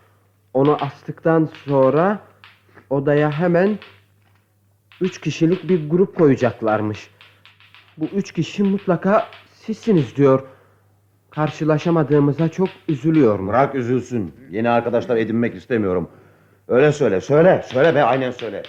Onu 0.55 0.76
astıktan 0.80 1.49
sonra 1.64 2.18
odaya 2.91 3.30
hemen 3.30 3.78
üç 5.01 5.20
kişilik 5.20 5.68
bir 5.68 5.91
grup 5.91 6.16
koyacaklarmış. 6.16 7.11
Bu 7.99 8.05
üç 8.05 8.32
kişi 8.32 8.62
mutlaka 8.62 9.26
sizsiniz 9.53 10.16
diyor. 10.16 10.43
Karşılaşamadığımıza 11.30 12.49
çok 12.49 12.68
üzülüyormuş. 12.89 13.49
Bırak 13.49 13.74
üzülsün. 13.74 14.34
Yeni 14.51 14.70
arkadaşlar 14.70 15.16
edinmek 15.16 15.55
istemiyorum. 15.55 16.09
Öyle 16.68 16.93
söyle. 16.93 17.20
Söyle. 17.20 17.62
Söyle 17.66 17.95
be 17.95 18.03
aynen 18.03 18.30
söyle. 18.30 18.62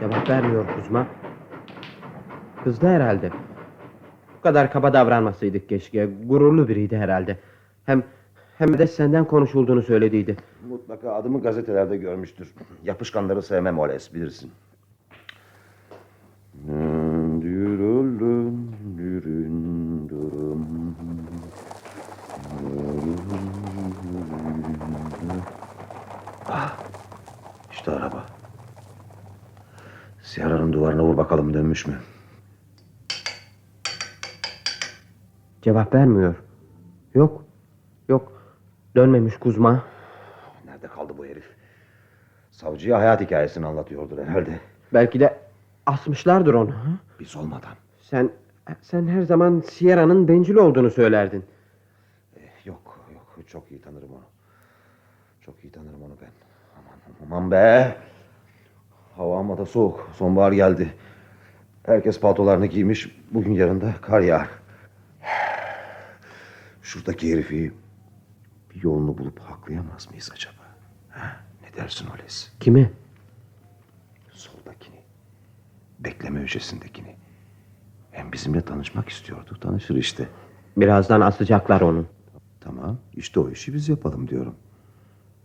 Cevap 0.00 0.30
vermiyor 0.30 0.66
Kuzma. 0.76 1.06
Kızdı 2.64 2.86
herhalde. 2.86 3.30
Bu 4.38 4.42
kadar 4.42 4.72
kaba 4.72 4.92
davranmasaydık 4.92 5.68
keşke. 5.68 6.08
Gururlu 6.24 6.68
biriydi 6.68 6.96
herhalde. 6.96 7.38
Hem 7.86 8.02
hem 8.58 8.78
de 8.78 8.86
senden 8.86 9.24
konuşulduğunu 9.24 9.82
söylediydi. 9.82 10.36
Mutlaka 10.68 11.12
adımı 11.12 11.42
gazetelerde 11.42 11.96
görmüştür. 11.96 12.54
Yapışkanları 12.84 13.42
sevmem 13.42 13.78
Oles 13.78 14.14
bilirsin. 14.14 14.50
Ah, 26.48 26.76
işte 27.70 27.90
araba. 27.90 28.26
Siyara'nın 30.22 30.72
duvarına 30.72 31.04
vur 31.04 31.16
bakalım 31.16 31.54
dönmüş 31.54 31.86
mü? 31.86 31.94
Cevap 35.62 35.94
vermiyor. 35.94 36.34
Yok. 37.14 37.44
Yok. 38.08 38.32
Dönmemiş 38.96 39.36
Kuzma. 39.36 39.84
Nerede 40.64 40.86
kaldı 40.86 41.12
bu 41.18 41.26
herif? 41.26 41.44
Savcıya 42.50 42.98
hayat 42.98 43.20
hikayesini 43.20 43.66
anlatıyordur 43.66 44.18
herhalde. 44.18 44.60
Belki 44.94 45.20
de 45.20 45.38
asmışlardır 45.86 46.54
onu. 46.54 46.70
ha? 46.70 46.88
Biz 47.20 47.36
olmadan. 47.36 47.72
Sen 48.00 48.30
sen 48.80 49.06
her 49.06 49.22
zaman 49.22 49.60
Sierra'nın 49.60 50.28
bencil 50.28 50.54
olduğunu 50.54 50.90
söylerdin. 50.90 51.44
Yok 52.64 52.98
yok 53.14 53.46
çok 53.46 53.70
iyi 53.70 53.80
tanırım 53.80 54.12
onu. 54.12 54.24
Çok 55.40 55.64
iyi 55.64 55.72
tanırım 55.72 56.02
onu 56.02 56.16
ben. 56.22 56.30
Aman 56.76 57.26
aman 57.36 57.50
be. 57.50 57.96
Hava 59.16 59.38
amma 59.38 59.58
da 59.58 59.66
soğuk. 59.66 60.10
Sonbahar 60.12 60.52
geldi. 60.52 60.94
Herkes 61.86 62.20
paltolarını 62.20 62.66
giymiş. 62.66 63.16
Bugün 63.30 63.52
yarın 63.52 63.80
da 63.80 63.94
kar 64.02 64.20
yağar. 64.20 64.48
Şuradaki 66.82 67.32
herifi 67.32 67.72
bir 68.74 68.82
yolunu 68.82 69.18
bulup 69.18 69.38
haklayamaz 69.40 70.08
mıyız 70.10 70.30
acaba? 70.34 70.62
Ha? 71.10 71.36
Ne 71.62 71.76
dersin 71.76 72.06
Oles? 72.06 72.52
Kimi? 72.60 72.92
Soldakini. 74.30 75.00
Bekleme 75.98 76.40
hücresindekini. 76.40 77.16
Hem 78.10 78.32
bizimle 78.32 78.60
tanışmak 78.60 79.08
istiyordu. 79.08 79.58
Tanışır 79.60 79.94
işte. 79.96 80.28
Birazdan 80.76 81.20
asacaklar 81.20 81.80
onu. 81.80 82.06
Tamam. 82.60 82.98
işte 83.16 83.40
o 83.40 83.50
işi 83.50 83.74
biz 83.74 83.88
yapalım 83.88 84.28
diyorum. 84.28 84.54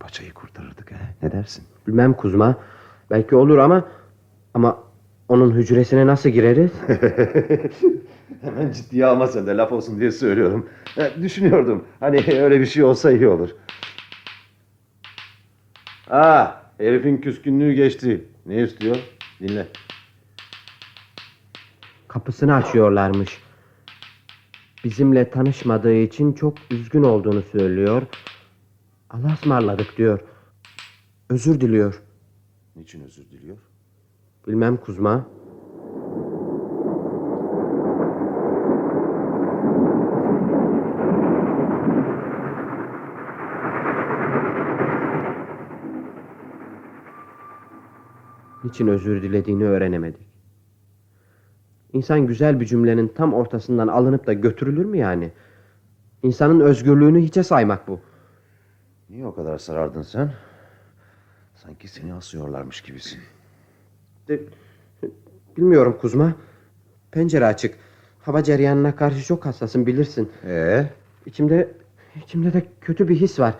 Paçayı 0.00 0.32
kurtarırdık 0.32 0.92
ha. 0.92 0.96
Ne 1.22 1.32
dersin? 1.32 1.64
Bilmem 1.86 2.14
Kuzma. 2.14 2.56
Belki 3.10 3.36
olur 3.36 3.58
ama 3.58 3.88
ama 4.54 4.78
onun 5.28 5.52
hücresine 5.52 6.06
nasıl 6.06 6.28
gireriz? 6.28 6.70
Hemen 8.40 8.72
ciddiye 8.72 9.06
alma 9.06 9.26
sen 9.26 9.46
de 9.46 9.56
laf 9.56 9.72
olsun 9.72 10.00
diye 10.00 10.10
söylüyorum. 10.12 10.68
Ha, 10.94 11.10
düşünüyordum. 11.22 11.84
Hani 12.00 12.24
öyle 12.40 12.60
bir 12.60 12.66
şey 12.66 12.84
olsa 12.84 13.10
iyi 13.12 13.28
olur. 13.28 13.50
Aa, 16.10 16.46
herifin 16.78 17.16
küskünlüğü 17.16 17.72
geçti. 17.72 18.24
Ne 18.46 18.62
istiyor? 18.62 18.96
Dinle. 19.40 19.66
Kapısını 22.08 22.54
açıyorlarmış. 22.54 23.42
Bizimle 24.84 25.30
tanışmadığı 25.30 25.94
için 25.94 26.32
çok 26.32 26.54
üzgün 26.70 27.02
olduğunu 27.02 27.42
söylüyor. 27.42 28.02
Allah'a 29.10 29.32
ısmarladık 29.34 29.96
diyor. 29.98 30.20
Özür 31.30 31.60
diliyor. 31.60 32.02
Niçin 32.76 33.04
özür 33.04 33.30
diliyor? 33.30 33.58
Bilmem 34.46 34.76
Kuzma. 34.76 35.26
Niçin 48.66 48.86
özür 48.86 49.22
dilediğini 49.22 49.64
öğrenemedik. 49.64 50.26
İnsan 51.92 52.26
güzel 52.26 52.60
bir 52.60 52.66
cümlenin 52.66 53.08
tam 53.08 53.34
ortasından 53.34 53.88
alınıp 53.88 54.26
da 54.26 54.32
götürülür 54.32 54.84
mü 54.84 54.98
yani? 54.98 55.32
İnsanın 56.22 56.60
özgürlüğünü 56.60 57.20
hiçe 57.20 57.42
saymak 57.42 57.88
bu. 57.88 58.00
Niye 59.10 59.26
o 59.26 59.34
kadar 59.34 59.58
sarardın 59.58 60.02
sen? 60.02 60.32
Sanki 61.54 61.88
seni 61.88 62.14
asıyorlarmış 62.14 62.80
gibisin. 62.80 63.20
De- 64.28 64.40
Bilmiyorum 65.56 65.96
Kuzma. 66.00 66.34
Pencere 67.10 67.46
açık. 67.46 67.74
Hava 68.22 68.42
cereyanına 68.42 68.96
karşı 68.96 69.24
çok 69.26 69.46
hassasım 69.46 69.86
bilirsin. 69.86 70.30
Ee? 70.44 70.90
İçimde, 71.26 71.70
içimde 72.24 72.52
de 72.52 72.66
kötü 72.80 73.08
bir 73.08 73.16
his 73.16 73.40
var. 73.40 73.54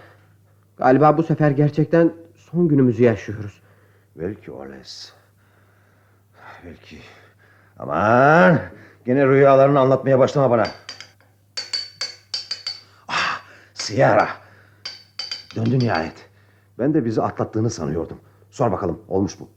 Galiba 0.76 1.18
bu 1.18 1.22
sefer 1.22 1.50
gerçekten 1.50 2.12
son 2.34 2.68
günümüzü 2.68 3.02
yaşıyoruz. 3.02 3.60
Belki 4.18 4.52
Oles. 4.52 5.12
Belki. 6.64 6.98
Aman. 7.78 8.60
Gene 9.06 9.26
rüyalarını 9.26 9.80
anlatmaya 9.80 10.18
başlama 10.18 10.50
bana. 10.50 10.66
Ah, 13.08 13.42
Sierra. 13.74 14.28
Döndü 15.56 15.78
nihayet. 15.78 16.28
Ben 16.78 16.94
de 16.94 17.04
bizi 17.04 17.22
atlattığını 17.22 17.70
sanıyordum. 17.70 18.20
Sor 18.50 18.72
bakalım 18.72 19.02
olmuş 19.08 19.40
mu? 19.40 19.48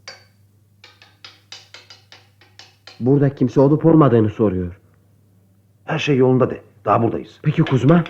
Burada 3.00 3.36
kimse 3.36 3.60
olup 3.60 3.86
olmadığını 3.86 4.30
soruyor. 4.30 4.80
Her 5.86 6.00
şey 6.00 6.18
yolunda 6.18 6.50
de. 6.50 6.62
Daha 6.86 7.04
buradayız. 7.04 7.40
Peki 7.44 7.64
Kuzma? 7.64 8.04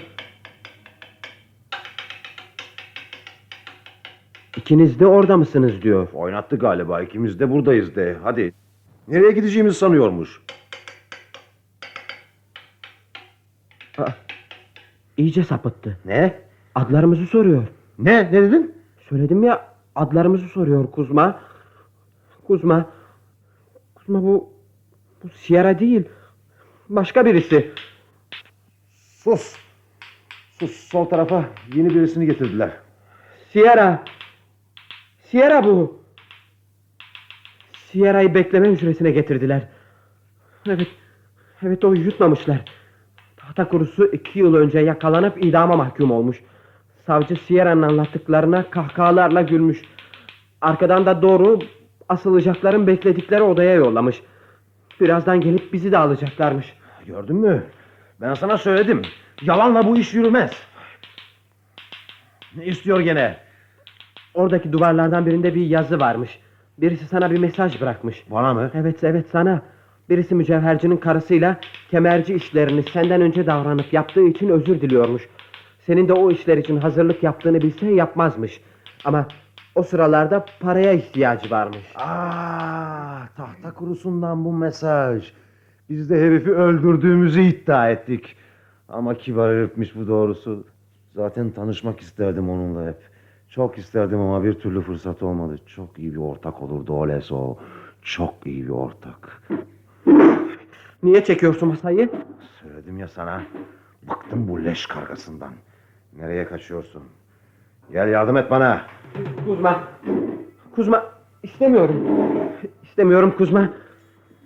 İkiniz 4.69 4.99
de 4.99 5.07
orada 5.07 5.37
mısınız 5.37 5.81
diyor. 5.81 6.07
Oynattı 6.13 6.55
galiba. 6.55 7.01
ikimiz 7.01 7.39
de 7.39 7.51
buradayız 7.51 7.95
de. 7.95 8.17
Hadi. 8.23 8.53
Nereye 9.07 9.31
gideceğimizi 9.31 9.77
sanıyormuş. 9.77 10.41
İyice 15.17 15.43
sapıttı. 15.43 15.97
Ne? 16.05 16.39
Adlarımızı 16.75 17.25
soruyor. 17.25 17.67
Ne? 17.99 18.17
Ne 18.17 18.31
dedin? 18.31 18.75
Söyledim 19.09 19.43
ya 19.43 19.67
adlarımızı 19.95 20.47
soruyor 20.47 20.91
Kuzma. 20.91 21.39
Kuzma. 22.47 22.89
Kuzma 23.95 24.23
bu 24.23 24.53
bu 25.23 25.29
Sierra 25.29 25.79
değil. 25.79 26.03
Başka 26.89 27.25
birisi. 27.25 27.71
Sus. 28.91 29.55
Sus. 30.59 30.71
Sol 30.71 31.05
tarafa 31.05 31.45
yeni 31.73 31.89
birisini 31.89 32.25
getirdiler. 32.25 32.71
Sierra. 33.51 34.03
Sierra 35.31 35.63
bu. 35.63 36.03
Sierra'yı 37.73 38.33
bekleme 38.33 38.69
hücresine 38.69 39.11
getirdiler. 39.11 39.61
Evet, 40.67 40.87
evet 41.63 41.85
o 41.85 41.93
yutmamışlar. 41.93 42.65
Tahta 43.37 43.67
kurusu 43.67 44.05
iki 44.05 44.39
yıl 44.39 44.55
önce 44.55 44.79
yakalanıp 44.79 45.45
idama 45.45 45.75
mahkum 45.75 46.11
olmuş. 46.11 46.41
Savcı 47.05 47.35
Sierra'nın 47.35 47.81
anlattıklarına 47.81 48.69
kahkahalarla 48.69 49.41
gülmüş. 49.41 49.81
Arkadan 50.61 51.05
da 51.05 51.21
doğru 51.21 51.59
asılacakların 52.09 52.87
bekledikleri 52.87 53.41
odaya 53.41 53.73
yollamış. 53.73 54.21
Birazdan 54.99 55.41
gelip 55.41 55.73
bizi 55.73 55.91
de 55.91 55.97
alacaklarmış. 55.97 56.73
Gördün 57.05 57.35
mü? 57.35 57.63
Ben 58.21 58.33
sana 58.33 58.57
söyledim. 58.57 59.01
Yalanla 59.41 59.87
bu 59.87 59.97
iş 59.97 60.13
yürümez. 60.13 60.51
Ne 62.55 62.65
istiyor 62.65 62.99
gene? 62.99 63.48
Oradaki 64.33 64.73
duvarlardan 64.73 65.25
birinde 65.25 65.55
bir 65.55 65.65
yazı 65.65 65.99
varmış. 65.99 66.39
Birisi 66.77 67.05
sana 67.05 67.31
bir 67.31 67.39
mesaj 67.39 67.81
bırakmış. 67.81 68.25
Bana 68.31 68.53
mı? 68.53 68.71
Evet 68.73 69.03
evet 69.03 69.25
sana. 69.31 69.61
Birisi 70.09 70.35
mücevhercinin 70.35 70.97
karısıyla 70.97 71.57
kemerci 71.91 72.33
işlerini 72.33 72.83
senden 72.83 73.21
önce 73.21 73.45
davranıp 73.45 73.93
yaptığı 73.93 74.23
için 74.23 74.49
özür 74.49 74.81
diliyormuş. 74.81 75.29
Senin 75.79 76.07
de 76.07 76.13
o 76.13 76.31
işler 76.31 76.57
için 76.57 76.77
hazırlık 76.77 77.23
yaptığını 77.23 77.61
bilse 77.61 77.87
yapmazmış. 77.87 78.61
Ama 79.05 79.27
o 79.75 79.83
sıralarda 79.83 80.45
paraya 80.59 80.93
ihtiyacı 80.93 81.51
varmış. 81.51 81.93
Aa, 81.95 83.27
tahta 83.37 83.73
kurusundan 83.73 84.45
bu 84.45 84.53
mesaj. 84.53 85.33
Biz 85.89 86.09
de 86.09 86.21
herifi 86.21 86.51
öldürdüğümüzü 86.51 87.41
iddia 87.41 87.89
ettik. 87.89 88.35
Ama 88.89 89.13
kibar 89.17 89.55
herifmiş 89.55 89.95
bu 89.95 90.07
doğrusu. 90.07 90.67
Zaten 91.15 91.51
tanışmak 91.51 91.99
isterdim 91.99 92.49
onunla 92.49 92.87
hep. 92.87 92.97
Çok 93.49 93.77
isterdim 93.77 94.19
ama 94.19 94.43
bir 94.43 94.53
türlü 94.53 94.81
fırsat 94.81 95.23
olmadı. 95.23 95.59
Çok 95.65 95.99
iyi 95.99 96.11
bir 96.11 96.17
ortak 96.17 96.61
olurdu 96.61 96.93
Oles 96.93 97.31
o. 97.31 97.57
Çok 98.01 98.33
iyi 98.45 98.63
bir 98.65 98.69
ortak. 98.69 99.41
Niye 101.03 101.23
çekiyorsun 101.23 101.69
masayı? 101.69 102.09
Söyledim 102.61 102.99
ya 102.99 103.07
sana. 103.07 103.41
Bıktım 104.03 104.47
bu 104.47 104.65
leş 104.65 104.85
kargasından. 104.85 105.53
Nereye 106.17 106.47
kaçıyorsun? 106.47 107.03
Gel 107.91 108.07
yardım 108.07 108.37
et 108.37 108.51
bana. 108.51 108.81
Kuzma. 109.45 109.83
Kuzma 110.75 111.03
istemiyorum. 111.43 112.07
İstemiyorum 112.83 113.31
Kuzma. 113.37 113.69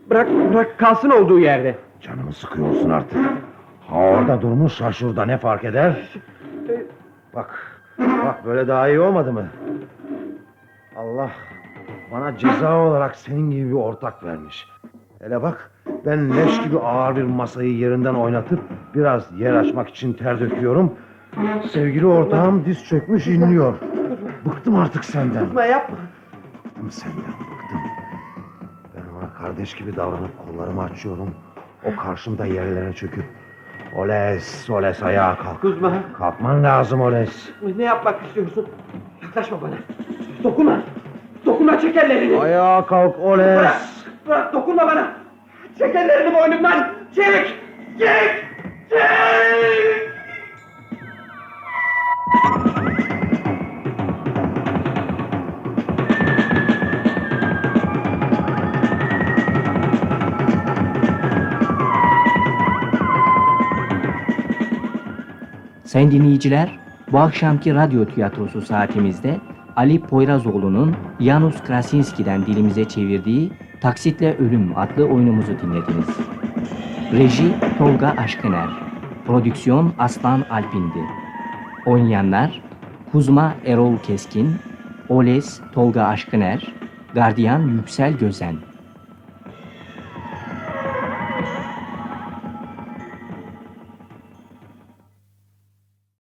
Bırak 0.09 0.29
bırak 0.53 0.79
kalsın 0.79 1.09
olduğu 1.09 1.39
yerde. 1.39 1.75
Canımı 2.01 2.33
sıkıyorsun 2.33 2.89
artık. 2.89 3.17
Ha 3.87 3.97
orada 3.99 4.41
durmuş 4.41 4.81
ha 4.81 4.91
şurada 4.91 5.25
ne 5.25 5.37
fark 5.37 5.63
eder? 5.63 6.09
Bak, 7.35 7.72
bak 8.25 8.45
böyle 8.45 8.67
daha 8.67 8.89
iyi 8.89 8.99
olmadı 8.99 9.33
mı? 9.33 9.47
Allah 10.97 11.31
bana 12.11 12.37
ceza 12.37 12.77
olarak 12.77 13.15
senin 13.15 13.51
gibi 13.51 13.69
bir 13.69 13.73
ortak 13.75 14.23
vermiş. 14.23 14.67
Hele 15.19 15.41
bak 15.41 15.71
ben 16.05 16.37
leş 16.37 16.61
gibi 16.61 16.79
ağır 16.79 17.15
bir 17.15 17.23
masayı 17.23 17.77
yerinden 17.77 18.13
oynatıp 18.13 18.59
biraz 18.95 19.39
yer 19.39 19.53
açmak 19.53 19.89
için 19.89 20.13
ter 20.13 20.39
döküyorum. 20.39 20.93
Sevgili 21.71 22.05
ortağım 22.05 22.65
diz 22.65 22.85
çökmüş 22.85 23.27
inliyor. 23.27 23.73
Bıktım 24.45 24.75
artık 24.75 25.05
senden. 25.05 25.45
Kuzma 25.45 25.65
yapma. 25.65 25.97
Bıktım 26.65 26.91
senden 26.91 27.17
bıktım. 27.17 27.79
Ben 28.95 29.19
ona 29.19 29.33
kardeş 29.33 29.73
gibi 29.73 29.95
davranıp 29.95 30.31
kollarımı 30.45 30.83
açıyorum. 30.83 31.29
O 31.83 31.95
karşımda 31.95 32.45
yerlere 32.45 32.93
çöküp 32.93 33.25
Oles, 33.95 34.69
Oles 34.69 35.03
ayağa 35.03 35.37
kalk. 35.37 35.61
Kuzma. 35.61 35.93
Kalkman 36.17 36.63
lazım 36.63 37.01
Oles. 37.01 37.49
Ne 37.77 37.83
yapmak 37.83 38.25
istiyorsun? 38.27 38.67
Yaklaşma 39.23 39.61
bana. 39.61 39.75
Dokunma. 40.43 40.81
Dokunma 41.45 41.79
çek 41.79 41.97
ellerini. 41.97 42.39
Ayağa 42.39 42.85
kalk 42.85 43.15
Bırak. 43.17 43.25
Oles. 43.25 44.05
Bırak 44.27 44.53
dokunma 44.53 44.87
bana. 44.87 45.07
Çek 45.79 45.95
ellerini 45.95 46.35
boynumdan. 46.35 46.87
Çek. 47.15 47.55
Çek. 47.99 48.45
Çek. 48.89 50.13
Sayın 65.93 66.11
dinleyiciler, 66.11 66.79
bu 67.11 67.19
akşamki 67.19 67.73
radyo 67.75 68.05
tiyatrosu 68.05 68.61
saatimizde 68.61 69.39
Ali 69.75 69.99
Poyrazoğlu'nun 69.99 70.95
Janus 71.19 71.63
Krasinski'den 71.63 72.45
dilimize 72.45 72.85
çevirdiği 72.85 73.51
Taksitle 73.81 74.37
Ölüm 74.37 74.77
adlı 74.77 75.05
oyunumuzu 75.05 75.51
dinlediniz. 75.59 76.07
Reji 77.11 77.53
Tolga 77.77 78.09
Aşkıner, 78.17 78.69
prodüksiyon 79.27 79.93
Aslan 79.99 80.45
Alpindi. 80.49 80.99
Oynayanlar 81.85 82.61
Kuzma 83.11 83.53
Erol 83.65 83.97
Keskin, 83.97 84.55
Oles 85.09 85.61
Tolga 85.73 86.03
Aşkıner, 86.03 86.73
Gardiyan 87.13 87.67
Yüksel 87.67 88.13
Gözen. 88.13 88.55